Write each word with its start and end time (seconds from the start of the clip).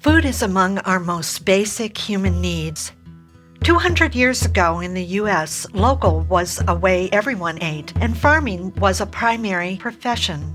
Food 0.00 0.24
is 0.24 0.40
among 0.40 0.78
our 0.78 0.98
most 0.98 1.44
basic 1.44 1.98
human 1.98 2.40
needs. 2.40 2.92
200 3.64 4.14
years 4.14 4.46
ago 4.46 4.80
in 4.80 4.94
the 4.94 5.04
U.S., 5.20 5.66
local 5.74 6.22
was 6.22 6.62
a 6.68 6.74
way 6.74 7.10
everyone 7.12 7.62
ate, 7.62 7.92
and 7.96 8.16
farming 8.16 8.72
was 8.76 9.02
a 9.02 9.06
primary 9.06 9.76
profession. 9.76 10.54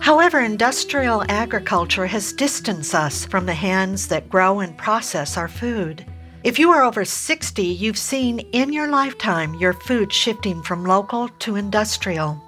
However, 0.00 0.40
industrial 0.40 1.24
agriculture 1.30 2.04
has 2.04 2.34
distanced 2.34 2.94
us 2.94 3.24
from 3.24 3.46
the 3.46 3.54
hands 3.54 4.06
that 4.08 4.28
grow 4.28 4.60
and 4.60 4.76
process 4.76 5.38
our 5.38 5.48
food. 5.48 6.04
If 6.44 6.58
you 6.58 6.68
are 6.68 6.84
over 6.84 7.06
60, 7.06 7.62
you've 7.62 7.96
seen 7.96 8.40
in 8.52 8.70
your 8.70 8.88
lifetime 8.88 9.54
your 9.54 9.72
food 9.72 10.12
shifting 10.12 10.62
from 10.62 10.84
local 10.84 11.30
to 11.38 11.56
industrial. 11.56 12.38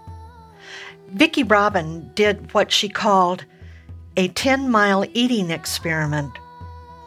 Vicki 1.08 1.44
Robin 1.44 2.10
did 2.14 2.52
what 2.52 2.70
she 2.70 2.90
called 2.90 3.46
a 4.20 4.28
10 4.28 4.68
mile 4.68 5.06
eating 5.14 5.50
experiment. 5.50 6.36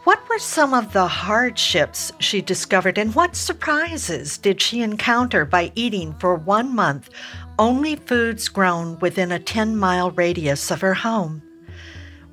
What 0.04 0.28
were 0.28 0.40
some 0.40 0.74
of 0.74 0.94
the 0.94 1.06
hardships 1.06 2.12
she 2.18 2.42
discovered, 2.42 2.98
and 2.98 3.14
what 3.14 3.36
surprises 3.36 4.40
did 4.40 4.60
she 4.60 4.82
encounter 4.82 5.46
by 5.46 5.72
eating 5.76 6.16
for 6.16 6.34
one 6.34 6.74
month 6.74 7.12
only 7.60 7.98
foods 7.98 8.50
grown 8.50 8.98
within 8.98 9.32
a 9.32 9.38
10 9.38 9.78
mile 9.78 10.10
radius 10.10 10.72
of 10.72 10.82
her 10.82 10.96
home? 10.96 11.44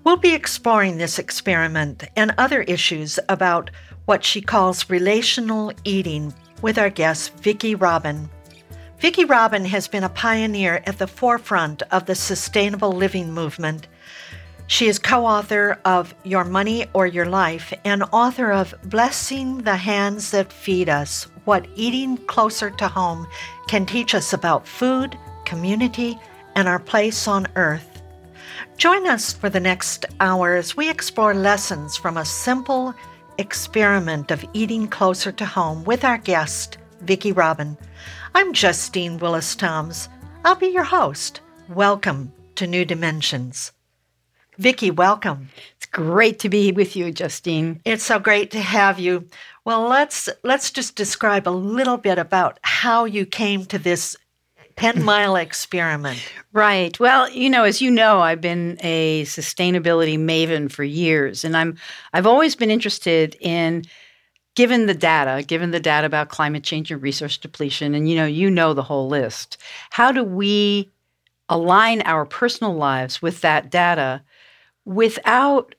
We'll 0.03 0.17
be 0.17 0.33
exploring 0.33 0.97
this 0.97 1.19
experiment 1.19 2.05
and 2.17 2.35
other 2.39 2.63
issues 2.63 3.19
about 3.29 3.71
what 4.07 4.25
she 4.25 4.41
calls 4.41 4.89
relational 4.89 5.75
eating 5.85 6.33
with 6.63 6.79
our 6.79 6.89
guest, 6.89 7.35
Vicki 7.41 7.75
Robin. 7.75 8.31
Vicki 8.99 9.27
Robin 9.27 9.67
has 9.67 9.89
been 9.89 10.05
a 10.05 10.09
pioneer 10.09 10.83
at 10.87 10.97
the 10.97 11.07
forefront 11.07 11.83
of 11.91 12.07
the 12.07 12.15
sustainable 12.15 12.93
living 12.93 13.31
movement 13.31 13.87
she 14.71 14.87
is 14.87 15.01
co 15.01 15.27
author 15.27 15.81
of 15.85 16.15
Your 16.23 16.45
Money 16.45 16.87
or 16.93 17.05
Your 17.05 17.27
Life 17.27 17.75
and 17.85 18.05
author 18.13 18.53
of 18.53 18.73
Blessing 18.85 19.59
the 19.59 19.75
Hands 19.75 20.31
That 20.31 20.53
Feed 20.53 20.89
Us 20.89 21.25
What 21.45 21.67
Eating 21.75 22.17
Closer 22.29 22.71
to 22.71 22.87
Home 22.87 23.27
Can 23.67 23.85
Teach 23.85 24.15
Us 24.15 24.33
About 24.33 24.69
Food, 24.69 25.19
Community, 25.45 26.17
and 26.55 26.69
Our 26.69 26.79
Place 26.79 27.27
on 27.27 27.49
Earth. 27.57 28.01
Join 28.77 29.09
us 29.09 29.33
for 29.33 29.51
the 29.51 29.59
next 29.59 30.07
hour 30.21 30.55
as 30.55 30.77
we 30.77 30.89
explore 30.89 31.35
lessons 31.35 31.97
from 31.97 32.17
a 32.17 32.25
simple 32.25 32.95
experiment 33.39 34.31
of 34.31 34.45
eating 34.53 34.87
closer 34.87 35.33
to 35.33 35.45
home 35.45 35.83
with 35.83 36.05
our 36.05 36.19
guest, 36.19 36.79
Vicki 37.01 37.33
Robin. 37.33 37.77
I'm 38.37 38.53
Justine 38.53 39.19
Willis 39.19 39.57
Toms. 39.57 40.09
I'll 40.45 40.55
be 40.55 40.69
your 40.69 40.85
host. 40.85 41.41
Welcome 41.69 42.33
to 42.55 42.69
New 42.69 42.85
Dimensions. 42.85 43.73
Vicki, 44.61 44.91
welcome. 44.91 45.49
It's 45.79 45.87
great 45.87 46.39
to 46.41 46.51
be 46.51 46.71
with 46.71 46.95
you, 46.95 47.11
Justine. 47.11 47.81
It's 47.87 48.05
so 48.05 48.19
great 48.19 48.51
to 48.51 48.61
have 48.61 48.99
you. 48.99 49.27
Well, 49.65 49.89
let's 49.89 50.29
let's 50.45 50.71
just 50.71 50.97
describe 50.97 51.49
a 51.49 51.51
little 51.51 51.97
bit 51.97 52.19
about 52.19 52.59
how 52.61 53.07
you 53.07 53.25
came 53.25 53.65
to 53.65 53.79
this 53.79 54.19
10 54.77 55.03
mile 55.05 55.37
experiment. 55.37 56.23
Right. 56.53 57.01
Well, 57.01 57.31
you 57.31 57.49
know, 57.49 57.65
as 57.65 57.81
you 57.81 57.91
know, 57.91 58.21
I've 58.21 58.43
been 58.43 58.77
a 58.83 59.23
sustainability 59.23 60.19
maven 60.19 60.71
for 60.71 60.85
years 60.85 61.43
and 61.43 61.57
I'm 61.57 61.79
I've 62.13 62.27
always 62.27 62.55
been 62.55 62.71
interested 62.71 63.39
in 63.41 63.85
given 64.57 64.85
the 64.85 64.93
data, 64.93 65.43
given 65.43 65.71
the 65.71 65.81
data 65.81 66.07
about 66.07 66.29
climate 66.29 66.65
change 66.65 66.91
and 66.91 67.01
resource 67.01 67.39
depletion 67.39 67.95
and 67.95 68.11
you 68.11 68.15
know, 68.17 68.27
you 68.27 68.51
know 68.51 68.75
the 68.75 68.83
whole 68.83 69.09
list. 69.09 69.57
How 69.89 70.13
do 70.13 70.23
we 70.23 70.91
align 71.49 72.03
our 72.03 72.27
personal 72.27 72.75
lives 72.75 73.23
with 73.23 73.41
that 73.41 73.71
data 73.71 74.21
without 74.85 75.75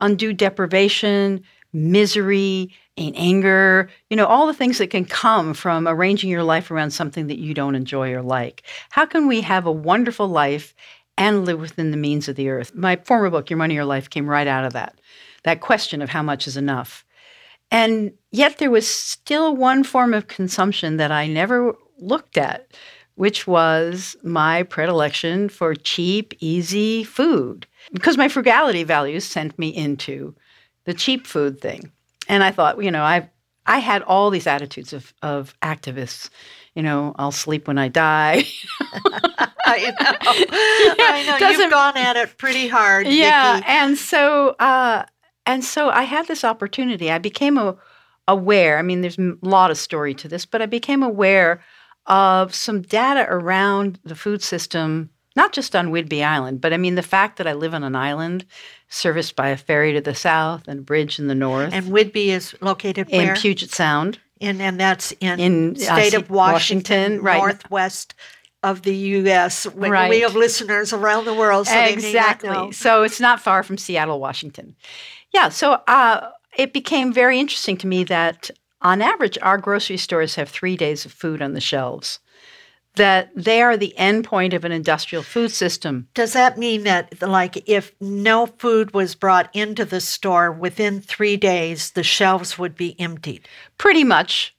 undue 0.00 0.32
deprivation, 0.32 1.42
misery, 1.72 2.74
and 2.96 3.14
anger, 3.16 3.88
you 4.08 4.16
know, 4.16 4.26
all 4.26 4.46
the 4.46 4.54
things 4.54 4.78
that 4.78 4.90
can 4.90 5.04
come 5.04 5.54
from 5.54 5.86
arranging 5.86 6.30
your 6.30 6.42
life 6.42 6.70
around 6.70 6.90
something 6.90 7.28
that 7.28 7.38
you 7.38 7.54
don't 7.54 7.74
enjoy 7.74 8.12
or 8.12 8.22
like. 8.22 8.62
How 8.90 9.06
can 9.06 9.26
we 9.26 9.40
have 9.42 9.66
a 9.66 9.72
wonderful 9.72 10.28
life 10.28 10.74
and 11.16 11.44
live 11.44 11.60
within 11.60 11.90
the 11.90 11.96
means 11.96 12.28
of 12.28 12.36
the 12.36 12.48
earth? 12.48 12.74
My 12.74 12.96
former 12.96 13.30
book, 13.30 13.50
Your 13.50 13.56
Money, 13.56 13.74
Your 13.74 13.84
Life, 13.84 14.10
came 14.10 14.28
right 14.28 14.46
out 14.46 14.64
of 14.64 14.72
that. 14.72 15.00
That 15.44 15.60
question 15.60 16.02
of 16.02 16.10
how 16.10 16.22
much 16.22 16.46
is 16.46 16.56
enough. 16.56 17.04
And 17.70 18.12
yet 18.32 18.58
there 18.58 18.70
was 18.70 18.88
still 18.88 19.54
one 19.54 19.84
form 19.84 20.12
of 20.12 20.26
consumption 20.26 20.96
that 20.96 21.12
I 21.12 21.26
never 21.26 21.74
looked 21.98 22.36
at, 22.36 22.76
which 23.14 23.46
was 23.46 24.16
my 24.22 24.62
predilection 24.62 25.48
for 25.48 25.74
cheap, 25.74 26.34
easy 26.40 27.04
food 27.04 27.66
because 27.92 28.16
my 28.16 28.28
frugality 28.28 28.84
values 28.84 29.24
sent 29.24 29.58
me 29.58 29.68
into 29.68 30.34
the 30.84 30.94
cheap 30.94 31.26
food 31.26 31.60
thing. 31.60 31.92
And 32.28 32.42
I 32.42 32.50
thought, 32.50 32.82
you 32.82 32.90
know, 32.90 33.02
I 33.02 33.28
I 33.66 33.78
had 33.78 34.02
all 34.02 34.30
these 34.30 34.46
attitudes 34.46 34.92
of 34.92 35.12
of 35.22 35.54
activists. 35.62 36.30
You 36.74 36.82
know, 36.82 37.14
I'll 37.18 37.32
sleep 37.32 37.66
when 37.66 37.78
I 37.78 37.88
die. 37.88 38.44
I 39.70 39.94
know. 40.00 40.94
I 40.98 41.38
know. 41.40 41.48
You've 41.48 41.70
gone 41.70 41.96
at 41.96 42.16
it 42.16 42.38
pretty 42.38 42.68
hard. 42.68 43.06
Yeah, 43.06 43.60
and 43.66 43.96
so 43.96 44.50
uh, 44.58 45.04
and 45.46 45.64
so 45.64 45.90
I 45.90 46.02
had 46.02 46.26
this 46.26 46.44
opportunity. 46.44 47.10
I 47.10 47.18
became 47.18 47.58
a, 47.58 47.76
aware. 48.26 48.78
I 48.78 48.82
mean, 48.82 49.00
there's 49.00 49.18
a 49.18 49.34
lot 49.42 49.70
of 49.70 49.78
story 49.78 50.14
to 50.14 50.28
this, 50.28 50.46
but 50.46 50.62
I 50.62 50.66
became 50.66 51.02
aware 51.02 51.62
of 52.06 52.54
some 52.54 52.82
data 52.82 53.26
around 53.28 53.98
the 54.04 54.16
food 54.16 54.42
system 54.42 55.10
not 55.36 55.52
just 55.52 55.76
on 55.76 55.90
Whidbey 55.90 56.24
Island, 56.24 56.60
but 56.60 56.72
I 56.72 56.76
mean 56.76 56.96
the 56.96 57.02
fact 57.02 57.38
that 57.38 57.46
I 57.46 57.52
live 57.52 57.72
on 57.72 57.84
an 57.84 57.94
island 57.94 58.44
serviced 58.88 59.36
by 59.36 59.48
a 59.50 59.56
ferry 59.56 59.92
to 59.92 60.00
the 60.00 60.14
south 60.14 60.66
and 60.66 60.80
a 60.80 60.82
bridge 60.82 61.18
in 61.18 61.28
the 61.28 61.34
north. 61.34 61.72
And 61.72 61.86
Whidbey 61.86 62.26
is 62.26 62.54
located 62.60 63.08
where? 63.10 63.34
In 63.34 63.40
Puget 63.40 63.70
Sound. 63.70 64.18
In, 64.40 64.60
and 64.60 64.80
that's 64.80 65.12
in, 65.12 65.38
in 65.38 65.76
uh, 65.76 65.78
state 65.78 66.14
uh, 66.14 66.18
of 66.18 66.30
Washington, 66.30 66.94
Washington 67.12 67.22
right. 67.22 67.38
northwest 67.38 68.14
of 68.62 68.82
the 68.82 68.94
U.S. 68.94 69.66
Right. 69.66 70.10
We 70.10 70.20
have 70.20 70.34
listeners 70.34 70.92
around 70.92 71.26
the 71.26 71.34
world, 71.34 71.66
so 71.66 71.78
exactly. 71.78 72.72
So 72.72 73.02
it's 73.02 73.20
not 73.20 73.40
far 73.40 73.62
from 73.62 73.78
Seattle, 73.78 74.18
Washington. 74.18 74.76
Yeah. 75.32 75.50
So 75.50 75.80
uh, 75.86 76.30
it 76.56 76.72
became 76.72 77.12
very 77.12 77.38
interesting 77.38 77.76
to 77.78 77.86
me 77.86 78.04
that 78.04 78.50
on 78.82 79.02
average, 79.02 79.38
our 79.42 79.58
grocery 79.58 79.96
stores 79.96 80.34
have 80.36 80.48
three 80.48 80.76
days 80.76 81.04
of 81.04 81.12
food 81.12 81.42
on 81.42 81.54
the 81.54 81.60
shelves 81.60 82.20
that 82.96 83.30
they 83.36 83.62
are 83.62 83.76
the 83.76 83.96
end 83.96 84.24
point 84.24 84.52
of 84.52 84.64
an 84.64 84.72
industrial 84.72 85.22
food 85.22 85.50
system. 85.50 86.08
Does 86.14 86.32
that 86.32 86.58
mean 86.58 86.82
that, 86.84 87.22
like, 87.22 87.68
if 87.68 87.94
no 88.00 88.46
food 88.46 88.92
was 88.92 89.14
brought 89.14 89.54
into 89.54 89.84
the 89.84 90.00
store 90.00 90.50
within 90.50 91.00
three 91.00 91.36
days, 91.36 91.92
the 91.92 92.02
shelves 92.02 92.58
would 92.58 92.74
be 92.74 92.98
emptied? 92.98 93.48
Pretty 93.78 94.04
much. 94.04 94.56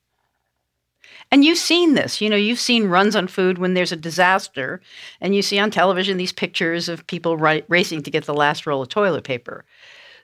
And 1.30 1.46
you've 1.46 1.58
seen 1.58 1.94
this. 1.94 2.20
You 2.22 2.30
know, 2.30 2.36
you've 2.36 2.60
seen 2.60 2.88
runs 2.88 3.16
on 3.16 3.28
food 3.28 3.58
when 3.58 3.74
there's 3.74 3.92
a 3.92 3.98
disaster, 3.98 4.82
and 5.20 5.36
you 5.36 5.42
see 5.42 5.60
on 5.60 5.72
television 5.72 6.18
these 6.18 6.34
pictures 6.34 6.90
of 6.90 7.08
people 7.08 7.38
racing 7.38 8.04
to 8.04 8.12
get 8.12 8.26
the 8.26 8.34
last 8.34 8.66
roll 8.66 8.82
of 8.82 8.90
toilet 8.90 9.24
paper. 9.24 9.66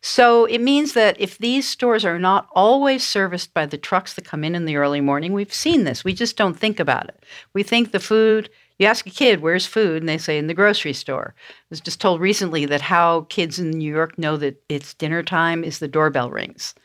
So 0.02 0.46
it 0.46 0.60
means 0.60 0.94
that 0.94 1.20
if 1.20 1.38
these 1.38 1.68
stores 1.68 2.06
are 2.06 2.20
not 2.20 2.48
always 2.54 3.06
serviced 3.06 3.54
by 3.54 3.66
the 3.66 3.78
trucks 3.78 4.14
that 4.14 4.26
come 4.26 4.44
in 4.44 4.56
in 4.56 4.66
the 4.66 4.78
early 4.78 5.02
morning, 5.02 5.34
we've 5.34 5.54
seen 5.54 5.84
this. 5.84 6.04
We 6.04 6.14
just 6.14 6.38
don't 6.38 6.58
think 6.58 6.80
about 6.80 7.10
it. 7.10 7.24
We 7.54 7.64
think 7.64 7.92
the 7.92 8.00
food, 8.00 8.50
you 8.78 8.86
ask 8.86 9.06
a 9.08 9.12
kid, 9.12 9.42
where's 9.42 9.66
food? 9.66 10.02
And 10.02 10.10
they 10.10 10.18
say, 10.18 10.38
in 10.38 10.48
the 10.48 10.54
grocery 10.54 10.94
store. 10.94 11.34
I 11.38 11.54
was 11.70 11.82
just 11.82 12.00
told 12.00 12.22
recently 12.22 12.66
that 12.66 12.82
how 12.82 13.22
kids 13.30 13.60
in 13.60 13.72
New 13.72 13.92
York 13.92 14.18
know 14.18 14.38
that 14.38 14.62
it's 14.70 14.94
dinner 14.94 15.24
time 15.24 15.64
is 15.64 15.80
the 15.80 15.88
doorbell 15.88 16.30
rings. 16.30 16.76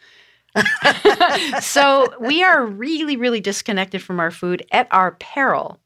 so 1.60 2.12
we 2.20 2.42
are 2.42 2.66
really, 2.66 3.16
really 3.16 3.40
disconnected 3.40 4.02
from 4.02 4.20
our 4.20 4.30
food 4.30 4.64
at 4.72 4.86
our 4.90 5.12
peril 5.12 5.80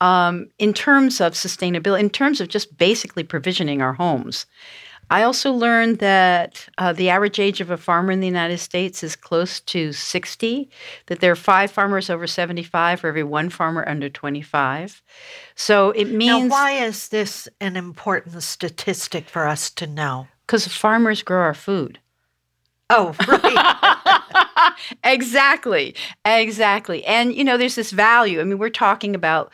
um, 0.00 0.48
in 0.58 0.74
terms 0.74 1.20
of 1.20 1.34
sustainability, 1.34 2.00
in 2.00 2.10
terms 2.10 2.40
of 2.40 2.48
just 2.48 2.76
basically 2.76 3.22
provisioning 3.22 3.80
our 3.80 3.92
homes. 3.92 4.46
I 5.12 5.24
also 5.24 5.52
learned 5.52 5.98
that 5.98 6.66
uh, 6.78 6.94
the 6.94 7.10
average 7.10 7.38
age 7.38 7.60
of 7.60 7.70
a 7.70 7.76
farmer 7.76 8.12
in 8.12 8.20
the 8.20 8.26
United 8.26 8.56
States 8.56 9.02
is 9.02 9.14
close 9.14 9.60
to 9.60 9.92
60, 9.92 10.70
that 11.08 11.20
there 11.20 11.30
are 11.30 11.36
five 11.36 11.70
farmers 11.70 12.08
over 12.08 12.26
75 12.26 13.00
for 13.00 13.08
every 13.08 13.22
one 13.22 13.50
farmer 13.50 13.86
under 13.86 14.08
25. 14.08 15.02
So 15.54 15.90
it 15.90 16.06
means. 16.06 16.48
Now, 16.48 16.56
why 16.56 16.72
is 16.72 17.08
this 17.08 17.46
an 17.60 17.76
important 17.76 18.42
statistic 18.42 19.28
for 19.28 19.46
us 19.46 19.68
to 19.72 19.86
know? 19.86 20.28
Because 20.46 20.66
farmers 20.66 21.22
grow 21.22 21.42
our 21.42 21.52
food. 21.52 21.98
Oh, 22.88 23.14
right. 23.28 24.72
exactly. 25.04 25.94
Exactly. 26.24 27.04
And, 27.04 27.34
you 27.34 27.44
know, 27.44 27.58
there's 27.58 27.74
this 27.74 27.90
value. 27.90 28.40
I 28.40 28.44
mean, 28.44 28.56
we're 28.56 28.70
talking 28.70 29.14
about 29.14 29.52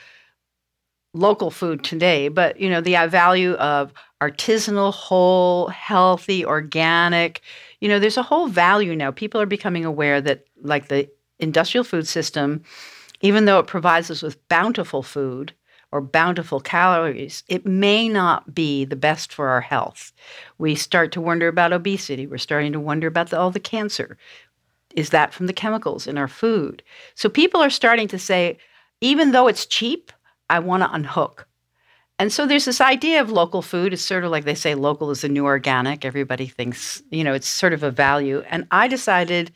local 1.14 1.50
food 1.50 1.82
today, 1.82 2.28
but, 2.28 2.60
you 2.60 2.68
know, 2.68 2.80
the 2.80 2.94
value 3.08 3.52
of 3.54 3.92
artisanal, 4.20 4.92
whole, 4.92 5.68
healthy, 5.68 6.44
organic. 6.44 7.40
You 7.80 7.88
know, 7.88 7.98
there's 7.98 8.16
a 8.16 8.22
whole 8.22 8.48
value 8.48 8.94
now. 8.94 9.10
People 9.10 9.40
are 9.40 9.46
becoming 9.46 9.84
aware 9.84 10.20
that, 10.20 10.44
like 10.62 10.88
the 10.88 11.08
industrial 11.38 11.84
food 11.84 12.06
system, 12.06 12.62
even 13.20 13.44
though 13.44 13.58
it 13.58 13.66
provides 13.66 14.10
us 14.10 14.22
with 14.22 14.46
bountiful 14.48 15.02
food 15.02 15.52
or 15.90 16.00
bountiful 16.00 16.60
calories, 16.60 17.42
it 17.48 17.64
may 17.64 18.08
not 18.08 18.54
be 18.54 18.84
the 18.84 18.96
best 18.96 19.32
for 19.32 19.48
our 19.48 19.62
health. 19.62 20.12
We 20.58 20.74
start 20.74 21.12
to 21.12 21.20
wonder 21.20 21.48
about 21.48 21.72
obesity. 21.72 22.26
We're 22.26 22.38
starting 22.38 22.72
to 22.72 22.80
wonder 22.80 23.06
about 23.06 23.30
the, 23.30 23.38
all 23.38 23.50
the 23.50 23.60
cancer. 23.60 24.18
Is 24.94 25.10
that 25.10 25.32
from 25.32 25.46
the 25.46 25.52
chemicals 25.52 26.06
in 26.06 26.18
our 26.18 26.28
food? 26.28 26.82
So 27.14 27.28
people 27.28 27.60
are 27.62 27.70
starting 27.70 28.08
to 28.08 28.18
say, 28.18 28.58
even 29.00 29.30
though 29.32 29.46
it's 29.46 29.64
cheap, 29.64 30.12
I 30.50 30.58
want 30.60 30.82
to 30.82 30.92
unhook. 30.92 31.46
And 32.18 32.32
so 32.32 32.46
there's 32.46 32.64
this 32.64 32.80
idea 32.80 33.20
of 33.20 33.30
local 33.30 33.62
food. 33.62 33.92
It's 33.92 34.02
sort 34.02 34.24
of 34.24 34.30
like 34.30 34.44
they 34.44 34.54
say 34.54 34.74
local 34.74 35.10
is 35.10 35.20
the 35.20 35.28
new 35.28 35.44
organic. 35.44 36.04
Everybody 36.04 36.46
thinks, 36.46 37.00
you 37.10 37.22
know, 37.22 37.32
it's 37.32 37.46
sort 37.48 37.72
of 37.72 37.82
a 37.82 37.90
value. 37.90 38.42
And 38.50 38.66
I 38.72 38.88
decided 38.88 39.52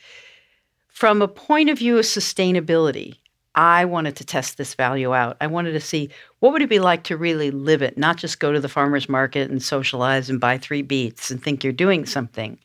from 0.89 1.23
a 1.23 1.29
point 1.29 1.71
of 1.71 1.79
view 1.79 1.99
of 1.99 2.05
sustainability, 2.05 3.17
I 3.55 3.85
wanted 3.85 4.17
to 4.17 4.25
test 4.25 4.57
this 4.57 4.75
value 4.75 5.13
out. 5.13 5.37
I 5.41 5.47
wanted 5.47 5.73
to 5.73 5.81
see 5.81 6.09
what 6.39 6.53
would 6.53 6.63
it 6.63 6.71
be 6.71 6.79
like 6.79 7.03
to 7.05 7.17
really 7.17 7.51
live 7.51 7.83
it, 7.83 7.99
not 7.99 8.17
just 8.17 8.41
go 8.41 8.53
to 8.53 8.61
the 8.61 8.69
farmer's 8.69 9.09
market 9.09 9.51
and 9.51 9.63
socialize 9.63 10.31
and 10.31 10.41
buy 10.41 10.57
three 10.57 10.83
beets 10.83 11.31
and 11.31 11.43
think 11.43 11.63
you're 11.63 11.73
doing 11.73 12.07
something. 12.07 12.59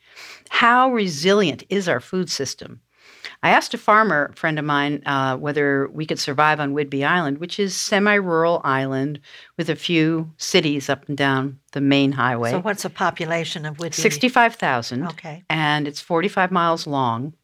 How 0.48 0.90
resilient 0.90 1.64
is 1.68 1.88
our 1.88 2.00
food 2.00 2.30
system? 2.30 2.80
I 3.42 3.50
asked 3.50 3.72
a 3.72 3.78
farmer 3.78 4.32
friend 4.34 4.58
of 4.58 4.64
mine 4.64 5.02
uh, 5.06 5.36
whether 5.36 5.88
we 5.88 6.06
could 6.06 6.18
survive 6.18 6.58
on 6.58 6.74
Whidbey 6.74 7.06
Island, 7.06 7.38
which 7.38 7.60
is 7.60 7.74
semi-rural 7.76 8.60
island 8.64 9.20
with 9.56 9.70
a 9.70 9.76
few 9.76 10.32
cities 10.38 10.88
up 10.88 11.08
and 11.08 11.16
down 11.16 11.60
the 11.72 11.80
main 11.80 12.12
highway. 12.12 12.50
So, 12.50 12.60
what's 12.60 12.82
the 12.82 12.90
population 12.90 13.64
of 13.64 13.76
Whidbey? 13.76 13.94
Sixty-five 13.94 14.56
thousand. 14.56 15.06
Okay, 15.06 15.44
and 15.48 15.86
it's 15.86 16.00
forty-five 16.00 16.50
miles 16.50 16.86
long. 16.86 17.34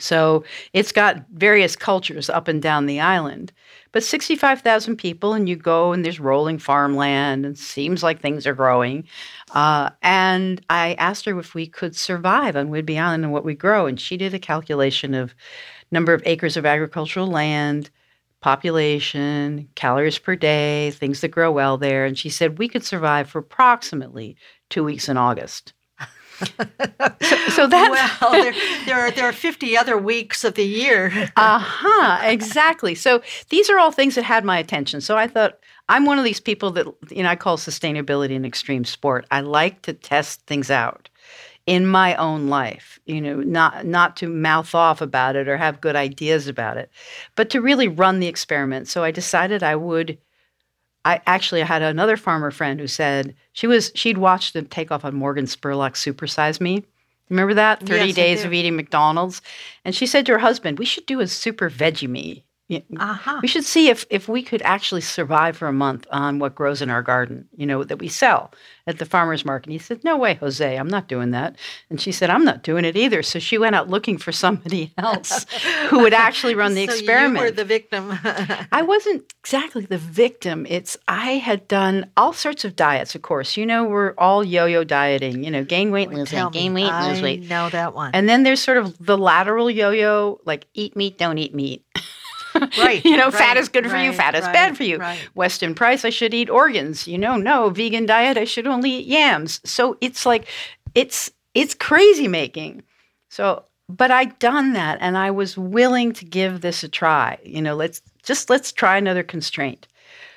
So 0.00 0.44
it's 0.72 0.90
got 0.90 1.24
various 1.32 1.76
cultures 1.76 2.28
up 2.28 2.48
and 2.48 2.60
down 2.60 2.86
the 2.86 3.00
island. 3.00 3.52
But 3.92 4.02
65,000 4.02 4.96
people, 4.96 5.34
and 5.34 5.48
you 5.48 5.54
go 5.54 5.92
and 5.92 6.04
there's 6.04 6.18
rolling 6.18 6.58
farmland, 6.58 7.46
and 7.46 7.56
seems 7.56 8.02
like 8.02 8.20
things 8.20 8.44
are 8.44 8.54
growing. 8.54 9.04
Uh, 9.52 9.90
and 10.02 10.60
I 10.68 10.94
asked 10.94 11.26
her 11.26 11.38
if 11.38 11.54
we 11.54 11.68
could 11.68 11.94
survive 11.94 12.56
on 12.56 12.70
Whidbey 12.70 13.00
Island 13.00 13.22
and 13.22 13.32
what 13.32 13.44
we 13.44 13.54
grow. 13.54 13.86
And 13.86 14.00
she 14.00 14.16
did 14.16 14.34
a 14.34 14.40
calculation 14.40 15.14
of 15.14 15.32
number 15.92 16.12
of 16.12 16.22
acres 16.26 16.56
of 16.56 16.66
agricultural 16.66 17.28
land, 17.28 17.88
population, 18.40 19.68
calories 19.76 20.18
per 20.18 20.34
day, 20.34 20.90
things 20.90 21.20
that 21.20 21.28
grow 21.28 21.52
well 21.52 21.78
there. 21.78 22.04
And 22.04 22.18
she 22.18 22.30
said 22.30 22.58
we 22.58 22.68
could 22.68 22.84
survive 22.84 23.30
for 23.30 23.38
approximately 23.38 24.36
two 24.70 24.82
weeks 24.82 25.08
in 25.08 25.16
August 25.16 25.72
so, 26.34 27.36
so 27.48 27.66
that 27.66 28.18
well, 28.20 28.32
there, 28.32 28.54
there, 28.86 29.00
are 29.00 29.10
there 29.10 29.26
are 29.26 29.32
fifty 29.32 29.76
other 29.76 29.96
weeks 29.96 30.44
of 30.44 30.54
the 30.54 30.64
year. 30.64 31.30
uh 31.36 31.58
huh. 31.58 32.20
Exactly. 32.22 32.94
So 32.94 33.22
these 33.50 33.70
are 33.70 33.78
all 33.78 33.92
things 33.92 34.14
that 34.16 34.24
had 34.24 34.44
my 34.44 34.58
attention. 34.58 35.00
So 35.00 35.16
I 35.16 35.26
thought 35.26 35.58
I'm 35.88 36.06
one 36.06 36.18
of 36.18 36.24
these 36.24 36.40
people 36.40 36.70
that 36.72 36.86
you 37.10 37.22
know 37.22 37.28
I 37.28 37.36
call 37.36 37.56
sustainability 37.56 38.34
an 38.36 38.44
extreme 38.44 38.84
sport. 38.84 39.26
I 39.30 39.40
like 39.40 39.82
to 39.82 39.92
test 39.92 40.40
things 40.46 40.70
out 40.70 41.08
in 41.66 41.86
my 41.86 42.14
own 42.16 42.48
life 42.48 43.00
you 43.06 43.20
know 43.20 43.36
not 43.36 43.86
not 43.86 44.16
to 44.16 44.28
mouth 44.28 44.74
off 44.74 45.00
about 45.00 45.34
it 45.34 45.48
or 45.48 45.56
have 45.56 45.80
good 45.80 45.96
ideas 45.96 46.46
about 46.46 46.76
it 46.76 46.90
but 47.36 47.48
to 47.48 47.58
really 47.60 47.88
run 47.88 48.20
the 48.20 48.26
experiment 48.26 48.86
so 48.86 49.02
i 49.02 49.10
decided 49.10 49.62
i 49.62 49.74
would 49.74 50.18
I 51.04 51.20
actually 51.26 51.60
had 51.62 51.82
another 51.82 52.16
farmer 52.16 52.50
friend 52.50 52.80
who 52.80 52.86
said 52.86 53.34
she 53.52 53.66
was 53.66 53.92
she'd 53.94 54.18
watched 54.18 54.54
the 54.54 54.62
takeoff 54.62 55.04
on 55.04 55.14
Morgan 55.14 55.44
Spurlock 55.44 55.92
Supersize 55.92 56.60
Me. 56.60 56.84
Remember 57.30 57.54
that? 57.54 57.80
30 57.80 58.06
yes, 58.06 58.14
days 58.14 58.44
of 58.44 58.52
eating 58.52 58.76
McDonald's. 58.76 59.40
And 59.84 59.94
she 59.94 60.06
said 60.06 60.26
to 60.26 60.32
her 60.32 60.38
husband, 60.38 60.78
We 60.78 60.84
should 60.84 61.06
do 61.06 61.20
a 61.20 61.26
super 61.26 61.70
veggie 61.70 62.08
me. 62.08 62.44
Uh-huh. 62.70 63.40
We 63.42 63.48
should 63.48 63.64
see 63.64 63.88
if 63.88 64.06
if 64.08 64.26
we 64.26 64.42
could 64.42 64.62
actually 64.62 65.02
survive 65.02 65.56
for 65.56 65.68
a 65.68 65.72
month 65.72 66.06
on 66.10 66.38
what 66.38 66.54
grows 66.54 66.80
in 66.80 66.88
our 66.88 67.02
garden, 67.02 67.46
you 67.54 67.66
know, 67.66 67.84
that 67.84 67.98
we 67.98 68.08
sell 68.08 68.52
at 68.86 68.98
the 68.98 69.04
farmers 69.04 69.44
market. 69.44 69.66
And 69.66 69.72
he 69.74 69.78
said, 69.78 70.02
"No 70.02 70.16
way, 70.16 70.34
Jose, 70.34 70.76
I'm 70.76 70.88
not 70.88 71.06
doing 71.06 71.32
that." 71.32 71.56
And 71.90 72.00
she 72.00 72.10
said, 72.10 72.30
"I'm 72.30 72.44
not 72.44 72.62
doing 72.62 72.86
it 72.86 72.96
either." 72.96 73.22
So 73.22 73.38
she 73.38 73.58
went 73.58 73.74
out 73.74 73.90
looking 73.90 74.16
for 74.16 74.32
somebody 74.32 74.94
else 74.98 75.44
who 75.88 76.00
would 76.00 76.14
actually 76.14 76.54
run 76.54 76.74
the 76.74 76.86
so 76.86 76.92
experiment. 76.94 77.36
You 77.36 77.42
were 77.42 77.50
the 77.50 77.64
victim. 77.66 78.18
I 78.72 78.80
wasn't 78.82 79.30
exactly 79.40 79.84
the 79.84 79.98
victim. 79.98 80.66
It's 80.66 80.96
I 81.06 81.32
had 81.32 81.68
done 81.68 82.10
all 82.16 82.32
sorts 82.32 82.64
of 82.64 82.76
diets. 82.76 83.14
Of 83.14 83.20
course, 83.20 83.58
you 83.58 83.66
know, 83.66 83.84
we're 83.84 84.14
all 84.16 84.42
yo-yo 84.42 84.84
dieting. 84.84 85.44
You 85.44 85.50
know, 85.50 85.64
gain 85.64 85.90
weight, 85.90 86.08
lose 86.10 86.32
weight, 86.32 86.52
gain 86.52 86.72
weight, 86.72 86.90
lose 87.02 87.20
weight. 87.20 87.42
I 87.42 87.46
know 87.46 87.68
that 87.68 87.94
one. 87.94 88.12
And 88.14 88.26
then 88.26 88.42
there's 88.42 88.62
sort 88.62 88.78
of 88.78 88.96
the 89.04 89.18
lateral 89.18 89.70
yo-yo, 89.70 90.40
like 90.46 90.66
eat 90.72 90.96
meat, 90.96 91.18
don't 91.18 91.36
eat 91.36 91.54
meat. 91.54 91.84
Right. 92.78 93.04
you 93.04 93.16
know, 93.16 93.26
right, 93.26 93.34
fat 93.34 93.56
is 93.56 93.68
good 93.68 93.86
for 93.86 93.92
right, 93.92 94.04
you, 94.04 94.12
fat 94.12 94.34
is 94.34 94.44
right, 94.44 94.52
bad 94.52 94.76
for 94.76 94.84
you. 94.84 95.00
Weston 95.34 95.74
Price, 95.74 96.04
I 96.04 96.10
should 96.10 96.34
eat 96.34 96.50
organs. 96.50 97.06
You 97.06 97.18
know, 97.18 97.36
no, 97.36 97.70
vegan 97.70 98.06
diet, 98.06 98.36
I 98.36 98.44
should 98.44 98.66
only 98.66 98.90
eat 98.90 99.06
yams. 99.06 99.60
So 99.64 99.96
it's 100.00 100.24
like 100.24 100.46
it's 100.94 101.30
it's 101.54 101.74
crazy 101.74 102.28
making. 102.28 102.82
So 103.28 103.64
but 103.88 104.10
I'd 104.10 104.38
done 104.38 104.72
that 104.72 104.98
and 105.00 105.16
I 105.16 105.30
was 105.30 105.58
willing 105.58 106.12
to 106.14 106.24
give 106.24 106.60
this 106.60 106.82
a 106.82 106.88
try. 106.88 107.38
You 107.44 107.60
know, 107.60 107.74
let's 107.74 108.00
just 108.22 108.50
let's 108.50 108.72
try 108.72 108.96
another 108.96 109.22
constraint. 109.22 109.86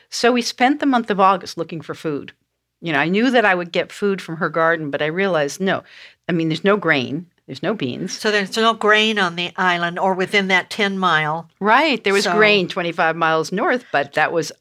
So 0.09 0.31
we 0.31 0.41
spent 0.41 0.79
the 0.79 0.85
month 0.85 1.09
of 1.09 1.19
August 1.19 1.57
looking 1.57 1.81
for 1.81 1.93
food. 1.93 2.33
You 2.81 2.93
know, 2.93 2.99
I 2.99 3.07
knew 3.07 3.31
that 3.31 3.45
I 3.45 3.55
would 3.55 3.71
get 3.71 3.91
food 3.91 4.21
from 4.21 4.37
her 4.37 4.49
garden, 4.49 4.91
but 4.91 5.01
I 5.01 5.07
realized 5.07 5.59
no. 5.59 5.83
I 6.29 6.31
mean, 6.31 6.49
there's 6.49 6.63
no 6.63 6.77
grain. 6.77 7.25
There's 7.47 7.63
no 7.63 7.73
beans. 7.73 8.17
So 8.17 8.29
there's 8.29 8.55
no 8.55 8.73
grain 8.73 9.17
on 9.17 9.35
the 9.37 9.51
island 9.55 9.97
or 9.97 10.13
within 10.13 10.49
that 10.49 10.69
10 10.69 10.99
mile. 10.99 11.49
Right. 11.59 12.03
There 12.03 12.13
was 12.13 12.25
So- 12.25 12.35
grain 12.35 12.67
25 12.67 13.15
miles 13.15 13.51
north, 13.51 13.85
but 13.91 14.13
that 14.13 14.31
was 14.31 14.51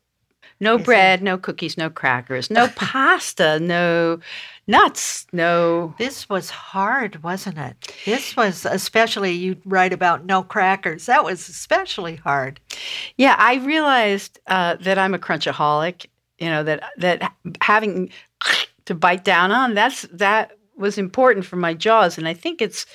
no 0.60 0.78
bread, 0.78 1.22
no 1.22 1.36
cookies, 1.36 1.76
no 1.76 1.90
crackers, 1.90 2.50
no 2.50 2.68
pasta, 2.76 3.60
no 3.60 4.20
nuts, 4.66 5.26
no. 5.32 5.94
This 5.98 6.28
was 6.30 6.48
hard, 6.48 7.22
wasn't 7.22 7.58
it? 7.58 7.92
This 8.06 8.36
was 8.36 8.64
especially, 8.64 9.32
you 9.32 9.56
write 9.66 9.92
about 9.92 10.24
no 10.24 10.42
crackers. 10.42 11.06
That 11.06 11.24
was 11.24 11.46
especially 11.48 12.16
hard. 12.16 12.58
Yeah, 13.18 13.34
I 13.38 13.56
realized 13.56 14.38
uh, 14.46 14.76
that 14.80 14.96
I'm 14.96 15.12
a 15.12 15.18
crunchaholic. 15.18 16.06
You 16.38 16.48
know 16.50 16.62
that 16.64 16.82
that 16.98 17.32
having 17.62 18.10
to 18.84 18.94
bite 18.94 19.24
down 19.24 19.52
on 19.52 19.72
that's 19.74 20.02
that 20.12 20.55
was 20.76 20.98
important 20.98 21.46
for 21.46 21.56
my 21.56 21.74
jaws, 21.74 22.18
and 22.18 22.28
I 22.28 22.34
think 22.34 22.60
it's. 22.60 22.86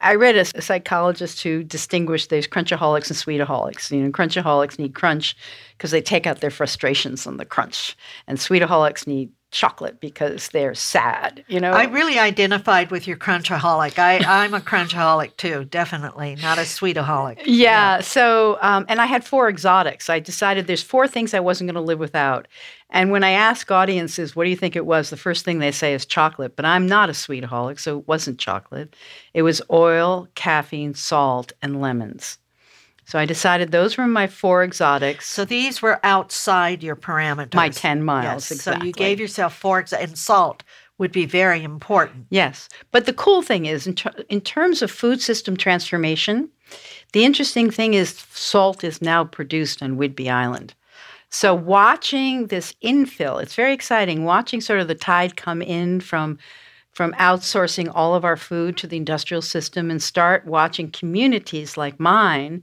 I 0.00 0.16
read 0.16 0.36
a, 0.36 0.40
a 0.56 0.62
psychologist 0.62 1.42
who 1.42 1.62
distinguished 1.62 2.28
there's 2.28 2.48
crunchaholics 2.48 3.08
and 3.08 3.16
sweetaholics. 3.16 3.90
You 3.90 4.02
know, 4.02 4.10
crunchaholics 4.10 4.78
need 4.78 4.94
crunch 4.94 5.36
because 5.76 5.92
they 5.92 6.02
take 6.02 6.26
out 6.26 6.40
their 6.40 6.50
frustrations 6.50 7.26
on 7.26 7.36
the 7.36 7.44
crunch, 7.44 7.96
and 8.26 8.38
sweetaholics 8.38 9.06
need 9.06 9.30
chocolate 9.52 10.00
because 10.00 10.48
they're 10.48 10.74
sad. 10.74 11.44
You 11.46 11.60
know, 11.60 11.70
I 11.70 11.84
really 11.84 12.18
identified 12.18 12.90
with 12.90 13.06
your 13.06 13.16
crunchaholic. 13.16 13.98
I, 13.98 14.18
I'm 14.26 14.54
a 14.54 14.60
crunchaholic 14.60 15.36
too, 15.36 15.64
definitely, 15.66 16.36
not 16.42 16.58
a 16.58 16.62
sweetaholic. 16.62 17.36
Yeah. 17.38 17.44
yeah. 17.44 18.00
So, 18.00 18.58
um, 18.62 18.84
and 18.88 19.00
I 19.00 19.06
had 19.06 19.24
four 19.24 19.48
exotics. 19.48 20.10
I 20.10 20.18
decided 20.18 20.66
there's 20.66 20.82
four 20.82 21.06
things 21.06 21.34
I 21.34 21.40
wasn't 21.40 21.68
going 21.68 21.74
to 21.76 21.86
live 21.86 22.00
without. 22.00 22.48
And 22.90 23.10
when 23.10 23.24
I 23.24 23.30
ask 23.30 23.70
audiences, 23.70 24.34
what 24.34 24.44
do 24.44 24.50
you 24.50 24.56
think 24.56 24.74
it 24.74 24.86
was? 24.86 25.10
The 25.10 25.16
first 25.16 25.44
thing 25.44 25.58
they 25.58 25.70
say 25.70 25.94
is 25.94 26.04
chocolate. 26.04 26.56
But 26.56 26.64
I'm 26.64 26.86
not 26.86 27.08
a 27.08 27.12
sweetaholic, 27.12 27.78
so 27.78 27.98
it 27.98 28.08
wasn't 28.08 28.38
chocolate. 28.38 28.96
It 29.34 29.42
was 29.42 29.62
oil, 29.70 30.28
caffeine, 30.34 30.94
salt, 30.94 31.52
and 31.62 31.80
lemons. 31.80 32.38
So 33.04 33.18
I 33.18 33.26
decided 33.26 33.72
those 33.72 33.96
were 33.96 34.06
my 34.06 34.26
four 34.26 34.62
exotics. 34.62 35.28
So 35.28 35.44
these 35.44 35.82
were 35.82 36.00
outside 36.04 36.82
your 36.82 36.96
parameters. 36.96 37.54
My 37.54 37.68
10 37.68 38.02
miles, 38.02 38.50
yes. 38.50 38.52
exactly. 38.52 38.80
So 38.80 38.86
you 38.86 38.92
gave 38.92 39.20
yourself 39.20 39.54
four, 39.54 39.82
exa- 39.82 40.02
and 40.02 40.16
salt 40.16 40.62
would 40.98 41.12
be 41.12 41.26
very 41.26 41.62
important. 41.64 42.26
Yes. 42.30 42.68
But 42.90 43.06
the 43.06 43.12
cool 43.12 43.42
thing 43.42 43.66
is, 43.66 43.86
in, 43.86 43.94
ter- 43.94 44.24
in 44.28 44.40
terms 44.40 44.82
of 44.82 44.90
food 44.90 45.20
system 45.20 45.56
transformation, 45.56 46.48
the 47.12 47.24
interesting 47.24 47.70
thing 47.70 47.94
is 47.94 48.24
salt 48.32 48.84
is 48.84 49.02
now 49.02 49.24
produced 49.24 49.82
on 49.82 49.98
Whidbey 49.98 50.30
Island. 50.30 50.74
So 51.28 51.54
watching 51.54 52.46
this 52.48 52.74
infill, 52.84 53.42
it's 53.42 53.54
very 53.54 53.72
exciting. 53.72 54.24
Watching 54.24 54.60
sort 54.60 54.80
of 54.80 54.88
the 54.88 54.94
tide 54.94 55.36
come 55.36 55.62
in 55.62 56.00
from 56.00 56.38
from 56.92 57.14
outsourcing 57.14 57.90
all 57.94 58.14
of 58.14 58.22
our 58.22 58.36
food 58.36 58.76
to 58.76 58.86
the 58.86 58.98
industrial 58.98 59.40
system 59.40 59.90
and 59.90 60.02
start 60.02 60.46
watching 60.46 60.90
communities 60.90 61.78
like 61.78 61.98
mine 61.98 62.62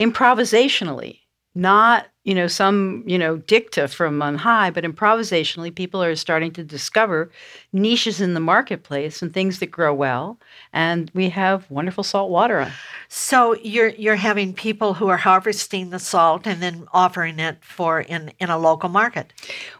improvisationally, 0.00 1.20
not 1.54 2.06
you 2.24 2.34
know 2.34 2.46
some 2.46 3.04
you 3.06 3.18
know 3.18 3.36
dicta 3.36 3.86
from 3.86 4.20
on 4.22 4.36
high, 4.36 4.70
but 4.70 4.82
improvisationally, 4.82 5.74
people 5.74 6.02
are 6.02 6.16
starting 6.16 6.50
to 6.52 6.64
discover 6.64 7.30
niches 7.72 8.20
in 8.20 8.34
the 8.34 8.40
marketplace 8.40 9.22
and 9.22 9.32
things 9.32 9.58
that 9.58 9.66
grow 9.66 9.94
well, 9.94 10.38
and 10.72 11.10
we 11.14 11.28
have 11.28 11.70
wonderful 11.70 12.02
salt 12.02 12.30
water. 12.30 12.72
So 13.08 13.54
you're 13.56 13.90
you're 13.90 14.16
having 14.16 14.54
people 14.54 14.94
who 14.94 15.08
are 15.08 15.18
harvesting 15.18 15.90
the 15.90 15.98
salt 15.98 16.46
and 16.46 16.62
then 16.62 16.86
offering 16.92 17.38
it 17.38 17.58
for 17.62 18.00
in 18.00 18.32
in 18.40 18.48
a 18.50 18.58
local 18.58 18.88
market. 18.88 19.32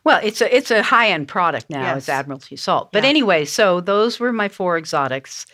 Well, 0.04 0.20
it's 0.22 0.40
a 0.40 0.54
it's 0.54 0.70
a 0.70 0.82
high 0.82 1.08
end 1.10 1.28
product 1.28 1.70
now. 1.70 1.82
Yes. 1.82 1.96
It's 1.98 2.08
Admiralty 2.08 2.56
salt, 2.56 2.92
but 2.92 3.02
yeah. 3.02 3.08
anyway, 3.08 3.44
so 3.46 3.80
those 3.80 4.20
were 4.20 4.32
my 4.32 4.48
four 4.48 4.76
exotics. 4.78 5.46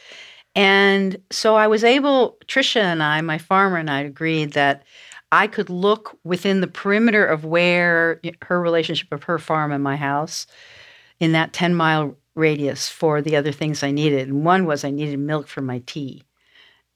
And 0.55 1.21
so 1.31 1.57
I 1.57 1.67
was 1.69 1.85
able, 1.85 2.37
Tricia 2.47 2.83
and 2.83 3.03
I, 3.03 3.21
my 3.21 3.39
farmer 3.39 3.77
and 3.77 3.91
I 3.91 4.01
agreed 4.01 4.53
that 4.55 4.85
I 5.33 5.47
could 5.47 5.71
look 5.71 6.19
within 6.25 6.61
the 6.61 6.67
perimeter 6.67 7.25
of 7.25 7.45
where 7.45 8.21
her 8.43 8.61
relationship 8.61 9.13
of 9.13 9.25
her 9.25 9.39
farm 9.39 9.71
and 9.71 9.83
my 9.83 9.97
house 9.97 10.47
in 11.21 11.33
that 11.33 11.53
10 11.53 11.75
mile 11.75 12.17
radius 12.35 12.89
for 12.89 13.23
the 13.23 13.37
other 13.37 13.53
things 13.53 13.83
I 13.83 13.93
needed. 13.93 14.29
And 14.29 14.45
one 14.45 14.67
was 14.67 14.85
I 14.85 14.91
needed 14.91 15.19
milk 15.19 15.47
for 15.47 15.61
my 15.61 15.83
tea. 15.87 16.25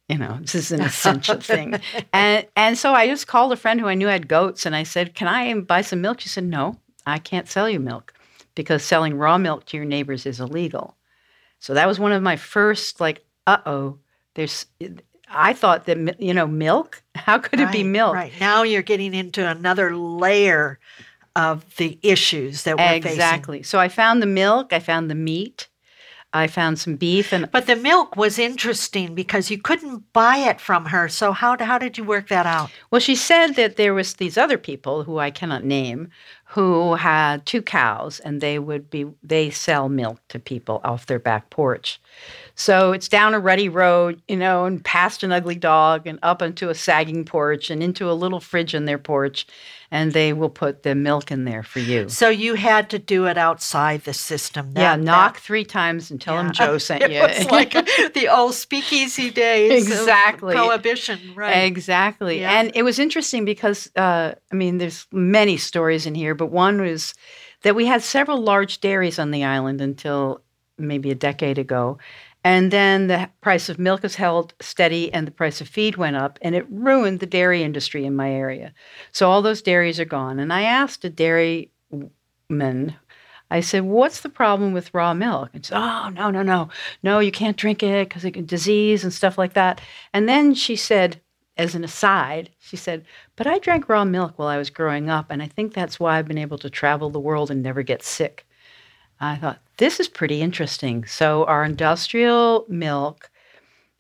You 0.09 0.19
know, 0.19 0.39
this 0.41 0.55
is 0.55 0.73
an 0.73 0.81
essential 0.81 1.41
thing. 1.41 1.75
And 2.13 2.47
and 2.57 2.77
so 2.77 2.93
I 2.93 3.07
just 3.07 3.27
called 3.27 3.53
a 3.53 3.57
friend 3.57 3.81
who 3.81 3.87
I 3.87 3.95
knew 3.95 4.09
had 4.09 4.29
goats 4.29 4.67
and 4.67 4.77
I 4.77 4.83
said, 4.83 5.15
Can 5.15 5.29
I 5.29 5.55
buy 5.61 5.81
some 5.81 6.01
milk? 6.01 6.21
She 6.21 6.29
said, 6.29 6.45
No, 6.45 6.79
I 7.07 7.19
can't 7.19 7.49
sell 7.49 7.71
you 7.71 7.81
milk 7.81 8.13
because 8.55 8.83
selling 8.83 9.17
raw 9.17 9.39
milk 9.39 9.65
to 9.67 9.77
your 9.77 9.87
neighbors 9.87 10.27
is 10.27 10.41
illegal. 10.41 10.97
So 11.59 11.73
that 11.75 11.89
was 11.89 11.99
one 11.99 12.13
of 12.13 12.23
my 12.23 12.37
first 12.37 13.01
like 13.01 13.25
uh 13.47 13.59
oh, 13.67 13.99
there's, 14.35 14.67
I 15.29 15.53
thought 15.53 15.87
that, 15.87 16.21
you 16.21 16.35
know, 16.35 16.47
milk, 16.47 17.03
how 17.15 17.39
could 17.39 17.61
right, 17.61 17.69
it 17.69 17.73
be 17.73 17.85
milk? 17.85 18.15
Right. 18.15 18.33
Now 18.41 18.63
you're 18.63 18.83
getting 18.83 19.15
into 19.15 19.47
another 19.47 19.97
layer 19.97 20.79
of 21.37 21.77
the 21.77 21.99
issues 22.03 22.63
that 22.63 22.79
we're 22.79 22.85
exactly. 22.85 23.11
facing. 23.11 23.21
Exactly. 23.21 23.63
So 23.65 23.79
I 23.79 23.89
found 23.89 24.23
the 24.23 24.27
milk, 24.27 24.73
I 24.73 24.79
found 24.79 25.11
the 25.11 25.17
meat, 25.17 25.69
I 26.35 26.49
found 26.49 26.81
some 26.81 26.97
beef 26.97 27.33
and 27.33 27.49
But 27.53 27.67
the 27.67 27.77
milk 27.77 28.17
was 28.17 28.41
interesting 28.41 29.15
because 29.15 29.53
you 29.53 29.59
couldn't 29.59 30.13
buy 30.13 30.39
it 30.39 30.61
from 30.61 30.87
her. 30.87 31.09
So 31.09 31.31
how 31.31 31.57
how 31.61 31.79
did 31.79 31.97
you 31.97 32.03
work 32.03 32.29
that 32.29 32.45
out? 32.45 32.73
Well, 32.91 33.01
she 33.01 33.15
said 33.15 33.55
that 33.55 33.77
there 33.77 33.95
was 33.95 34.15
these 34.15 34.37
other 34.37 34.59
people 34.59 35.05
who 35.05 35.19
I 35.19 35.31
cannot 35.31 35.65
name 35.65 36.09
who 36.47 36.95
had 36.95 37.47
two 37.47 37.63
cows 37.63 38.19
and 38.19 38.41
they 38.41 38.59
would 38.59 38.91
be 38.91 39.07
they 39.23 39.51
sell 39.51 39.89
milk 39.89 40.21
to 40.29 40.41
people 40.41 40.81
off 40.83 41.07
their 41.07 41.21
back 41.21 41.51
porch. 41.51 42.01
So 42.57 42.93
it's 42.93 43.09
down 43.09 43.35
a 43.35 43.41
rutty 43.41 43.69
road, 43.69 44.23
you 44.29 44.37
know, 44.37 44.65
and 44.65 44.85
past 44.85 45.25
an 45.25 45.33
ugly 45.33 45.57
dog 45.57 46.07
and 46.07 46.21
up 46.23 46.41
into 46.41 46.71
a 46.71 46.75
sagging 46.75 47.25
porch 47.25 47.69
and 47.69 47.83
into 47.83 48.09
a 48.09 48.13
little 48.13 48.39
fridge 48.39 48.75
in 48.75 48.85
their 48.85 48.99
porch. 48.99 49.47
And 49.91 50.13
they 50.13 50.33
will 50.33 50.51
put 50.51 50.83
the 50.83 50.95
milk 50.95 51.31
in 51.31 51.45
there 51.45 51.63
for 51.63 51.79
you. 51.79 52.09
So 52.09 52.29
you 52.29 52.55
had 52.55 52.91
to 52.91 52.99
do 52.99 53.27
it 53.27 53.39
outside 53.39 54.03
the 54.03 54.13
system. 54.13 54.73
That, 54.73 54.81
yeah, 54.81 54.97
knock 54.97 55.35
that, 55.35 55.41
three 55.41 55.65
times 55.65 56.11
and 56.11 56.21
tell 56.21 56.35
yeah. 56.35 56.43
them 56.43 56.53
Joe 56.53 56.79
sent 56.79 57.03
it 57.05 57.11
you. 57.13 57.23
It 57.23 57.39
was 57.39 57.51
like 57.51 57.73
the 58.15 58.29
old 58.29 58.55
speakeasy 58.55 59.31
days. 59.31 59.87
Exactly. 59.87 60.55
Prohibition, 60.55 61.21
right. 61.35 61.65
Exactly. 61.65 62.41
Yeah. 62.41 62.59
And 62.59 62.73
it 62.75 62.83
was 62.83 62.99
interesting 62.99 63.45
because, 63.45 63.89
uh, 63.95 64.35
I 64.53 64.55
mean, 64.55 64.79
there's 64.79 65.07
many 65.13 65.57
stories 65.57 66.07
in 66.07 66.15
here, 66.15 66.35
but 66.35 66.47
one 66.47 66.81
was 66.81 67.15
that 67.63 67.75
we 67.75 67.87
had 67.87 68.03
several 68.03 68.43
large 68.43 68.81
dairies 68.81 69.19
on 69.19 69.31
the 69.31 69.45
island 69.45 69.81
until 69.81 70.44
maybe 70.79 71.11
a 71.11 71.15
decade 71.15 71.59
ago. 71.59 71.99
And 72.43 72.71
then 72.71 73.07
the 73.07 73.31
price 73.41 73.69
of 73.69 73.79
milk 73.79 74.05
is 74.05 74.17
held 74.17 74.53
steady 74.61 75.13
and 75.13 75.27
the 75.27 75.33
price 75.33 75.61
of 75.61 75.69
feed 75.69 75.97
went 75.97 76.17
up, 76.17 76.39
and 76.43 76.55
it 76.55 76.67
ruined 76.71 77.21
the 77.21 77.27
dairy 77.27 77.63
industry 77.63 78.05
in 78.05 78.15
my 78.15 78.31
area. 78.31 78.75
So 79.13 79.31
all 79.31 79.41
those 79.41 79.63
dairies 79.63 79.99
are 79.99 80.05
gone. 80.05 80.39
And 80.39 80.53
I 80.53 80.63
asked 80.63 81.05
a 81.05 81.11
dairyman, 81.11 82.97
I 83.51 83.61
said, 83.61 83.85
What's 83.85 84.21
the 84.21 84.29
problem 84.29 84.73
with 84.73 84.93
raw 84.93 85.15
milk? 85.15 85.51
And 85.55 85.65
she 85.65 85.71
said, 85.71 85.79
Oh, 85.79 86.11
no, 86.11 86.31
no, 86.31 86.43
no. 86.43 86.69
No, 87.03 87.19
you 87.19 87.33
can't 87.33 87.57
drink 87.57 87.83
it 87.83 88.09
because 88.09 88.25
it 88.25 88.33
can 88.33 88.47
disease 88.47 89.05
and 89.05 89.13
stuff 89.13 89.39
like 89.39 89.55
that. 89.55 89.81
And 90.13 90.29
then 90.29 90.55
she 90.55 90.77
said, 90.77 91.21
as 91.57 91.75
an 91.75 91.85
aside, 91.85 92.51
she 92.59 92.77
said, 92.77 93.05
But 93.37 93.47
I 93.47 93.59
drank 93.59 93.89
raw 93.89 94.05
milk 94.05 94.35
while 94.37 94.49
I 94.49 94.59
was 94.59 94.71
growing 94.71 95.09
up, 95.09 95.27
and 95.31 95.43
I 95.43 95.47
think 95.47 95.73
that's 95.73 96.01
why 96.01 96.19
I've 96.19 96.29
been 96.29 96.39
able 96.39 96.59
to 96.59 96.71
travel 96.71 97.11
the 97.11 97.21
world 97.21 97.51
and 97.51 97.63
never 97.63 97.83
get 97.83 98.03
sick. 98.03 98.47
I 99.21 99.37
thought, 99.37 99.61
this 99.77 100.01
is 100.01 100.09
pretty 100.09 100.41
interesting. 100.41 101.05
So, 101.05 101.45
our 101.45 101.65
industrial 101.65 102.65
milk, 102.69 103.31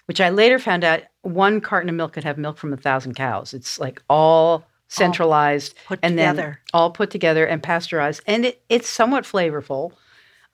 which 0.07 0.21
I 0.21 0.31
later 0.31 0.59
found 0.59 0.85
out 0.85 1.02
one 1.23 1.61
carton 1.61 1.88
of 1.88 1.95
milk 1.95 2.12
could 2.12 2.25
have 2.25 2.38
milk 2.38 2.59
from 2.59 2.73
a 2.73 2.76
thousand 2.76 3.14
cows. 3.14 3.54
It's 3.54 3.78
like 3.78 4.02
all 4.09 4.64
centralized 4.88 5.75
all 5.90 5.97
and 6.02 6.12
together. 6.12 6.43
then 6.43 6.59
all 6.73 6.90
put 6.90 7.11
together 7.11 7.47
and 7.47 7.62
pasteurized. 7.62 8.23
And 8.26 8.47
it, 8.47 8.62
it's 8.69 8.88
somewhat 8.88 9.25
flavorful. 9.25 9.93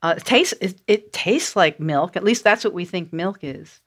Uh, 0.03 0.15
it 0.17 0.25
tastes 0.25 0.55
it, 0.61 0.81
it, 0.87 1.12
tastes 1.12 1.57
like 1.57 1.79
milk. 1.79 2.17
At 2.17 2.25
least 2.25 2.45
that's 2.45 2.65
what 2.65 2.73
we 2.73 2.85
think 2.85 3.12
milk 3.12 3.39
is. 3.43 3.81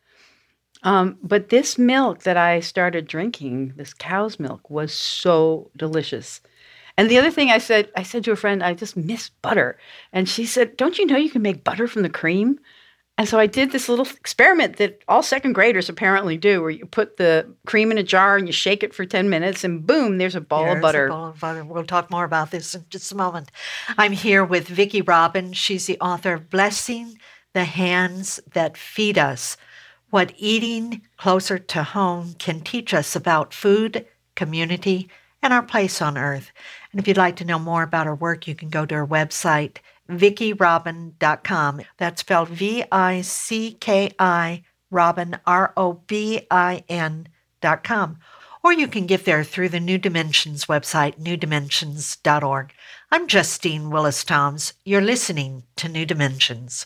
Um, 0.84 1.18
but 1.24 1.50
this 1.50 1.78
milk 1.78 2.24
that 2.24 2.38
I 2.38 2.60
started 2.60 3.08
drinking, 3.08 3.74
this 3.78 3.94
cow's 3.94 4.40
milk, 4.40 4.70
was 4.70 4.94
so 4.94 5.72
delicious. 5.78 6.42
And 6.98 7.10
the 7.10 7.18
other 7.18 7.32
thing 7.32 7.50
I 7.50 7.58
said, 7.58 7.92
I 7.96 8.04
said 8.04 8.24
to 8.26 8.32
a 8.32 8.36
friend, 8.36 8.64
I 8.64 8.74
just 8.74 8.96
miss 8.96 9.30
butter. 9.30 9.78
And 10.12 10.30
she 10.30 10.46
said, 10.46 10.78
Don't 10.78 10.98
you 10.98 11.06
know 11.06 11.18
you 11.18 11.30
can 11.30 11.42
make 11.42 11.64
butter 11.64 11.88
from 11.88 12.04
the 12.04 12.10
cream? 12.10 12.60
And 13.18 13.30
so 13.30 13.38
I 13.38 13.46
did 13.46 13.72
this 13.72 13.90
little 13.90 14.08
experiment 14.08 14.78
that 14.78 15.04
all 15.08 15.22
second 15.22 15.54
graders 15.54 15.88
apparently 15.88 16.36
do, 16.36 16.62
where 16.62 16.72
you 16.72 16.86
put 16.88 17.18
the 17.18 17.48
cream 17.68 17.92
in 17.92 18.00
a 18.00 18.04
jar 18.04 18.38
and 18.38 18.48
you 18.48 18.54
shake 18.54 18.82
it 18.82 18.94
for 18.94 19.06
10 19.06 19.30
minutes, 19.30 19.64
and 19.64 19.86
boom, 19.86 20.18
there's 20.18 20.36
a 20.36 20.42
ball 20.42 20.64
there's 20.64 20.78
of 20.78 20.82
butter. 20.82 21.06
A 21.06 21.10
ball 21.10 21.30
of 21.30 21.40
butter. 21.40 21.64
We'll 21.64 21.86
talk 21.86 22.10
more 22.10 22.24
about 22.24 22.50
this 22.50 22.74
in 22.74 22.86
just 22.90 23.12
a 23.12 23.16
moment. 23.16 23.52
I'm 24.00 24.14
here 24.14 24.44
with 24.44 24.68
Vicki 24.68 25.04
Robin. 25.04 25.54
She's 25.54 25.86
the 25.86 26.00
author 26.00 26.34
of 26.34 26.50
Blessing 26.50 27.20
the 27.54 27.66
Hands 27.66 28.40
That 28.54 28.78
Feed 28.78 29.20
Us 29.20 29.58
What 30.10 30.34
Eating 30.38 31.04
Closer 31.18 31.60
to 31.60 31.84
Home 31.84 32.34
Can 32.40 32.62
Teach 32.62 32.96
Us 32.96 33.16
About 33.16 33.54
Food, 33.54 34.08
Community, 34.36 35.08
and 35.44 35.54
Our 35.54 35.62
Place 35.62 36.02
on 36.02 36.18
Earth. 36.18 36.52
And 36.92 37.00
if 37.00 37.08
you'd 37.08 37.18
like 37.18 37.36
to 37.36 37.46
know 37.46 37.60
more 37.60 37.84
about 37.84 38.08
her 38.08 38.16
work, 38.16 38.48
you 38.48 38.56
can 38.56 38.70
go 38.70 38.86
to 38.86 38.96
her 38.96 39.06
website, 39.06 39.78
vickirobin.com. 40.10 41.82
That's 41.98 42.22
spelled 42.22 42.50
V 42.50 42.84
I 42.92 43.22
C 43.22 43.74
K 43.80 44.12
I 44.18 44.64
Robin, 44.90 45.38
R 45.46 45.74
O 45.78 45.94
B 46.08 46.48
I 46.50 46.84
N.com. 46.90 48.18
Or 48.64 48.72
you 48.72 48.88
can 48.88 49.06
get 49.06 49.26
there 49.26 49.44
through 49.44 49.70
the 49.70 49.82
New 49.82 49.98
Dimensions 49.98 50.68
website, 50.68 51.20
newdimensions.org. 51.20 52.74
I'm 53.12 53.28
Justine 53.28 53.90
Willis 53.90 54.24
Toms. 54.24 54.74
You're 54.86 55.02
listening 55.02 55.64
to 55.76 55.90
New 55.90 56.06
Dimensions. 56.06 56.86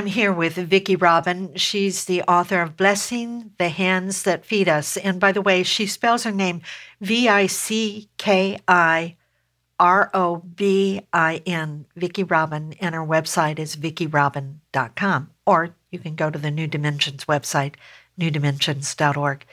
I'm 0.00 0.06
here 0.06 0.32
with 0.32 0.54
Vicki 0.54 0.96
Robin. 0.96 1.54
She's 1.56 2.06
the 2.06 2.22
author 2.22 2.62
of 2.62 2.74
Blessing 2.74 3.52
the 3.58 3.68
Hands 3.68 4.22
That 4.22 4.46
Feed 4.46 4.66
Us. 4.66 4.96
And 4.96 5.20
by 5.20 5.30
the 5.30 5.42
way, 5.42 5.62
she 5.62 5.86
spells 5.86 6.24
her 6.24 6.30
name 6.30 6.62
V 7.02 7.28
I 7.28 7.46
C 7.46 8.08
K 8.16 8.58
I 8.66 9.16
R 9.78 10.10
O 10.14 10.38
B 10.38 11.02
I 11.12 11.42
N, 11.44 11.84
Vicki 11.96 12.24
Robin, 12.24 12.72
and 12.80 12.94
her 12.94 13.04
website 13.04 13.58
is 13.58 13.76
vickirobin.com. 13.76 15.30
Or 15.44 15.74
you 15.90 15.98
can 15.98 16.14
go 16.14 16.30
to 16.30 16.38
the 16.38 16.50
New 16.50 16.66
Dimensions 16.66 17.26
website, 17.26 17.74
newdimensions.org. 18.18 19.44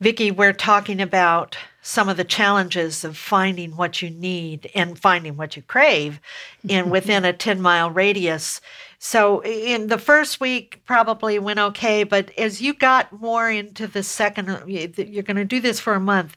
Vicki, 0.00 0.30
we're 0.30 0.54
talking 0.54 1.00
about 1.02 1.58
some 1.82 2.08
of 2.08 2.16
the 2.16 2.24
challenges 2.24 3.04
of 3.04 3.18
finding 3.18 3.76
what 3.76 4.00
you 4.00 4.08
need 4.08 4.70
and 4.74 4.98
finding 4.98 5.36
what 5.36 5.56
you 5.56 5.62
crave 5.62 6.20
in 6.66 6.88
within 6.90 7.26
a 7.26 7.34
10 7.34 7.60
mile 7.60 7.90
radius. 7.90 8.62
So 8.98 9.42
in 9.44 9.88
the 9.88 9.98
first 9.98 10.40
week 10.40 10.82
probably 10.84 11.38
went 11.38 11.58
okay, 11.58 12.04
but 12.04 12.30
as 12.38 12.60
you 12.60 12.74
got 12.74 13.12
more 13.12 13.50
into 13.50 13.86
the 13.86 14.02
second 14.02 14.48
uh, 14.50 14.64
you're 14.66 15.22
going 15.22 15.36
to 15.36 15.44
do 15.44 15.60
this 15.60 15.80
for 15.80 15.94
a 15.94 16.00
month, 16.00 16.36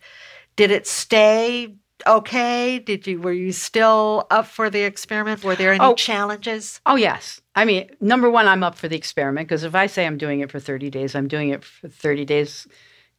did 0.55 0.71
it 0.71 0.87
stay 0.87 1.75
okay? 2.05 2.79
Did 2.79 3.07
you 3.07 3.21
were 3.21 3.33
you 3.33 3.51
still 3.51 4.27
up 4.29 4.47
for 4.47 4.69
the 4.69 4.81
experiment? 4.81 5.43
Were 5.43 5.55
there 5.55 5.73
any 5.73 5.83
oh, 5.83 5.95
challenges? 5.95 6.81
Oh 6.85 6.95
yes. 6.95 7.41
I 7.55 7.65
mean, 7.65 7.89
number 7.99 8.29
one, 8.29 8.47
I'm 8.47 8.63
up 8.63 8.75
for 8.75 8.87
the 8.87 8.97
experiment 8.97 9.47
because 9.47 9.63
if 9.63 9.73
I 9.73 9.87
say 9.87 10.05
I'm 10.05 10.17
doing 10.17 10.41
it 10.41 10.51
for 10.51 10.59
30 10.59 10.89
days, 10.89 11.15
I'm 11.15 11.27
doing 11.27 11.49
it 11.49 11.63
for 11.63 11.87
30 11.87 12.25
days 12.25 12.67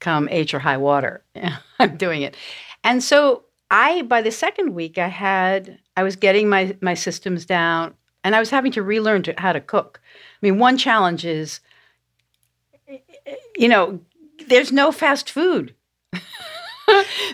come 0.00 0.28
H 0.30 0.54
or 0.54 0.61
high 0.61 0.76
water. 0.76 1.25
I'm 1.78 1.97
doing 1.97 2.23
it. 2.23 2.37
And 2.85 3.02
so 3.02 3.45
I 3.71 4.02
by 4.02 4.23
the 4.23 4.30
second 4.30 4.75
week 4.75 4.99
I 4.99 5.09
had 5.09 5.78
I 5.97 6.02
was 6.02 6.16
getting 6.16 6.49
my 6.49 6.76
my 6.80 6.95
systems 6.95 7.45
down 7.45 7.95
and 8.28 8.37
I 8.37 8.40
was 8.40 8.50
having 8.50 8.73
to 8.73 8.82
relearn 8.82 9.23
to, 9.23 9.35
how 9.38 9.54
to 9.54 9.61
cook. 9.61 10.02
I 10.04 10.38
mean, 10.42 10.58
one 10.58 10.76
challenge 10.76 11.25
is 11.25 11.61
you 13.56 13.68
know, 13.68 14.00
there's 14.49 14.70
no 14.70 14.92
fast 14.92 15.30
food. 15.30 15.75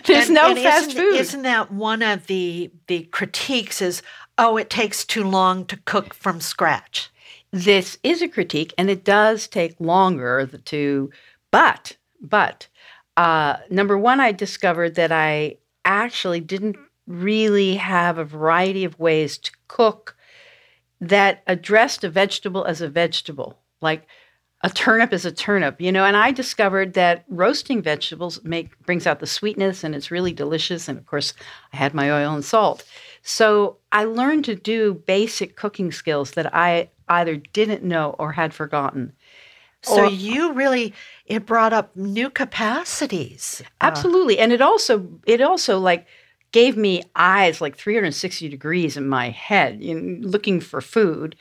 there's 0.05 0.27
and, 0.27 0.35
no 0.35 0.51
and 0.51 0.59
fast 0.59 0.91
isn't, 0.91 1.01
food. 1.01 1.15
Isn't 1.15 1.41
that 1.41 1.69
one 1.69 2.01
of 2.01 2.27
the 2.27 2.71
the 2.87 3.03
critiques 3.11 3.81
is 3.81 4.01
oh, 4.37 4.55
it 4.55 4.69
takes 4.69 5.03
too 5.03 5.25
long 5.25 5.65
to 5.65 5.75
cook 5.83 6.13
from 6.13 6.39
scratch. 6.39 7.09
This 7.51 7.97
is 8.01 8.21
a 8.21 8.29
critique 8.29 8.73
and 8.77 8.89
it 8.89 9.03
does 9.03 9.49
take 9.49 9.75
longer 9.81 10.47
to 10.47 11.11
but 11.51 11.97
but 12.21 12.69
uh, 13.17 13.57
number 13.69 13.97
one, 13.97 14.21
I 14.21 14.31
discovered 14.31 14.95
that 14.95 15.11
I 15.11 15.57
actually 15.83 16.39
didn't 16.39 16.77
really 17.05 17.75
have 17.75 18.17
a 18.17 18.23
variety 18.23 18.85
of 18.85 18.97
ways 18.97 19.37
to 19.39 19.51
cook 19.67 20.15
that 21.01 21.43
addressed 21.47 22.03
a 22.03 22.09
vegetable 22.09 22.65
as 22.65 22.81
a 22.81 22.89
vegetable, 22.89 23.59
like 23.81 24.07
a 24.61 24.69
turnip 24.69 25.13
is 25.13 25.25
a 25.25 25.31
turnip, 25.31 25.79
you 25.79 25.91
know. 25.91 26.05
And 26.05 26.17
I 26.17 26.31
discovered 26.31 26.93
that 26.93 27.25
roasting 27.27 27.81
vegetables 27.81 28.43
make 28.43 28.77
brings 28.85 29.05
out 29.05 29.19
the 29.19 29.27
sweetness, 29.27 29.83
and 29.83 29.93
it's 29.93 30.11
really 30.11 30.33
delicious. 30.33 30.87
And 30.87 30.97
of 30.97 31.05
course, 31.05 31.33
I 31.73 31.77
had 31.77 31.93
my 31.93 32.11
oil 32.11 32.33
and 32.33 32.43
salt, 32.43 32.83
so 33.21 33.77
I 33.91 34.05
learned 34.05 34.45
to 34.45 34.55
do 34.55 34.93
basic 34.93 35.55
cooking 35.55 35.91
skills 35.91 36.31
that 36.31 36.53
I 36.55 36.89
either 37.07 37.35
didn't 37.35 37.83
know 37.83 38.15
or 38.17 38.31
had 38.31 38.53
forgotten. 38.53 39.13
So 39.83 40.05
or, 40.05 40.09
you 40.09 40.53
really 40.53 40.93
it 41.25 41.45
brought 41.45 41.73
up 41.73 41.95
new 41.95 42.29
capacities. 42.29 43.61
Uh, 43.81 43.85
Absolutely. 43.85 44.39
Uh, 44.39 44.43
and 44.43 44.51
it 44.51 44.61
also 44.61 45.07
it 45.27 45.41
also 45.41 45.79
like 45.79 46.07
gave 46.55 46.77
me 46.77 47.03
eyes 47.17 47.59
like 47.59 47.75
360 47.75 48.47
degrees 48.47 48.95
in 48.95 49.05
my 49.09 49.29
head, 49.29 49.83
know, 49.93 50.25
looking 50.25 50.61
for 50.61 50.79
food. 50.79 51.35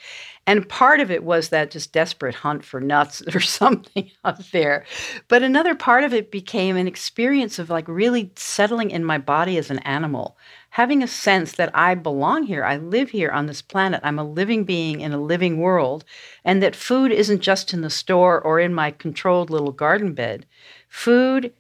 And 0.45 0.69
part 0.69 0.99
of 0.99 1.09
it 1.09 1.23
was 1.23 1.51
that 1.51 1.71
just 1.71 1.93
desperate 1.93 2.35
hunt 2.35 2.65
for 2.65 2.81
nuts 2.81 3.23
or 3.33 3.39
something 3.39 4.11
out 4.25 4.51
there. 4.51 4.85
But 5.29 5.45
another 5.45 5.77
part 5.77 6.03
of 6.03 6.13
it 6.13 6.33
became 6.33 6.77
an 6.77 6.89
experience 6.89 7.61
of 7.61 7.71
like 7.71 7.87
really 7.87 8.33
settling 8.35 8.91
in 8.91 9.05
my 9.05 9.19
body 9.19 9.57
as 9.57 9.71
an 9.71 9.79
animal 9.79 10.37
having 10.75 11.05
a 11.05 11.07
sense 11.07 11.53
that 11.53 11.71
I 11.73 11.95
belong 11.95 12.43
here, 12.43 12.65
I 12.65 12.79
live 12.79 13.11
here 13.11 13.31
on 13.31 13.47
this 13.47 13.63
planet, 13.63 14.01
I'm 14.03 14.19
a 14.19 14.25
living 14.25 14.65
being 14.65 15.03
in 15.03 15.13
a 15.13 15.23
living 15.23 15.61
world, 15.61 16.05
and 16.45 16.61
that 16.65 16.75
food 16.75 17.13
isn't 17.13 17.43
just 17.43 17.73
in 17.73 17.83
the 17.83 17.89
store 17.89 18.41
or 18.41 18.59
in 18.59 18.75
my 18.75 18.91
controlled 18.91 19.51
little 19.51 19.71
garden 19.71 20.15
bed. 20.15 20.47
Food 20.89 21.53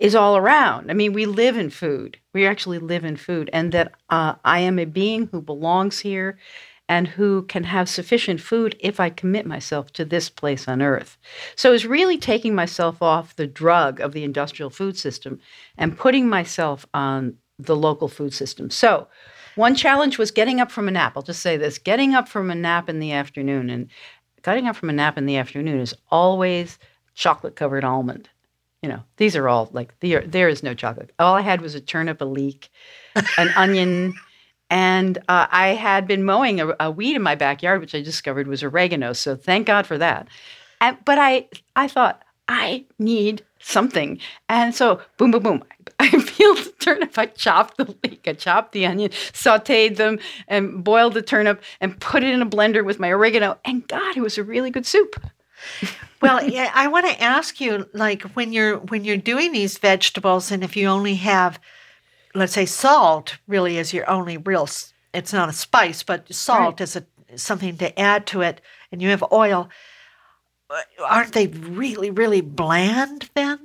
is 0.00 0.14
all 0.14 0.36
around. 0.36 0.90
I 0.90 0.94
mean, 0.94 1.12
we 1.12 1.26
live 1.26 1.56
in 1.56 1.70
food. 1.70 2.18
We 2.32 2.46
actually 2.46 2.78
live 2.78 3.04
in 3.04 3.16
food, 3.16 3.50
and 3.52 3.70
that 3.72 3.92
uh, 4.08 4.34
I 4.44 4.60
am 4.60 4.78
a 4.78 4.86
being 4.86 5.28
who 5.30 5.42
belongs 5.42 6.00
here 6.00 6.38
and 6.88 7.06
who 7.06 7.42
can 7.42 7.64
have 7.64 7.88
sufficient 7.88 8.40
food 8.40 8.74
if 8.80 8.98
I 8.98 9.10
commit 9.10 9.46
myself 9.46 9.92
to 9.92 10.04
this 10.04 10.28
place 10.28 10.66
on 10.66 10.82
earth. 10.82 11.18
So 11.54 11.72
it's 11.72 11.84
really 11.84 12.18
taking 12.18 12.52
myself 12.52 13.00
off 13.00 13.36
the 13.36 13.46
drug 13.46 14.00
of 14.00 14.12
the 14.12 14.24
industrial 14.24 14.70
food 14.70 14.96
system 14.96 15.38
and 15.78 15.96
putting 15.96 16.28
myself 16.28 16.86
on 16.92 17.36
the 17.60 17.76
local 17.76 18.08
food 18.08 18.34
system. 18.34 18.70
So, 18.70 19.06
one 19.54 19.74
challenge 19.74 20.16
was 20.16 20.30
getting 20.30 20.60
up 20.60 20.70
from 20.70 20.88
a 20.88 20.90
nap. 20.90 21.12
I'll 21.14 21.22
just 21.22 21.42
say 21.42 21.56
this 21.56 21.78
getting 21.78 22.14
up 22.14 22.28
from 22.28 22.50
a 22.50 22.54
nap 22.54 22.88
in 22.88 23.00
the 23.00 23.12
afternoon. 23.12 23.68
And 23.68 23.88
getting 24.42 24.66
up 24.66 24.76
from 24.76 24.88
a 24.88 24.94
nap 24.94 25.18
in 25.18 25.26
the 25.26 25.36
afternoon 25.36 25.80
is 25.80 25.94
always 26.10 26.78
chocolate 27.14 27.56
covered 27.56 27.84
almond. 27.84 28.30
You 28.82 28.88
know, 28.88 29.02
these 29.18 29.36
are 29.36 29.48
all 29.48 29.68
like, 29.72 29.98
there, 30.00 30.26
there 30.26 30.48
is 30.48 30.62
no 30.62 30.74
chocolate. 30.74 31.10
All 31.18 31.34
I 31.34 31.42
had 31.42 31.60
was 31.60 31.74
a 31.74 31.80
turnip, 31.80 32.20
a 32.20 32.24
leek, 32.24 32.70
an 33.36 33.48
onion. 33.56 34.14
And 34.70 35.18
uh, 35.28 35.46
I 35.50 35.68
had 35.68 36.06
been 36.06 36.24
mowing 36.24 36.60
a, 36.60 36.74
a, 36.80 36.90
weed 36.90 37.16
in 37.16 37.22
my 37.22 37.34
backyard, 37.34 37.80
which 37.80 37.94
I 37.94 38.00
discovered 38.00 38.46
was 38.46 38.62
oregano. 38.62 39.12
So 39.12 39.36
thank 39.36 39.66
God 39.66 39.86
for 39.86 39.98
that. 39.98 40.28
And, 40.80 40.96
but 41.04 41.18
I, 41.18 41.48
I 41.76 41.88
thought, 41.88 42.22
I 42.48 42.84
need 42.98 43.44
something. 43.60 44.18
And 44.48 44.74
so, 44.74 45.00
boom, 45.18 45.30
boom, 45.30 45.42
boom. 45.42 45.64
I 46.00 46.08
peeled 46.08 46.58
the 46.58 46.74
turnip, 46.80 47.16
I 47.18 47.26
chopped 47.26 47.76
the 47.76 47.94
leek, 48.02 48.26
I 48.26 48.32
chopped 48.32 48.72
the 48.72 48.86
onion, 48.86 49.10
sauteed 49.10 49.96
them, 49.96 50.18
and 50.48 50.82
boiled 50.82 51.14
the 51.14 51.22
turnip, 51.22 51.62
and 51.80 52.00
put 52.00 52.24
it 52.24 52.32
in 52.32 52.42
a 52.42 52.46
blender 52.46 52.84
with 52.84 52.98
my 52.98 53.12
oregano. 53.12 53.58
And 53.64 53.86
God, 53.86 54.16
it 54.16 54.20
was 54.20 54.38
a 54.38 54.42
really 54.42 54.70
good 54.70 54.86
soup. 54.86 55.20
Well, 56.22 56.46
yeah, 56.46 56.70
I 56.74 56.88
want 56.88 57.06
to 57.06 57.22
ask 57.22 57.60
you, 57.60 57.88
like 57.92 58.22
when 58.34 58.52
you're 58.52 58.78
when 58.78 59.04
you're 59.04 59.16
doing 59.16 59.52
these 59.52 59.78
vegetables, 59.78 60.50
and 60.50 60.62
if 60.62 60.76
you 60.76 60.88
only 60.88 61.14
have, 61.16 61.58
let's 62.34 62.52
say, 62.52 62.66
salt, 62.66 63.38
really 63.46 63.78
is 63.78 63.92
your 63.92 64.08
only 64.08 64.36
real. 64.36 64.68
It's 65.12 65.32
not 65.32 65.48
a 65.48 65.52
spice, 65.52 66.02
but 66.02 66.32
salt 66.32 66.80
right. 66.80 66.82
is 66.82 66.96
a 66.96 67.04
something 67.36 67.76
to 67.78 67.98
add 67.98 68.26
to 68.28 68.42
it, 68.42 68.60
and 68.90 69.00
you 69.00 69.08
have 69.08 69.24
oil 69.32 69.70
uh, 70.70 70.82
aren't 71.04 71.32
they 71.32 71.48
really, 71.48 72.10
really 72.10 72.40
bland 72.40 73.28
then? 73.34 73.58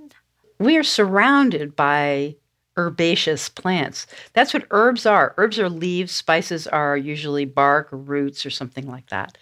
We 0.60 0.78
are 0.78 0.84
surrounded 0.84 1.76
by 1.76 2.36
herbaceous 2.78 3.48
plants. 3.48 4.08
That's 4.34 4.54
what 4.54 4.66
herbs 4.72 5.06
are. 5.06 5.34
Herbs 5.38 5.60
are 5.60 5.70
leaves, 5.70 6.12
spices 6.12 6.68
are 6.68 6.98
usually 6.98 7.46
bark 7.46 7.94
or 7.94 7.98
roots 7.98 8.46
or 8.46 8.50
something 8.50 8.88
like 8.88 9.10
that. 9.10 9.38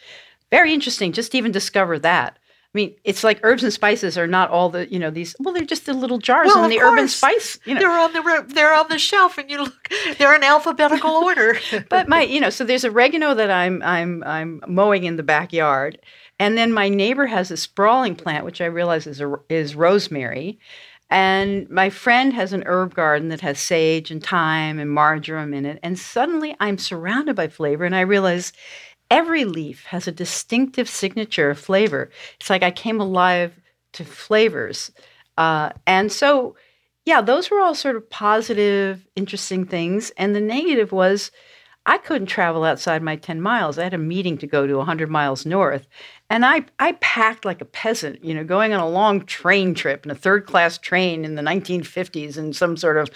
Very 0.51 0.73
interesting. 0.73 1.13
Just 1.13 1.33
even 1.33 1.51
discover 1.51 1.97
that. 1.99 2.37
I 2.73 2.79
mean, 2.79 2.95
it's 3.03 3.23
like 3.23 3.39
herbs 3.43 3.63
and 3.63 3.71
spices 3.71 4.17
are 4.17 4.25
not 4.25 4.49
all 4.49 4.69
the 4.69 4.91
you 4.91 4.97
know 4.97 5.11
these. 5.11 5.35
Well, 5.39 5.53
they're 5.53 5.63
just 5.63 5.85
the 5.85 5.93
little 5.93 6.17
jars 6.17 6.47
well, 6.47 6.63
in 6.63 6.71
the 6.71 6.79
and 6.79 7.09
spice. 7.09 7.59
You 7.65 7.75
know. 7.75 7.79
They're 7.79 7.91
on 7.91 8.13
the 8.13 8.45
they're 8.47 8.73
on 8.73 8.87
the 8.89 8.97
shelf, 8.97 9.37
and 9.37 9.47
you 9.49 9.59
look. 9.59 9.89
They're 10.17 10.33
in 10.33 10.43
alphabetical 10.43 11.11
order. 11.23 11.55
but 11.89 12.09
my 12.09 12.23
you 12.23 12.39
know, 12.39 12.49
so 12.49 12.63
there's 12.63 12.83
oregano 12.83 13.35
that 13.35 13.51
I'm 13.51 13.83
I'm 13.83 14.23
I'm 14.23 14.61
mowing 14.67 15.03
in 15.03 15.17
the 15.17 15.23
backyard, 15.23 15.99
and 16.39 16.57
then 16.57 16.73
my 16.73 16.89
neighbor 16.89 17.27
has 17.27 17.51
a 17.51 17.57
sprawling 17.57 18.15
plant, 18.15 18.43
which 18.43 18.59
I 18.59 18.65
realize 18.65 19.05
is, 19.05 19.21
a, 19.21 19.35
is 19.49 19.75
rosemary. 19.75 20.59
And 21.11 21.69
my 21.69 21.91
friend 21.91 22.33
has 22.33 22.53
an 22.53 22.63
herb 22.65 22.95
garden 22.95 23.29
that 23.29 23.41
has 23.41 23.59
sage 23.59 24.09
and 24.09 24.23
thyme 24.23 24.79
and 24.79 24.89
marjoram 24.89 25.53
in 25.53 25.63
it. 25.63 25.79
And 25.83 25.99
suddenly 25.99 26.55
I'm 26.59 26.79
surrounded 26.79 27.35
by 27.35 27.49
flavor, 27.49 27.85
and 27.85 27.95
I 27.95 28.01
realize 28.01 28.51
every 29.13 29.45
leaf 29.45 29.85
has 29.85 30.07
a 30.07 30.11
distinctive 30.11 30.89
signature 30.89 31.51
of 31.51 31.59
flavor. 31.59 32.09
It's 32.39 32.49
like 32.49 32.63
I 32.63 32.71
came 32.71 32.99
alive 32.99 33.53
to 33.91 34.03
flavors. 34.03 34.91
Uh, 35.37 35.69
and 35.85 36.11
so, 36.11 36.55
yeah, 37.05 37.21
those 37.21 37.51
were 37.51 37.61
all 37.61 37.75
sort 37.75 37.95
of 37.95 38.09
positive, 38.09 39.07
interesting 39.15 39.65
things. 39.65 40.11
And 40.17 40.35
the 40.35 40.41
negative 40.41 40.91
was 40.91 41.29
I 41.85 41.97
couldn't 41.97 42.27
travel 42.27 42.63
outside 42.63 43.03
my 43.03 43.17
10 43.17 43.41
miles. 43.41 43.77
I 43.77 43.83
had 43.83 43.93
a 43.93 43.97
meeting 43.97 44.37
to 44.37 44.47
go 44.47 44.65
to 44.65 44.77
100 44.77 45.09
miles 45.09 45.45
north. 45.45 45.85
And 46.29 46.45
I, 46.45 46.63
I 46.79 46.93
packed 46.93 47.43
like 47.43 47.59
a 47.59 47.65
peasant, 47.65 48.23
you 48.23 48.33
know, 48.33 48.45
going 48.45 48.73
on 48.73 48.79
a 48.79 48.87
long 48.87 49.25
train 49.25 49.73
trip 49.73 50.05
in 50.05 50.11
a 50.11 50.15
third 50.15 50.45
class 50.45 50.77
train 50.77 51.25
in 51.25 51.35
the 51.35 51.41
1950s 51.41 52.37
in 52.37 52.53
some 52.53 52.77
sort 52.77 52.97
of, 52.97 53.09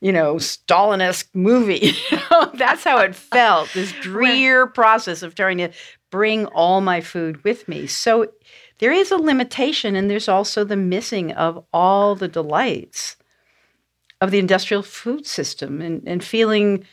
you 0.00 0.12
know, 0.12 0.36
Stalinesque 0.36 1.28
movie. 1.34 1.92
That's 2.54 2.84
how 2.84 2.98
it 2.98 3.14
felt, 3.14 3.68
this 3.74 3.92
drear 4.00 4.66
process 4.66 5.22
of 5.22 5.34
trying 5.34 5.58
to 5.58 5.70
bring 6.10 6.46
all 6.46 6.80
my 6.80 7.02
food 7.02 7.44
with 7.44 7.68
me. 7.68 7.86
So 7.86 8.32
there 8.78 8.92
is 8.92 9.10
a 9.10 9.16
limitation, 9.16 9.94
and 9.94 10.10
there's 10.10 10.28
also 10.28 10.64
the 10.64 10.76
missing 10.76 11.32
of 11.32 11.64
all 11.72 12.14
the 12.14 12.28
delights 12.28 13.16
of 14.22 14.30
the 14.30 14.38
industrial 14.38 14.82
food 14.82 15.26
system 15.26 15.82
and, 15.82 16.02
and 16.06 16.24
feeling 16.24 16.84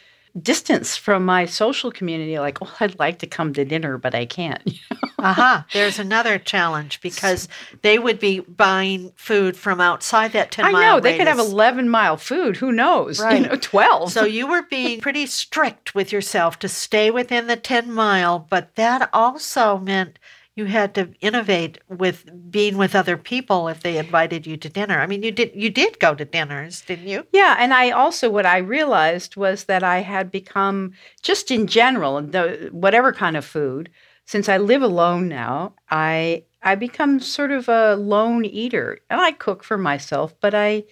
distance 0.41 0.97
from 0.97 1.25
my 1.25 1.45
social 1.45 1.91
community. 1.91 2.39
Like, 2.39 2.61
oh, 2.61 2.75
I'd 2.79 2.97
like 2.99 3.19
to 3.19 3.27
come 3.27 3.53
to 3.53 3.65
dinner, 3.65 3.97
but 3.97 4.15
I 4.15 4.25
can't. 4.25 4.61
uh 5.19 5.33
huh. 5.33 5.63
There's 5.73 5.99
another 5.99 6.39
challenge 6.39 7.01
because 7.01 7.47
they 7.81 7.99
would 7.99 8.19
be 8.19 8.39
buying 8.39 9.11
food 9.15 9.55
from 9.55 9.79
outside 9.79 10.31
that 10.33 10.51
10 10.51 10.71
mile 10.71 10.75
I 10.75 10.85
know. 10.85 10.95
radius. 10.95 11.03
They 11.03 11.17
could 11.17 11.27
have 11.27 11.39
11 11.39 11.89
mile 11.89 12.17
food. 12.17 12.57
Who 12.57 12.71
knows? 12.71 13.19
Right. 13.19 13.41
You 13.41 13.47
know, 13.49 13.55
12. 13.55 14.11
So 14.11 14.25
you 14.25 14.47
were 14.47 14.63
being 14.63 15.01
pretty 15.01 15.25
strict 15.27 15.93
with 15.93 16.11
yourself 16.11 16.59
to 16.59 16.67
stay 16.67 17.11
within 17.11 17.47
the 17.47 17.55
10 17.55 17.91
mile, 17.91 18.45
but 18.49 18.75
that 18.75 19.09
also 19.13 19.77
meant 19.77 20.17
you 20.55 20.65
had 20.65 20.93
to 20.95 21.09
innovate 21.19 21.79
with 21.89 22.29
being 22.51 22.77
with 22.77 22.95
other 22.95 23.17
people 23.17 23.67
if 23.67 23.81
they 23.81 23.97
invited 23.97 24.45
you 24.45 24.55
to 24.57 24.69
dinner. 24.69 24.99
I 24.99 25.07
mean, 25.07 25.23
you 25.23 25.31
did 25.31 25.51
you 25.55 25.69
did 25.69 25.99
go 25.99 26.13
to 26.13 26.25
dinners, 26.25 26.81
didn't 26.81 27.07
you? 27.07 27.25
Yeah, 27.31 27.55
and 27.57 27.73
I 27.73 27.89
also 27.91 28.29
what 28.29 28.45
I 28.45 28.57
realized 28.59 29.35
was 29.35 29.63
that 29.65 29.83
I 29.83 29.99
had 29.99 30.31
become 30.31 30.93
just 31.21 31.49
in 31.49 31.65
general, 31.67 32.21
the, 32.21 32.69
whatever 32.71 33.11
kind 33.11 33.35
of 33.35 33.45
food. 33.45 33.89
Since 34.25 34.47
I 34.47 34.57
live 34.57 34.83
alone 34.83 35.27
now, 35.27 35.73
I 35.89 36.43
I 36.61 36.75
become 36.75 37.19
sort 37.19 37.51
of 37.51 37.67
a 37.67 37.95
lone 37.95 38.45
eater, 38.45 38.99
and 39.09 39.19
I 39.19 39.31
cook 39.31 39.63
for 39.63 39.77
myself, 39.77 40.33
but 40.39 40.53
I 40.53 40.83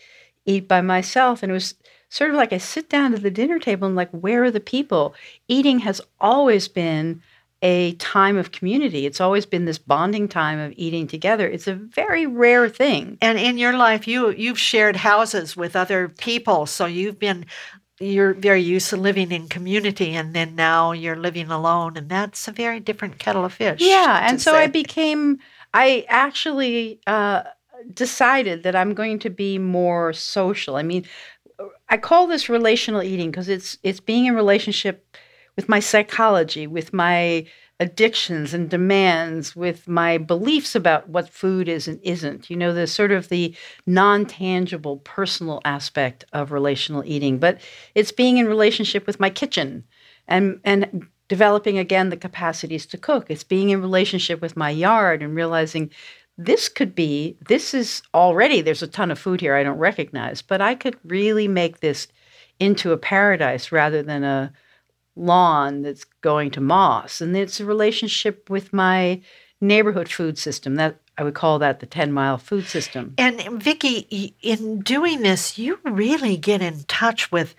eat 0.45 0.67
by 0.67 0.81
myself, 0.81 1.43
and 1.43 1.51
it 1.51 1.53
was 1.53 1.75
sort 2.09 2.31
of 2.31 2.35
like 2.35 2.51
I 2.51 2.57
sit 2.57 2.89
down 2.89 3.11
to 3.11 3.17
the 3.17 3.31
dinner 3.31 3.57
table 3.57 3.87
and 3.87 3.95
like, 3.95 4.11
where 4.11 4.43
are 4.43 4.51
the 4.51 4.59
people? 4.59 5.15
Eating 5.47 5.79
has 5.79 6.01
always 6.19 6.67
been 6.67 7.21
a 7.61 7.93
time 7.93 8.37
of 8.37 8.51
community. 8.51 9.05
It's 9.05 9.21
always 9.21 9.45
been 9.45 9.65
this 9.65 9.77
bonding 9.77 10.27
time 10.27 10.59
of 10.59 10.73
eating 10.75 11.07
together. 11.07 11.47
It's 11.47 11.67
a 11.67 11.75
very 11.75 12.25
rare 12.25 12.67
thing. 12.67 13.17
And 13.21 13.37
in 13.37 13.57
your 13.57 13.77
life, 13.77 14.07
you 14.07 14.31
you've 14.31 14.59
shared 14.59 14.95
houses 14.95 15.55
with 15.55 15.75
other 15.75 16.09
people, 16.09 16.65
so 16.65 16.85
you've 16.85 17.19
been 17.19 17.45
you're 17.99 18.33
very 18.33 18.61
used 18.61 18.89
to 18.89 18.97
living 18.97 19.31
in 19.31 19.47
community, 19.47 20.13
and 20.13 20.33
then 20.33 20.55
now 20.55 20.91
you're 20.91 21.15
living 21.15 21.51
alone, 21.51 21.97
and 21.97 22.09
that's 22.09 22.47
a 22.47 22.51
very 22.51 22.79
different 22.79 23.19
kettle 23.19 23.45
of 23.45 23.53
fish. 23.53 23.79
Yeah, 23.79 24.27
and 24.27 24.41
so 24.41 24.51
say. 24.51 24.63
I 24.63 24.67
became. 24.67 25.39
I 25.73 26.05
actually 26.09 26.99
uh, 27.07 27.43
decided 27.93 28.63
that 28.63 28.75
I'm 28.75 28.93
going 28.93 29.19
to 29.19 29.29
be 29.29 29.57
more 29.57 30.13
social. 30.13 30.75
I 30.75 30.83
mean, 30.83 31.05
I 31.89 31.97
call 31.97 32.27
this 32.27 32.49
relational 32.49 33.03
eating 33.03 33.29
because 33.29 33.49
it's 33.49 33.77
it's 33.83 33.99
being 33.99 34.25
in 34.25 34.35
relationship 34.35 35.05
with 35.55 35.69
my 35.69 35.79
psychology, 35.79 36.67
with 36.67 36.93
my 36.93 37.45
addictions 37.79 38.53
and 38.53 38.69
demands, 38.69 39.55
with 39.55 39.87
my 39.87 40.17
beliefs 40.19 40.75
about 40.75 41.09
what 41.09 41.27
food 41.27 41.67
is 41.67 41.87
and 41.87 41.99
isn't. 42.03 42.49
You 42.49 42.55
know, 42.55 42.73
the 42.73 42.85
sort 42.85 43.11
of 43.11 43.29
the 43.29 43.55
non-tangible 43.87 44.97
personal 44.97 45.61
aspect 45.65 46.23
of 46.31 46.51
relational 46.51 47.03
eating. 47.05 47.39
But 47.39 47.59
it's 47.95 48.11
being 48.11 48.37
in 48.37 48.47
relationship 48.47 49.07
with 49.07 49.19
my 49.19 49.29
kitchen 49.29 49.83
and 50.27 50.59
and 50.63 51.07
developing 51.27 51.79
again 51.79 52.09
the 52.09 52.17
capacities 52.17 52.85
to 52.85 52.97
cook. 52.97 53.25
It's 53.29 53.43
being 53.43 53.69
in 53.69 53.81
relationship 53.81 54.41
with 54.41 54.57
my 54.57 54.69
yard 54.69 55.23
and 55.23 55.35
realizing 55.35 55.89
this 56.37 56.69
could 56.69 56.93
be 56.93 57.37
this 57.47 57.73
is 57.73 58.01
already 58.13 58.61
there's 58.61 58.83
a 58.83 58.87
ton 58.87 59.11
of 59.11 59.17
food 59.17 59.41
here 59.41 59.55
I 59.55 59.63
don't 59.63 59.77
recognize, 59.77 60.41
but 60.41 60.61
I 60.61 60.75
could 60.75 60.97
really 61.03 61.47
make 61.47 61.79
this 61.79 62.07
into 62.59 62.91
a 62.91 62.97
paradise 62.97 63.71
rather 63.71 64.03
than 64.03 64.23
a 64.23 64.53
lawn 65.15 65.81
that's 65.81 66.03
going 66.21 66.51
to 66.51 66.61
moss. 66.61 67.21
And 67.21 67.35
it's 67.35 67.59
a 67.59 67.65
relationship 67.65 68.49
with 68.49 68.73
my 68.73 69.21
neighborhood 69.59 70.09
food 70.09 70.37
system. 70.37 70.75
That 70.75 70.97
I 71.17 71.23
would 71.23 71.35
call 71.35 71.59
that 71.59 71.79
the 71.79 71.85
10 71.85 72.11
mile 72.11 72.37
food 72.37 72.65
system. 72.65 73.13
And 73.17 73.61
Vicki, 73.61 74.35
in 74.41 74.79
doing 74.79 75.21
this, 75.21 75.57
you 75.57 75.79
really 75.83 76.37
get 76.37 76.61
in 76.61 76.83
touch 76.83 77.31
with 77.31 77.55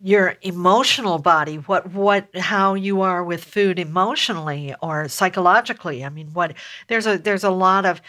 your 0.00 0.36
emotional 0.42 1.18
body, 1.18 1.56
what 1.56 1.92
what 1.92 2.28
how 2.36 2.74
you 2.74 3.02
are 3.02 3.24
with 3.24 3.42
food 3.42 3.78
emotionally 3.78 4.74
or 4.80 5.08
psychologically. 5.08 6.04
I 6.04 6.08
mean, 6.08 6.28
what 6.32 6.54
there's 6.86 7.06
a 7.06 7.18
there's 7.18 7.44
a 7.44 7.50
lot 7.50 7.84
of 7.84 8.00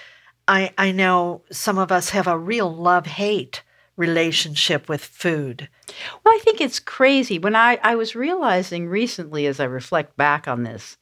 I 0.47 0.71
I 0.77 0.91
know 0.91 1.41
some 1.51 1.77
of 1.79 1.91
us 1.91 2.11
have 2.11 2.27
a 2.27 2.37
real 2.37 2.73
love-hate 2.73 3.63
relationship 3.99 4.87
with 4.87 5.03
food. 5.03 5.67
Well, 6.23 6.33
I 6.33 6.39
think 6.39 6.61
it's 6.61 6.79
crazy. 6.79 7.37
When 7.37 7.55
I, 7.55 7.77
I 7.83 7.95
was 7.95 8.15
realizing 8.15 8.87
recently 8.87 9.45
as 9.45 9.59
I 9.59 9.65
reflect 9.65 10.15
back 10.15 10.47
on 10.47 10.63
this, 10.63 10.97